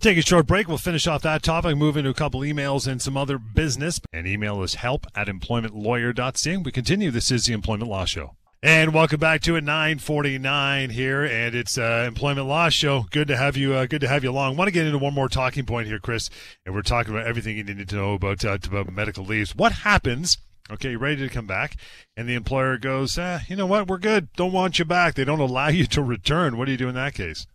Take 0.00 0.16
a 0.16 0.22
short 0.22 0.46
break. 0.46 0.68
We'll 0.68 0.78
finish 0.78 1.06
off 1.06 1.22
that 1.22 1.42
topic, 1.42 1.76
move 1.76 1.96
into 1.96 2.10
a 2.10 2.14
couple 2.14 2.40
emails 2.40 2.86
and 2.86 3.02
some 3.02 3.16
other 3.16 3.38
business. 3.38 4.00
And 4.12 4.26
email 4.26 4.62
is 4.62 4.76
help 4.76 5.06
at 5.14 5.26
employmentlawyer.ca. 5.26 6.56
We 6.58 6.72
continue. 6.72 7.10
This 7.10 7.30
is 7.30 7.46
the 7.46 7.52
Employment 7.52 7.90
Law 7.90 8.04
Show. 8.04 8.36
And 8.62 8.94
welcome 8.94 9.20
back 9.20 9.42
to 9.42 9.56
it 9.56 9.64
949 9.64 10.88
here, 10.88 11.22
and 11.22 11.54
it's 11.54 11.76
uh, 11.76 12.04
Employment 12.08 12.46
Law 12.46 12.70
Show. 12.70 13.04
Good 13.10 13.28
to 13.28 13.36
have 13.36 13.58
you. 13.58 13.74
Uh, 13.74 13.84
good 13.84 14.00
to 14.00 14.08
have 14.08 14.24
you 14.24 14.30
along. 14.30 14.56
Want 14.56 14.68
to 14.68 14.72
get 14.72 14.86
into 14.86 14.96
one 14.96 15.12
more 15.12 15.28
talking 15.28 15.66
point 15.66 15.86
here, 15.86 15.98
Chris? 15.98 16.30
And 16.64 16.74
we're 16.74 16.80
talking 16.80 17.12
about 17.12 17.26
everything 17.26 17.58
you 17.58 17.64
need 17.64 17.86
to 17.86 17.94
know 17.94 18.14
about 18.14 18.42
uh, 18.42 18.56
about 18.64 18.90
medical 18.90 19.22
leaves. 19.22 19.54
What 19.54 19.72
happens 19.72 20.38
Okay, 20.70 20.96
ready 20.96 21.16
to 21.16 21.28
come 21.28 21.46
back. 21.46 21.76
And 22.16 22.28
the 22.28 22.34
employer 22.34 22.78
goes, 22.78 23.18
eh, 23.18 23.40
you 23.48 23.56
know 23.56 23.66
what? 23.66 23.86
We're 23.86 23.98
good. 23.98 24.32
Don't 24.32 24.52
want 24.52 24.78
you 24.78 24.84
back. 24.84 25.14
They 25.14 25.24
don't 25.24 25.40
allow 25.40 25.68
you 25.68 25.86
to 25.86 26.02
return. 26.02 26.56
What 26.56 26.64
do 26.66 26.72
you 26.72 26.78
do 26.78 26.88
in 26.88 26.94
that 26.94 27.14
case? 27.14 27.46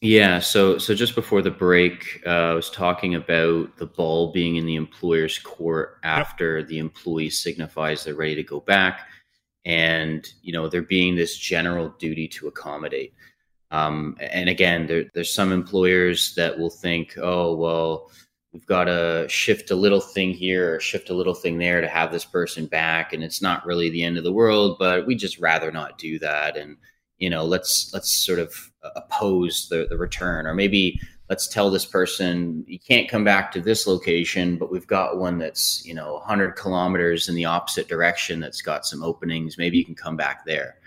Yeah, 0.00 0.38
so 0.38 0.78
so 0.78 0.94
just 0.94 1.16
before 1.16 1.42
the 1.42 1.50
break, 1.50 2.22
uh, 2.24 2.30
I 2.30 2.54
was 2.54 2.70
talking 2.70 3.16
about 3.16 3.76
the 3.78 3.86
ball 3.86 4.30
being 4.30 4.54
in 4.54 4.64
the 4.64 4.76
employer's 4.76 5.40
court 5.40 5.98
after 6.04 6.60
yep. 6.60 6.68
the 6.68 6.78
employee 6.78 7.30
signifies 7.30 8.04
they're 8.04 8.14
ready 8.14 8.36
to 8.36 8.44
go 8.44 8.60
back, 8.60 9.08
and 9.64 10.24
you 10.40 10.52
know 10.52 10.68
there 10.68 10.82
being 10.82 11.16
this 11.16 11.36
general 11.36 11.88
duty 11.98 12.28
to 12.28 12.46
accommodate. 12.46 13.12
Um, 13.72 14.16
and 14.20 14.48
again, 14.48 14.86
there, 14.86 15.06
there's 15.14 15.34
some 15.34 15.50
employers 15.50 16.32
that 16.36 16.56
will 16.56 16.70
think, 16.70 17.18
oh 17.20 17.56
well, 17.56 18.12
we've 18.58 18.66
got 18.66 18.84
to 18.84 19.24
shift 19.28 19.70
a 19.70 19.76
little 19.76 20.00
thing 20.00 20.32
here 20.32 20.74
or 20.74 20.80
shift 20.80 21.10
a 21.10 21.14
little 21.14 21.34
thing 21.34 21.58
there 21.58 21.80
to 21.80 21.86
have 21.86 22.10
this 22.10 22.24
person 22.24 22.66
back 22.66 23.12
and 23.12 23.22
it's 23.22 23.40
not 23.40 23.64
really 23.64 23.88
the 23.88 24.02
end 24.02 24.18
of 24.18 24.24
the 24.24 24.32
world 24.32 24.76
but 24.80 25.06
we 25.06 25.14
just 25.14 25.38
rather 25.38 25.70
not 25.70 25.96
do 25.96 26.18
that. 26.18 26.56
And 26.56 26.76
you 27.18 27.30
know 27.30 27.44
let's 27.44 27.92
let's 27.94 28.12
sort 28.12 28.40
of 28.40 28.72
oppose 28.96 29.68
the, 29.70 29.86
the 29.88 29.96
return 29.96 30.44
or 30.44 30.54
maybe 30.54 31.00
let's 31.30 31.46
tell 31.46 31.70
this 31.70 31.84
person 31.84 32.64
you 32.66 32.80
can't 32.80 33.08
come 33.08 33.22
back 33.22 33.52
to 33.52 33.60
this 33.60 33.86
location 33.86 34.56
but 34.56 34.72
we've 34.72 34.88
got 34.88 35.18
one 35.18 35.38
that's 35.38 35.84
you 35.84 35.94
know 35.94 36.14
100 36.14 36.56
kilometers 36.56 37.28
in 37.28 37.36
the 37.36 37.44
opposite 37.44 37.86
direction 37.86 38.40
that's 38.40 38.60
got 38.60 38.84
some 38.84 39.04
openings. 39.04 39.56
Maybe 39.56 39.78
you 39.78 39.84
can 39.84 39.94
come 39.94 40.16
back 40.16 40.44
there. 40.44 40.78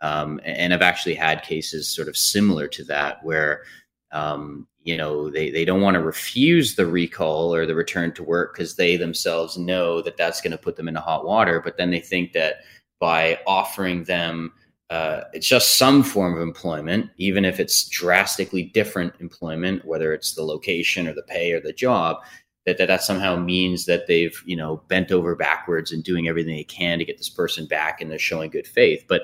Um, 0.00 0.38
and 0.44 0.72
i've 0.72 0.82
actually 0.82 1.16
had 1.16 1.42
cases 1.42 1.88
sort 1.88 2.06
of 2.06 2.16
similar 2.16 2.68
to 2.68 2.84
that 2.84 3.24
where 3.24 3.64
um, 4.12 4.68
you 4.88 4.96
know 4.96 5.28
they, 5.28 5.50
they 5.50 5.64
don't 5.66 5.82
want 5.82 5.94
to 5.94 6.02
refuse 6.02 6.74
the 6.74 6.86
recall 6.86 7.54
or 7.54 7.66
the 7.66 7.74
return 7.74 8.12
to 8.14 8.22
work 8.22 8.54
because 8.54 8.76
they 8.76 8.96
themselves 8.96 9.58
know 9.58 10.00
that 10.00 10.16
that's 10.16 10.40
going 10.40 10.50
to 10.52 10.58
put 10.58 10.76
them 10.76 10.88
into 10.88 11.00
hot 11.00 11.26
water 11.26 11.60
but 11.60 11.76
then 11.76 11.90
they 11.90 12.00
think 12.00 12.32
that 12.32 12.56
by 12.98 13.38
offering 13.46 14.04
them 14.04 14.50
uh, 14.90 15.24
it's 15.34 15.46
just 15.46 15.76
some 15.76 16.02
form 16.02 16.34
of 16.34 16.40
employment 16.40 17.10
even 17.18 17.44
if 17.44 17.60
it's 17.60 17.86
drastically 17.88 18.62
different 18.62 19.12
employment 19.20 19.84
whether 19.84 20.14
it's 20.14 20.32
the 20.34 20.42
location 20.42 21.06
or 21.06 21.12
the 21.12 21.22
pay 21.22 21.52
or 21.52 21.60
the 21.60 21.72
job 21.72 22.16
that, 22.64 22.78
that 22.78 22.86
that 22.86 23.02
somehow 23.02 23.36
means 23.36 23.84
that 23.86 24.06
they've 24.06 24.42
you 24.46 24.56
know 24.56 24.82
bent 24.88 25.10
over 25.10 25.34
backwards 25.34 25.92
and 25.92 26.04
doing 26.04 26.28
everything 26.28 26.54
they 26.54 26.64
can 26.64 26.98
to 26.98 27.04
get 27.04 27.18
this 27.18 27.30
person 27.30 27.66
back 27.66 28.00
and 28.00 28.10
they're 28.10 28.18
showing 28.18 28.50
good 28.50 28.66
faith. 28.66 29.04
But 29.08 29.22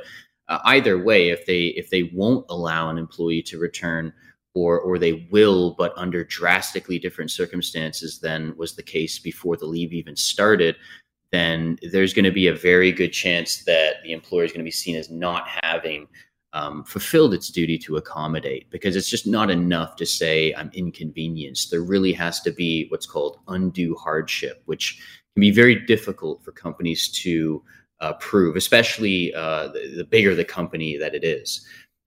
uh, 0.48 0.58
either 0.64 1.02
way 1.02 1.28
if 1.28 1.46
they 1.46 1.66
if 1.66 1.90
they 1.90 2.04
won't 2.14 2.46
allow 2.48 2.88
an 2.88 2.98
employee 2.98 3.42
to 3.42 3.58
return 3.58 4.12
or 4.54 4.80
or 4.80 4.98
they 4.98 5.28
will, 5.30 5.74
but 5.74 5.92
under 5.96 6.24
drastically 6.24 6.98
different 6.98 7.30
circumstances 7.30 8.20
than 8.20 8.56
was 8.56 8.74
the 8.74 8.82
case 8.82 9.18
before 9.18 9.56
the 9.56 9.66
leave 9.66 9.92
even 9.92 10.16
started, 10.16 10.76
then 11.32 11.78
there's 11.90 12.14
going 12.14 12.24
to 12.24 12.30
be 12.30 12.46
a 12.46 12.54
very 12.54 12.92
good 12.92 13.12
chance 13.12 13.64
that 13.64 13.94
the 14.04 14.12
employer 14.12 14.44
is 14.44 14.52
going 14.52 14.60
to 14.60 14.64
be 14.64 14.70
seen 14.70 14.96
as 14.96 15.10
not 15.10 15.46
having 15.62 16.06
um, 16.52 16.84
fulfilled 16.84 17.34
its 17.34 17.50
duty 17.50 17.76
to 17.76 17.96
accommodate 17.96 18.70
because 18.70 18.94
it's 18.94 19.10
just 19.10 19.26
not 19.26 19.50
enough 19.50 19.96
to 19.96 20.06
say 20.06 20.54
I'm 20.54 20.70
inconvenienced. 20.72 21.70
There 21.70 21.82
really 21.82 22.12
has 22.12 22.40
to 22.42 22.52
be 22.52 22.86
what's 22.88 23.06
called 23.06 23.40
undue 23.48 23.96
hardship, 23.96 24.62
which 24.66 25.02
can 25.34 25.40
be 25.40 25.50
very 25.50 25.74
difficult 25.74 26.44
for 26.44 26.52
companies 26.52 27.08
to 27.24 27.60
uh, 28.00 28.12
prove, 28.14 28.54
especially 28.54 29.34
uh, 29.34 29.68
the, 29.68 29.94
the 29.96 30.04
bigger 30.04 30.34
the 30.34 30.44
company 30.44 30.96
that 30.96 31.14
it 31.14 31.24
is. 31.24 31.66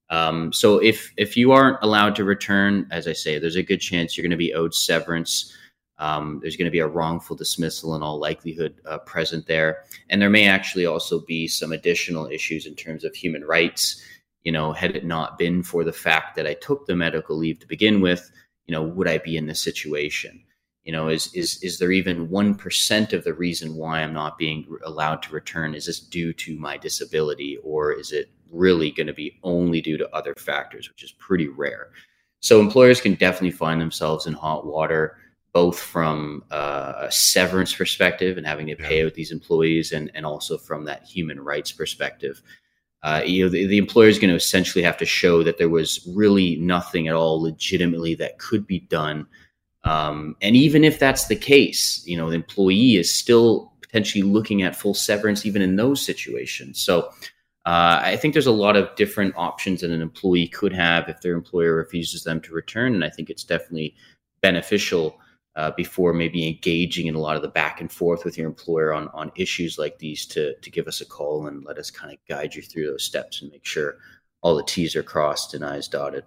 Um, 0.10 0.54
so 0.54 0.78
if 0.80 1.12
if 1.18 1.36
you 1.36 1.52
aren't 1.52 1.84
allowed 1.84 2.16
to 2.16 2.24
return, 2.24 2.88
as 2.92 3.08
I 3.08 3.14
say, 3.14 3.40
there's 3.40 3.58
a 3.58 3.64
good 3.64 3.82
chance 3.82 4.16
you're 4.16 4.24
going 4.24 4.32
to 4.32 4.38
be 4.38 4.54
owed 4.54 4.74
severance. 4.74 5.54
Um, 6.00 6.40
there's 6.42 6.56
going 6.56 6.66
to 6.66 6.72
be 6.72 6.80
a 6.80 6.88
wrongful 6.88 7.36
dismissal 7.36 7.96
in 7.96 8.04
all 8.04 8.20
likelihood 8.20 8.80
uh, 8.86 9.00
present 9.00 9.48
there, 9.48 9.84
and 10.10 10.22
there 10.22 10.30
may 10.30 10.48
actually 10.48 10.86
also 10.86 11.20
be 11.26 11.48
some 11.48 11.72
additional 11.72 12.28
issues 12.28 12.66
in 12.68 12.76
terms 12.76 13.04
of 13.04 13.16
human 13.16 13.44
rights. 13.44 14.02
you 14.48 14.54
know, 14.54 14.72
had 14.72 14.96
it 14.96 15.04
not 15.04 15.38
been 15.38 15.62
for 15.62 15.84
the 15.84 15.92
fact 15.92 16.34
that 16.34 16.48
I 16.48 16.54
took 16.54 16.86
the 16.86 16.96
medical 16.96 17.36
leave 17.36 17.60
to 17.60 17.68
begin 17.68 18.00
with, 18.00 18.32
you 18.66 18.72
know, 18.72 18.82
would 18.82 19.06
I 19.06 19.18
be 19.18 19.36
in 19.36 19.46
this 19.46 19.62
situation? 19.62 20.42
You 20.86 20.94
know, 20.94 21.10
is 21.10 21.34
is 21.34 21.62
is 21.62 21.80
there 21.80 21.92
even 21.92 22.30
one 22.30 22.56
percent 22.56 23.12
of 23.12 23.26
the 23.26 23.34
reason 23.34 23.76
why 23.76 24.00
I'm 24.00 24.14
not 24.14 24.38
being 24.38 24.66
allowed 24.86 25.22
to 25.24 25.34
return? 25.34 25.76
Is 25.76 25.88
this 25.88 26.00
due 26.00 26.32
to 26.32 26.58
my 26.58 26.78
disability, 26.78 27.58
or 27.62 27.92
is 27.92 28.14
it 28.14 28.30
really 28.52 28.92
going 28.92 29.08
to 29.08 29.14
be 29.14 29.40
only 29.44 29.82
due 29.82 29.98
to 29.98 30.16
other 30.16 30.34
factors, 30.38 30.90
which 30.90 31.04
is 31.04 31.12
pretty 31.14 31.48
rare? 31.48 31.90
So 32.40 32.60
employers 32.60 33.02
can 33.02 33.16
definitely 33.16 33.52
find 33.52 33.82
themselves 33.82 34.28
in 34.28 34.34
hot 34.34 34.66
water, 34.66 35.18
both 35.54 35.80
from 35.80 36.44
uh, 36.52 36.94
a 36.98 37.12
severance 37.12 37.74
perspective 37.74 38.38
and 38.38 38.46
having 38.46 38.68
to 38.68 38.76
pay 38.76 39.06
out 39.06 39.14
these 39.14 39.32
employees, 39.32 39.92
and 39.92 40.12
and 40.14 40.26
also 40.26 40.58
from 40.58 40.86
that 40.86 41.04
human 41.04 41.40
rights 41.40 41.72
perspective 41.72 42.42
uh, 43.04 43.22
you 43.26 43.44
know, 43.44 43.50
the, 43.50 43.66
the 43.68 43.78
employer 43.78 44.08
is 44.08 44.20
going 44.20 44.30
to 44.30 44.36
essentially 44.36 44.84
have 44.84 44.98
to 44.98 45.06
show 45.06 45.44
that 45.44 45.58
there 45.58 45.70
was 45.70 46.06
really 46.14 46.56
nothing 46.58 47.08
at 47.08 47.14
all 47.14 47.42
legitimately 47.42 48.16
that 48.16 48.40
could 48.40 48.66
be 48.66 48.80
done. 48.80 49.28
Um, 49.84 50.36
and 50.42 50.56
even 50.56 50.84
if 50.84 51.00
that's 51.00 51.28
the 51.28 51.36
case, 51.36 52.04
you 52.06 52.18
know, 52.18 52.30
the 52.30 52.36
employee 52.36 52.96
is 52.96 53.14
still 53.14 53.72
potentially 53.82 54.24
looking 54.24 54.64
at 54.64 54.76
full 54.76 54.94
severance 54.94 55.46
even 55.46 55.62
in 55.62 55.76
those 55.76 56.06
situations. 56.06 56.82
So 56.82 57.12
uh, 57.68 58.00
I 58.02 58.16
think 58.16 58.34
there's 58.34 58.48
a 58.48 58.52
lot 58.52 58.78
of 58.78 58.96
different 58.96 59.34
options 59.36 59.82
that 59.82 59.92
an 59.92 60.02
employee 60.02 60.48
could 60.48 60.72
have 60.72 61.10
if 61.10 61.20
their 61.20 61.34
employer 61.34 61.76
refuses 61.76 62.24
them 62.24 62.40
to 62.42 62.54
return. 62.54 62.96
And 62.96 63.04
I 63.04 63.10
think 63.10 63.30
it's 63.30 63.44
definitely 63.44 63.94
beneficial 64.42 65.20
uh, 65.58 65.72
before 65.76 66.14
maybe 66.14 66.48
engaging 66.48 67.08
in 67.08 67.16
a 67.16 67.20
lot 67.20 67.36
of 67.36 67.42
the 67.42 67.50
back 67.50 67.82
and 67.82 67.92
forth 67.92 68.24
with 68.24 68.38
your 68.38 68.48
employer 68.48 68.94
on, 68.94 69.10
on 69.10 69.34
issues 69.36 69.78
like 69.78 70.00
these 70.00 70.26
to, 70.28 70.56
to 70.56 70.72
give 70.72 70.88
us 70.88 71.02
a 71.02 71.06
call 71.06 71.48
and 71.48 71.66
let 71.66 71.78
us 71.78 71.92
kind 71.92 72.14
of 72.14 72.20
guide 72.30 72.56
you 72.56 72.62
through 72.62 72.88
those 72.88 73.04
steps 73.04 73.42
and 73.42 73.52
make 73.52 73.66
sure 73.66 73.98
all 74.42 74.56
the 74.56 74.64
T's 74.64 74.96
are 74.96 75.04
crossed 75.04 75.54
and 75.54 75.66
I's 75.66 75.90
dotted. 75.90 76.24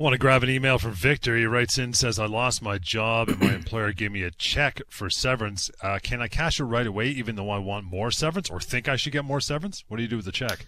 I 0.00 0.02
want 0.02 0.14
to 0.14 0.18
grab 0.18 0.42
an 0.42 0.48
email 0.48 0.78
from 0.78 0.92
Victor. 0.92 1.36
He 1.36 1.44
writes 1.44 1.76
in 1.76 1.92
says, 1.92 2.18
I 2.18 2.24
lost 2.24 2.62
my 2.62 2.78
job 2.78 3.28
and 3.28 3.38
my 3.38 3.54
employer 3.54 3.92
gave 3.92 4.10
me 4.10 4.22
a 4.22 4.30
check 4.30 4.80
for 4.88 5.10
severance. 5.10 5.70
Uh, 5.82 5.98
can 6.02 6.22
I 6.22 6.28
cash 6.28 6.58
it 6.58 6.64
right 6.64 6.86
away 6.86 7.08
even 7.08 7.36
though 7.36 7.50
I 7.50 7.58
want 7.58 7.84
more 7.84 8.10
severance 8.10 8.48
or 8.48 8.60
think 8.60 8.88
I 8.88 8.96
should 8.96 9.12
get 9.12 9.26
more 9.26 9.42
severance? 9.42 9.84
What 9.88 9.98
do 9.98 10.02
you 10.02 10.08
do 10.08 10.16
with 10.16 10.24
the 10.24 10.32
check? 10.32 10.64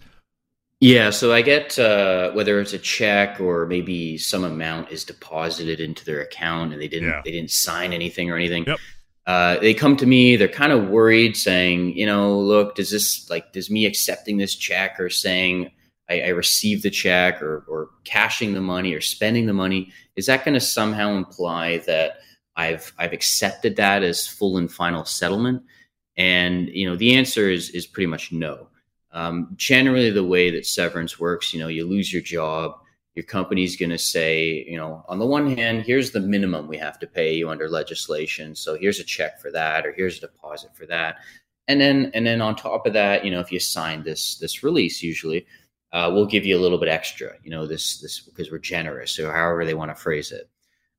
Yeah, 0.81 1.09
so 1.09 1.33
I 1.33 1.41
get 1.41 1.79
uh, 1.79 2.31
whether 2.33 2.59
it's 2.59 2.73
a 2.73 2.77
check 2.77 3.41
or 3.41 3.65
maybe 3.65 4.19
some 4.19 4.43
amount 4.43 4.91
is 4.91 5.03
deposited 5.03 5.79
into 5.79 6.05
their 6.05 6.21
account 6.21 6.71
and 6.71 6.79
they 6.79 6.87
didn't 6.87 7.09
yeah. 7.09 7.21
they 7.25 7.31
didn't 7.31 7.49
sign 7.49 7.91
anything 7.91 8.29
or 8.29 8.35
anything. 8.35 8.65
Yep. 8.67 8.77
Uh, 9.25 9.57
they 9.57 9.73
come 9.73 9.97
to 9.97 10.05
me, 10.05 10.35
they're 10.35 10.47
kind 10.47 10.71
of 10.71 10.89
worried, 10.89 11.35
saying, 11.35 11.97
you 11.97 12.05
know, 12.05 12.37
look, 12.37 12.75
does 12.75 12.91
this 12.91 13.27
like 13.31 13.51
does 13.51 13.71
me 13.71 13.87
accepting 13.87 14.37
this 14.37 14.53
check 14.53 14.99
or 14.99 15.09
saying 15.09 15.71
I, 16.13 16.27
I 16.27 16.29
received 16.29 16.83
the 16.83 16.89
check 16.89 17.41
or 17.41 17.65
or 17.67 17.89
cashing 18.03 18.53
the 18.53 18.61
money 18.61 18.93
or 18.93 19.01
spending 19.01 19.45
the 19.45 19.53
money 19.53 19.91
is 20.15 20.27
that 20.27 20.45
going 20.45 20.53
to 20.53 20.59
somehow 20.59 21.11
imply 21.15 21.79
that 21.79 22.19
I've 22.55 22.93
I've 22.97 23.13
accepted 23.13 23.75
that 23.77 24.03
as 24.03 24.27
full 24.27 24.57
and 24.57 24.71
final 24.71 25.05
settlement? 25.05 25.63
And 26.15 26.69
you 26.69 26.87
know, 26.87 26.95
the 26.95 27.15
answer 27.15 27.49
is 27.49 27.69
is 27.71 27.87
pretty 27.87 28.07
much 28.07 28.31
no. 28.31 28.67
Um, 29.11 29.49
generally, 29.55 30.09
the 30.09 30.23
way 30.23 30.49
that 30.51 30.65
severance 30.65 31.19
works, 31.19 31.53
you 31.53 31.59
know, 31.59 31.67
you 31.67 31.85
lose 31.85 32.11
your 32.11 32.21
job, 32.21 32.73
your 33.15 33.25
company's 33.25 33.75
going 33.75 33.91
to 33.91 33.97
say, 33.97 34.65
you 34.67 34.75
know, 34.75 35.05
on 35.07 35.19
the 35.19 35.25
one 35.25 35.55
hand, 35.55 35.83
here's 35.83 36.11
the 36.11 36.19
minimum 36.19 36.67
we 36.67 36.77
have 36.77 36.97
to 36.99 37.07
pay 37.07 37.35
you 37.35 37.49
under 37.49 37.69
legislation, 37.69 38.55
so 38.55 38.75
here's 38.75 38.99
a 38.99 39.03
check 39.03 39.39
for 39.39 39.51
that, 39.51 39.85
or 39.85 39.93
here's 39.93 40.17
a 40.17 40.21
deposit 40.21 40.75
for 40.75 40.85
that, 40.87 41.17
and 41.67 41.79
then 41.81 42.11
and 42.13 42.25
then 42.25 42.41
on 42.41 42.55
top 42.55 42.85
of 42.85 42.93
that, 42.93 43.25
you 43.25 43.31
know, 43.31 43.39
if 43.39 43.51
you 43.51 43.59
sign 43.59 44.03
this 44.03 44.37
this 44.37 44.63
release, 44.63 45.01
usually 45.01 45.45
uh, 45.93 46.09
we'll 46.11 46.25
give 46.25 46.45
you 46.45 46.57
a 46.57 46.61
little 46.61 46.79
bit 46.79 46.89
extra, 46.89 47.33
you 47.43 47.51
know, 47.51 47.67
this 47.67 48.01
this 48.01 48.19
because 48.19 48.51
we're 48.51 48.57
generous, 48.57 49.17
or 49.19 49.31
however 49.31 49.63
they 49.63 49.75
want 49.75 49.91
to 49.91 49.95
phrase 49.95 50.31
it. 50.31 50.49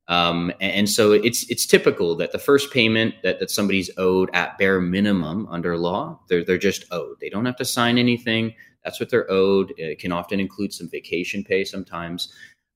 Um, 0.06 0.52
and, 0.60 0.88
so 0.88 1.12
it's 1.12 1.50
it's 1.50 1.66
typical 1.66 2.14
that 2.16 2.32
the 2.32 2.38
first 2.38 2.72
payment 2.72 3.14
that, 3.22 3.40
that 3.40 3.50
somebody's 3.50 3.90
owed 3.96 4.28
at 4.34 4.58
bare 4.58 4.80
minimum 4.80 5.48
under 5.50 5.76
law, 5.76 6.20
they're 6.28 6.44
they're 6.44 6.58
just 6.58 6.84
owed. 6.92 7.16
They 7.20 7.28
don't 7.28 7.46
have 7.46 7.56
to 7.56 7.64
sign 7.64 7.98
anything. 7.98 8.54
That's 8.84 9.00
what 9.00 9.10
they're 9.10 9.30
owed. 9.30 9.72
It 9.78 9.98
can 9.98 10.12
often 10.12 10.38
include 10.38 10.72
some 10.72 10.88
vacation 10.90 11.42
pay 11.42 11.64
sometimes, 11.64 12.32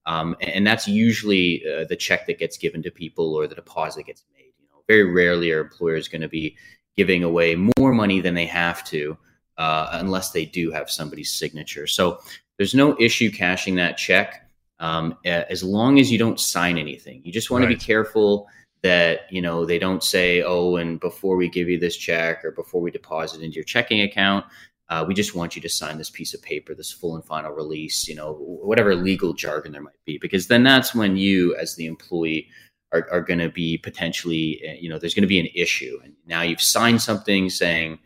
um, 0.07 0.35
and, 0.41 0.67
that's 0.67 0.89
usually 0.89 1.63
uh, 1.67 1.85
the 1.85 1.97
check 1.97 2.27
that 2.27 2.39
gets 2.39 2.57
given 2.57 2.83
to 2.83 2.91
people 2.91 3.35
or 3.35 3.47
the 3.47 3.55
deposit 3.55 4.07
gets 4.07 4.25
made. 4.35 4.55
You 4.59 4.67
know, 4.73 4.83
very 4.89 5.05
rarely 5.05 5.53
are 5.53 5.61
employers 5.61 6.09
going 6.09 6.23
to 6.23 6.29
be 6.29 6.57
giving 6.97 7.23
away 7.23 7.55
more 7.79 7.93
money 7.93 8.21
than 8.21 8.35
they 8.35 8.47
have 8.47 8.83
to, 8.85 9.19
uh, 9.59 9.89
unless 9.93 10.31
they 10.31 10.45
do 10.45 10.71
have 10.71 10.91
somebody's 10.91 11.31
signature. 11.31 11.87
So 11.87 12.21
there's 12.57 12.75
no 12.75 12.97
issue 12.99 13.31
cashing 13.31 13.75
that 13.77 13.99
check 13.99 14.49
um, 14.81 15.17
as 15.25 15.63
long 15.63 15.99
as 15.99 16.11
you 16.11 16.19
don't 16.19 16.41
sign 16.41 16.79
anything. 16.79 17.21
You 17.25 17.33
just 17.33 17.51
want 17.51 17.65
right. 17.65 17.71
to 17.71 17.77
be 17.77 17.85
careful 17.85 18.47
that 18.83 19.23
you 19.31 19.43
know 19.43 19.67
they 19.67 19.79
don't 19.79 20.05
say, 20.05 20.43
"Oh, 20.43 20.77
and 20.77 21.01
before 21.01 21.37
we 21.37 21.49
give 21.49 21.69
you 21.69 21.79
this 21.79 21.97
check 21.97 22.45
or 22.45 22.53
before 22.53 22.81
we 22.81 22.91
deposit 22.91 23.43
into 23.43 23.57
your 23.57 23.65
checking 23.65 24.01
account." 24.01 24.47
Uh, 24.91 25.05
we 25.07 25.13
just 25.13 25.35
want 25.35 25.55
you 25.55 25.61
to 25.61 25.69
sign 25.69 25.99
this 25.99 26.09
piece 26.09 26.33
of 26.33 26.41
paper, 26.41 26.75
this 26.75 26.91
full 26.91 27.15
and 27.15 27.23
final 27.23 27.53
release, 27.53 28.09
you 28.09 28.15
know, 28.15 28.33
whatever 28.33 28.95
legal 28.95 29.35
jargon 29.35 29.71
there 29.71 29.83
might 29.83 30.03
be, 30.07 30.17
because 30.17 30.47
then 30.47 30.63
that's 30.63 30.95
when 30.95 31.15
you, 31.15 31.55
as 31.57 31.75
the 31.75 31.85
employee, 31.85 32.49
are, 32.93 33.07
are 33.11 33.21
going 33.21 33.39
to 33.39 33.51
be 33.51 33.77
potentially, 33.77 34.61
eh, 34.65 34.77
you 34.81 34.89
know, 34.89 34.99
there's 34.99 35.13
going 35.13 35.25
to 35.25 35.29
be 35.29 35.39
an 35.39 35.49
issue. 35.55 35.99
And 36.03 36.15
now 36.27 36.41
you've 36.41 36.63
signed 36.63 37.03
something 37.03 37.51
saying 37.51 37.99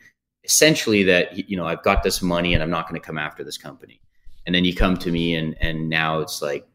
essentially 0.45 1.03
that, 1.05 1.49
you 1.49 1.57
know, 1.57 1.67
I've 1.67 1.83
got 1.83 2.03
this 2.03 2.23
money 2.23 2.55
and 2.55 2.63
I'm 2.63 2.71
not 2.71 2.89
going 2.89 3.01
to 3.01 3.07
come 3.07 3.19
after 3.19 3.45
this 3.45 3.59
company 3.59 4.03
and 4.47 4.55
then 4.55 4.65
you 4.65 4.75
come 4.75 4.97
to 4.97 5.11
me 5.11 5.35
and 5.35 5.57
and 5.61 5.89
now 5.89 6.21
it's 6.21 6.43
like 6.43 6.67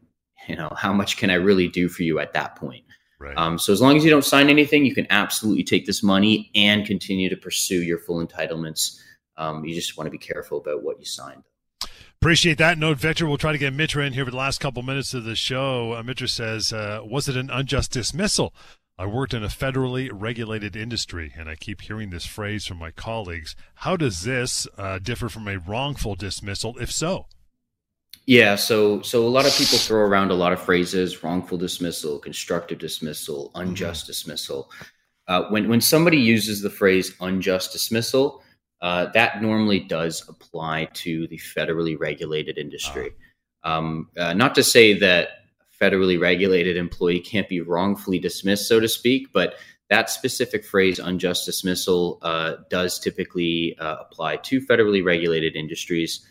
you 0.48 0.56
know 0.56 0.70
how 0.76 0.92
much 0.92 1.16
can 1.16 1.30
i 1.30 1.34
really 1.34 1.68
do 1.68 1.88
for 1.88 2.02
you 2.02 2.18
at 2.18 2.32
that 2.32 2.56
point 2.56 2.84
right. 3.18 3.36
um, 3.36 3.58
so 3.58 3.72
as 3.72 3.80
long 3.80 3.96
as 3.96 4.04
you 4.04 4.10
don't 4.10 4.24
sign 4.24 4.48
anything 4.48 4.84
you 4.84 4.94
can 4.94 5.06
absolutely 5.10 5.64
take 5.64 5.86
this 5.86 6.02
money 6.02 6.50
and 6.54 6.86
continue 6.86 7.28
to 7.28 7.36
pursue 7.36 7.82
your 7.82 7.98
full 7.98 8.24
entitlements 8.24 8.98
um, 9.36 9.64
you 9.64 9.74
just 9.74 9.96
want 9.96 10.06
to 10.06 10.10
be 10.10 10.18
careful 10.18 10.58
about 10.58 10.82
what 10.82 10.98
you 10.98 11.04
signed 11.04 11.42
Appreciate 12.20 12.58
that 12.58 12.78
note, 12.78 12.98
Victor. 12.98 13.28
We'll 13.28 13.38
try 13.38 13.52
to 13.52 13.58
get 13.58 13.72
Mitra 13.72 14.04
in 14.04 14.12
here 14.12 14.24
for 14.24 14.32
the 14.32 14.36
last 14.36 14.58
couple 14.58 14.82
minutes 14.82 15.14
of 15.14 15.22
the 15.22 15.36
show. 15.36 15.94
Uh, 15.94 16.02
Mitra 16.02 16.26
says, 16.26 16.72
uh, 16.72 17.00
"Was 17.04 17.28
it 17.28 17.36
an 17.36 17.48
unjust 17.48 17.92
dismissal? 17.92 18.52
I 18.98 19.06
worked 19.06 19.32
in 19.32 19.44
a 19.44 19.48
federally 19.48 20.10
regulated 20.12 20.74
industry, 20.74 21.32
and 21.36 21.48
I 21.48 21.54
keep 21.54 21.82
hearing 21.82 22.10
this 22.10 22.26
phrase 22.26 22.66
from 22.66 22.78
my 22.78 22.90
colleagues. 22.90 23.54
How 23.76 23.96
does 23.96 24.22
this 24.22 24.66
uh, 24.76 24.98
differ 24.98 25.28
from 25.28 25.46
a 25.46 25.58
wrongful 25.58 26.16
dismissal, 26.16 26.76
if 26.78 26.90
so?" 26.90 27.26
Yeah, 28.26 28.56
so 28.56 29.00
so 29.02 29.26
a 29.26 29.28
lot 29.28 29.46
of 29.46 29.56
people 29.56 29.78
throw 29.78 30.00
around 30.00 30.30
a 30.30 30.34
lot 30.34 30.52
of 30.52 30.60
phrases: 30.60 31.22
wrongful 31.22 31.58
dismissal, 31.58 32.18
constructive 32.18 32.78
dismissal, 32.78 33.52
unjust 33.54 34.02
mm-hmm. 34.02 34.10
dismissal. 34.10 34.70
Uh, 35.28 35.44
when 35.50 35.68
when 35.68 35.80
somebody 35.80 36.18
uses 36.18 36.60
the 36.60 36.70
phrase 36.70 37.14
unjust 37.20 37.72
dismissal, 37.72 38.42
uh, 38.82 39.06
that 39.12 39.40
normally 39.40 39.80
does 39.80 40.28
apply 40.28 40.86
to 40.94 41.26
the 41.28 41.38
federally 41.38 41.98
regulated 41.98 42.58
industry. 42.58 43.10
Uh-huh. 43.62 43.78
Um, 43.78 44.08
uh, 44.16 44.34
not 44.34 44.54
to 44.56 44.62
say 44.62 44.94
that 44.94 45.28
federally 45.80 46.20
regulated 46.20 46.76
employee 46.76 47.20
can't 47.20 47.48
be 47.48 47.60
wrongfully 47.60 48.18
dismissed, 48.18 48.68
so 48.68 48.80
to 48.80 48.88
speak, 48.88 49.32
but 49.32 49.54
that 49.90 50.10
specific 50.10 50.64
phrase, 50.64 50.98
unjust 50.98 51.46
dismissal, 51.46 52.18
uh, 52.22 52.56
does 52.68 52.98
typically 52.98 53.76
uh, 53.78 53.96
apply 54.00 54.36
to 54.36 54.60
federally 54.60 55.02
regulated 55.02 55.56
industries 55.56 56.26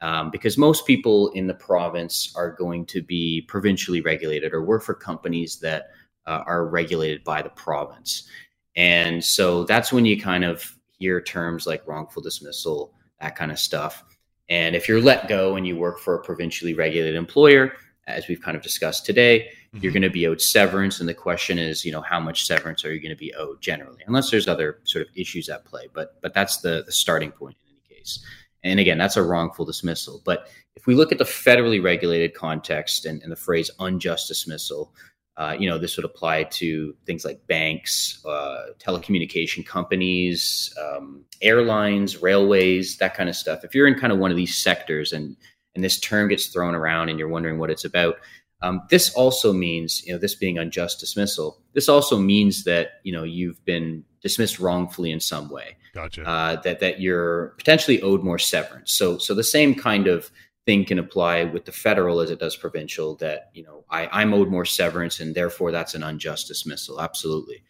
um, 0.00 0.30
because 0.30 0.58
most 0.58 0.86
people 0.86 1.28
in 1.28 1.46
the 1.46 1.54
province 1.54 2.32
are 2.36 2.52
going 2.52 2.86
to 2.86 3.02
be 3.02 3.44
provincially 3.48 4.00
regulated 4.00 4.52
or 4.52 4.62
work 4.62 4.82
for 4.82 4.94
companies 4.94 5.58
that 5.60 5.88
uh, 6.26 6.42
are 6.46 6.66
regulated 6.66 7.24
by 7.24 7.42
the 7.42 7.48
province. 7.50 8.28
And 8.76 9.24
so 9.24 9.64
that's 9.64 9.92
when 9.92 10.04
you 10.04 10.20
kind 10.20 10.44
of 10.44 10.76
hear 10.98 11.20
terms 11.20 11.66
like 11.66 11.86
wrongful 11.86 12.22
dismissal, 12.22 12.92
that 13.20 13.34
kind 13.34 13.50
of 13.50 13.58
stuff. 13.58 14.04
And 14.48 14.76
if 14.76 14.88
you're 14.88 15.00
let 15.00 15.28
go 15.28 15.56
and 15.56 15.66
you 15.66 15.76
work 15.76 15.98
for 15.98 16.14
a 16.14 16.22
provincially 16.22 16.74
regulated 16.74 17.16
employer, 17.16 17.72
as 18.08 18.26
we've 18.26 18.40
kind 18.40 18.56
of 18.56 18.62
discussed 18.62 19.06
today, 19.06 19.40
mm-hmm. 19.40 19.78
you're 19.82 19.92
going 19.92 20.02
to 20.02 20.10
be 20.10 20.26
owed 20.26 20.40
severance. 20.40 21.00
And 21.00 21.08
the 21.08 21.14
question 21.14 21.58
is, 21.58 21.84
you 21.84 21.92
know, 21.92 22.00
how 22.00 22.18
much 22.18 22.46
severance 22.46 22.84
are 22.84 22.92
you 22.92 23.00
going 23.00 23.14
to 23.14 23.16
be 23.16 23.34
owed 23.34 23.60
generally, 23.60 24.02
unless 24.06 24.30
there's 24.30 24.48
other 24.48 24.78
sort 24.84 25.06
of 25.06 25.08
issues 25.14 25.48
at 25.48 25.64
play. 25.64 25.88
But 25.92 26.20
but 26.22 26.34
that's 26.34 26.58
the 26.58 26.82
the 26.86 26.92
starting 26.92 27.32
point 27.32 27.56
in 27.62 27.74
any 27.74 27.96
case. 28.00 28.24
And 28.64 28.80
again, 28.80 28.98
that's 28.98 29.16
a 29.16 29.22
wrongful 29.22 29.64
dismissal. 29.64 30.22
But 30.24 30.48
if 30.74 30.86
we 30.86 30.94
look 30.94 31.12
at 31.12 31.18
the 31.18 31.24
federally 31.24 31.82
regulated 31.82 32.34
context 32.34 33.04
and, 33.04 33.22
and 33.22 33.30
the 33.30 33.36
phrase 33.36 33.70
unjust 33.78 34.26
dismissal, 34.28 34.92
uh, 35.36 35.56
you 35.58 35.68
know, 35.68 35.78
this 35.78 35.96
would 35.96 36.04
apply 36.04 36.42
to 36.42 36.94
things 37.06 37.24
like 37.24 37.46
banks, 37.46 38.20
uh, 38.26 38.66
telecommunication 38.80 39.64
companies, 39.64 40.74
um, 40.82 41.24
airlines, 41.40 42.20
railways, 42.20 42.96
that 42.96 43.14
kind 43.14 43.28
of 43.28 43.36
stuff. 43.36 43.64
If 43.64 43.74
you're 43.74 43.86
in 43.86 43.94
kind 43.94 44.12
of 44.12 44.18
one 44.18 44.32
of 44.32 44.36
these 44.36 44.56
sectors 44.56 45.12
and 45.12 45.36
and 45.78 45.84
this 45.84 46.00
term 46.00 46.26
gets 46.26 46.48
thrown 46.48 46.74
around 46.74 47.08
and 47.08 47.20
you're 47.20 47.28
wondering 47.28 47.60
what 47.60 47.70
it's 47.70 47.84
about, 47.84 48.16
um, 48.62 48.82
this 48.90 49.14
also 49.14 49.52
means, 49.52 50.04
you 50.04 50.12
know, 50.12 50.18
this 50.18 50.34
being 50.34 50.58
unjust 50.58 50.98
dismissal, 50.98 51.62
this 51.72 51.88
also 51.88 52.18
means 52.18 52.64
that, 52.64 52.94
you 53.04 53.12
know, 53.12 53.22
you've 53.22 53.64
been 53.64 54.02
dismissed 54.20 54.58
wrongfully 54.58 55.12
in 55.12 55.20
some 55.20 55.48
way. 55.48 55.76
Gotcha. 55.94 56.28
Uh, 56.28 56.60
that, 56.62 56.80
that 56.80 57.00
you're 57.00 57.54
potentially 57.58 58.02
owed 58.02 58.24
more 58.24 58.40
severance. 58.40 58.92
So, 58.92 59.18
so 59.18 59.36
the 59.36 59.44
same 59.44 59.76
kind 59.76 60.08
of 60.08 60.32
thing 60.66 60.84
can 60.84 60.98
apply 60.98 61.44
with 61.44 61.64
the 61.64 61.70
federal 61.70 62.18
as 62.18 62.32
it 62.32 62.40
does 62.40 62.56
provincial 62.56 63.14
that 63.14 63.48
you 63.54 63.62
know 63.62 63.86
I, 63.88 64.06
i'm 64.12 64.34
owed 64.34 64.50
more 64.50 64.66
severance 64.66 65.18
and 65.18 65.34
therefore 65.34 65.72
that's 65.72 65.94
an 65.94 66.02
unjust 66.02 66.46
dismissal 66.46 67.00
absolutely 67.00 67.62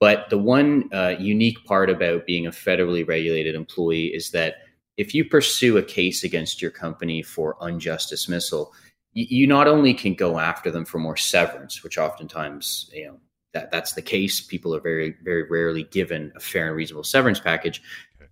but 0.00 0.30
the 0.30 0.38
one 0.38 0.88
uh, 0.90 1.16
unique 1.18 1.62
part 1.66 1.90
about 1.90 2.24
being 2.24 2.46
a 2.46 2.50
federally 2.50 3.06
regulated 3.06 3.54
employee 3.54 4.06
is 4.06 4.30
that 4.30 4.54
if 4.98 5.14
you 5.14 5.24
pursue 5.24 5.78
a 5.78 5.82
case 5.82 6.22
against 6.22 6.60
your 6.60 6.70
company 6.70 7.22
for 7.22 7.56
unjust 7.62 8.10
dismissal 8.10 8.74
you, 9.14 9.26
you 9.30 9.46
not 9.46 9.66
only 9.66 9.94
can 9.94 10.12
go 10.12 10.38
after 10.38 10.70
them 10.70 10.84
for 10.84 10.98
more 10.98 11.16
severance 11.16 11.82
which 11.82 11.96
oftentimes 11.96 12.90
you 12.92 13.06
know 13.06 13.18
that 13.52 13.70
that's 13.70 13.94
the 13.94 14.02
case. 14.02 14.40
People 14.40 14.74
are 14.74 14.80
very 14.80 15.16
very 15.22 15.42
rarely 15.48 15.84
given 15.84 16.32
a 16.36 16.40
fair 16.40 16.68
and 16.68 16.76
reasonable 16.76 17.04
severance 17.04 17.40
package. 17.40 17.82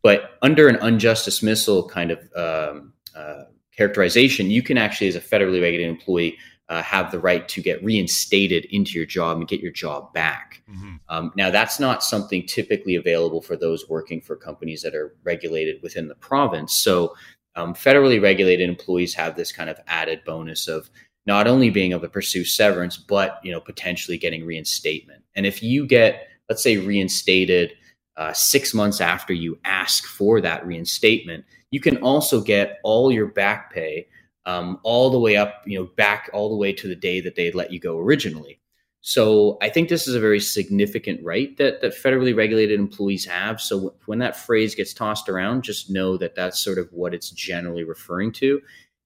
But 0.02 0.38
under 0.42 0.68
an 0.68 0.76
unjust 0.76 1.24
dismissal 1.24 1.88
kind 1.88 2.12
of 2.12 2.18
um, 2.36 2.92
uh, 3.14 3.44
characterization, 3.76 4.50
you 4.50 4.62
can 4.62 4.78
actually, 4.78 5.08
as 5.08 5.16
a 5.16 5.20
federally 5.20 5.60
regulated 5.60 5.88
employee, 5.88 6.38
uh, 6.68 6.82
have 6.82 7.10
the 7.10 7.18
right 7.18 7.48
to 7.48 7.62
get 7.62 7.82
reinstated 7.84 8.64
into 8.66 8.98
your 8.98 9.06
job 9.06 9.38
and 9.38 9.46
get 9.46 9.60
your 9.60 9.72
job 9.72 10.12
back. 10.12 10.62
Mm-hmm. 10.68 10.96
Um, 11.08 11.32
now, 11.36 11.50
that's 11.50 11.78
not 11.78 12.02
something 12.02 12.44
typically 12.46 12.96
available 12.96 13.40
for 13.40 13.56
those 13.56 13.88
working 13.88 14.20
for 14.20 14.36
companies 14.36 14.82
that 14.82 14.94
are 14.94 15.14
regulated 15.22 15.80
within 15.82 16.08
the 16.08 16.16
province. 16.16 16.74
So, 16.74 17.14
um, 17.54 17.72
federally 17.72 18.20
regulated 18.20 18.68
employees 18.68 19.14
have 19.14 19.36
this 19.36 19.52
kind 19.52 19.70
of 19.70 19.78
added 19.86 20.22
bonus 20.26 20.68
of 20.68 20.90
not 21.24 21.46
only 21.46 21.70
being 21.70 21.92
able 21.92 22.02
to 22.02 22.08
pursue 22.08 22.44
severance, 22.44 22.96
but 22.96 23.40
you 23.42 23.52
know 23.52 23.60
potentially 23.60 24.18
getting 24.18 24.44
reinstatement. 24.44 25.22
And 25.34 25.46
if 25.46 25.62
you 25.62 25.86
get, 25.86 26.28
let's 26.48 26.62
say, 26.62 26.76
reinstated 26.78 27.72
uh, 28.16 28.32
six 28.32 28.74
months 28.74 29.00
after 29.00 29.32
you 29.32 29.58
ask 29.64 30.04
for 30.04 30.40
that 30.40 30.66
reinstatement, 30.66 31.44
you 31.70 31.80
can 31.80 31.98
also 31.98 32.40
get 32.40 32.78
all 32.82 33.12
your 33.12 33.26
back 33.26 33.72
pay 33.72 34.08
um, 34.46 34.78
all 34.84 35.10
the 35.10 35.18
way 35.18 35.36
up, 35.36 35.62
you 35.66 35.78
know, 35.78 35.90
back 35.96 36.30
all 36.32 36.48
the 36.48 36.56
way 36.56 36.72
to 36.72 36.88
the 36.88 36.96
day 36.96 37.20
that 37.20 37.34
they 37.34 37.50
let 37.50 37.72
you 37.72 37.80
go 37.80 37.98
originally. 37.98 38.60
So 39.00 39.58
I 39.60 39.68
think 39.68 39.88
this 39.88 40.08
is 40.08 40.14
a 40.14 40.20
very 40.20 40.40
significant 40.40 41.22
right 41.22 41.56
that 41.58 41.80
that 41.80 41.94
federally 41.94 42.34
regulated 42.34 42.78
employees 42.78 43.24
have. 43.26 43.60
So 43.60 43.94
when 44.06 44.18
that 44.20 44.36
phrase 44.36 44.74
gets 44.74 44.94
tossed 44.94 45.28
around, 45.28 45.62
just 45.62 45.90
know 45.90 46.16
that 46.16 46.34
that's 46.34 46.60
sort 46.60 46.78
of 46.78 46.88
what 46.92 47.14
it's 47.14 47.30
generally 47.30 47.84
referring 47.84 48.32
to. 48.32 48.60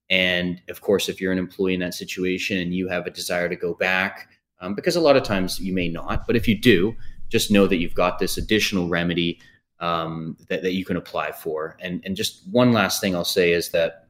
And 0.09 0.61
of 0.68 0.80
course, 0.80 1.09
if 1.09 1.20
you're 1.20 1.32
an 1.32 1.38
employee 1.38 1.74
in 1.74 1.80
that 1.80 1.95
situation 1.95 2.59
and 2.59 2.74
you 2.74 2.88
have 2.88 3.07
a 3.07 3.11
desire 3.11 3.49
to 3.49 3.57
go 3.57 3.74
back, 3.74 4.28
um, 4.61 4.74
because 4.74 4.97
a 4.97 5.01
lot 5.01 5.16
of 5.16 5.22
times 5.22 5.61
you 5.61 5.72
may 5.72 5.88
not, 5.88 6.26
but 6.26 6.36
if 6.36 6.49
you 6.49 6.59
do, 6.59 6.95
just 7.28 7.51
know 7.51 7.66
that 7.66 7.76
you've 7.76 7.95
got 7.95 8.18
this 8.18 8.36
additional 8.36 8.88
remedy 8.88 9.41
um, 9.80 10.36
that, 10.49 10.62
that 10.62 10.72
you 10.72 10.84
can 10.84 10.97
apply 10.97 11.32
for. 11.32 11.76
And, 11.80 12.03
and 12.05 12.16
just 12.16 12.43
one 12.51 12.72
last 12.72 13.01
thing 13.01 13.14
I'll 13.14 13.24
say 13.24 13.53
is 13.53 13.70
that 13.70 14.09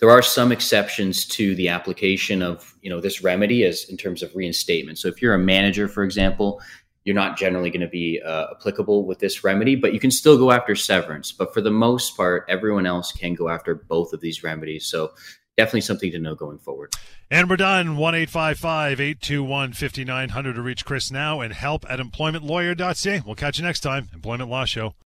there 0.00 0.10
are 0.10 0.22
some 0.22 0.52
exceptions 0.52 1.26
to 1.26 1.54
the 1.54 1.68
application 1.68 2.42
of 2.42 2.74
you 2.82 2.90
know 2.90 3.00
this 3.00 3.22
remedy 3.22 3.64
as 3.64 3.84
in 3.88 3.96
terms 3.96 4.22
of 4.22 4.34
reinstatement. 4.34 4.98
So 4.98 5.08
if 5.08 5.20
you're 5.20 5.34
a 5.34 5.38
manager, 5.38 5.88
for 5.88 6.04
example, 6.04 6.60
you're 7.04 7.14
not 7.14 7.38
generally 7.38 7.70
going 7.70 7.80
to 7.80 7.88
be 7.88 8.20
uh, 8.24 8.48
applicable 8.52 9.06
with 9.06 9.18
this 9.18 9.42
remedy, 9.42 9.74
but 9.74 9.94
you 9.94 10.00
can 10.00 10.10
still 10.10 10.36
go 10.36 10.50
after 10.50 10.74
severance. 10.74 11.32
But 11.32 11.54
for 11.54 11.60
the 11.60 11.70
most 11.70 12.16
part, 12.16 12.44
everyone 12.48 12.86
else 12.86 13.12
can 13.12 13.34
go 13.34 13.48
after 13.48 13.74
both 13.74 14.12
of 14.12 14.20
these 14.20 14.42
remedies. 14.42 14.86
So 14.86 15.12
definitely 15.56 15.80
something 15.82 16.12
to 16.12 16.18
know 16.18 16.34
going 16.34 16.58
forward. 16.58 16.94
And 17.30 17.48
we're 17.48 17.56
done. 17.56 17.96
1 17.96 18.14
821 18.14 19.72
5900 19.72 20.52
to 20.54 20.62
reach 20.62 20.84
Chris 20.84 21.10
now 21.10 21.40
and 21.40 21.52
help 21.52 21.84
at 21.88 21.98
employmentlawyer.ca. 21.98 23.22
We'll 23.24 23.34
catch 23.34 23.58
you 23.58 23.64
next 23.64 23.80
time. 23.80 24.08
Employment 24.14 24.50
Law 24.50 24.64
Show. 24.64 24.94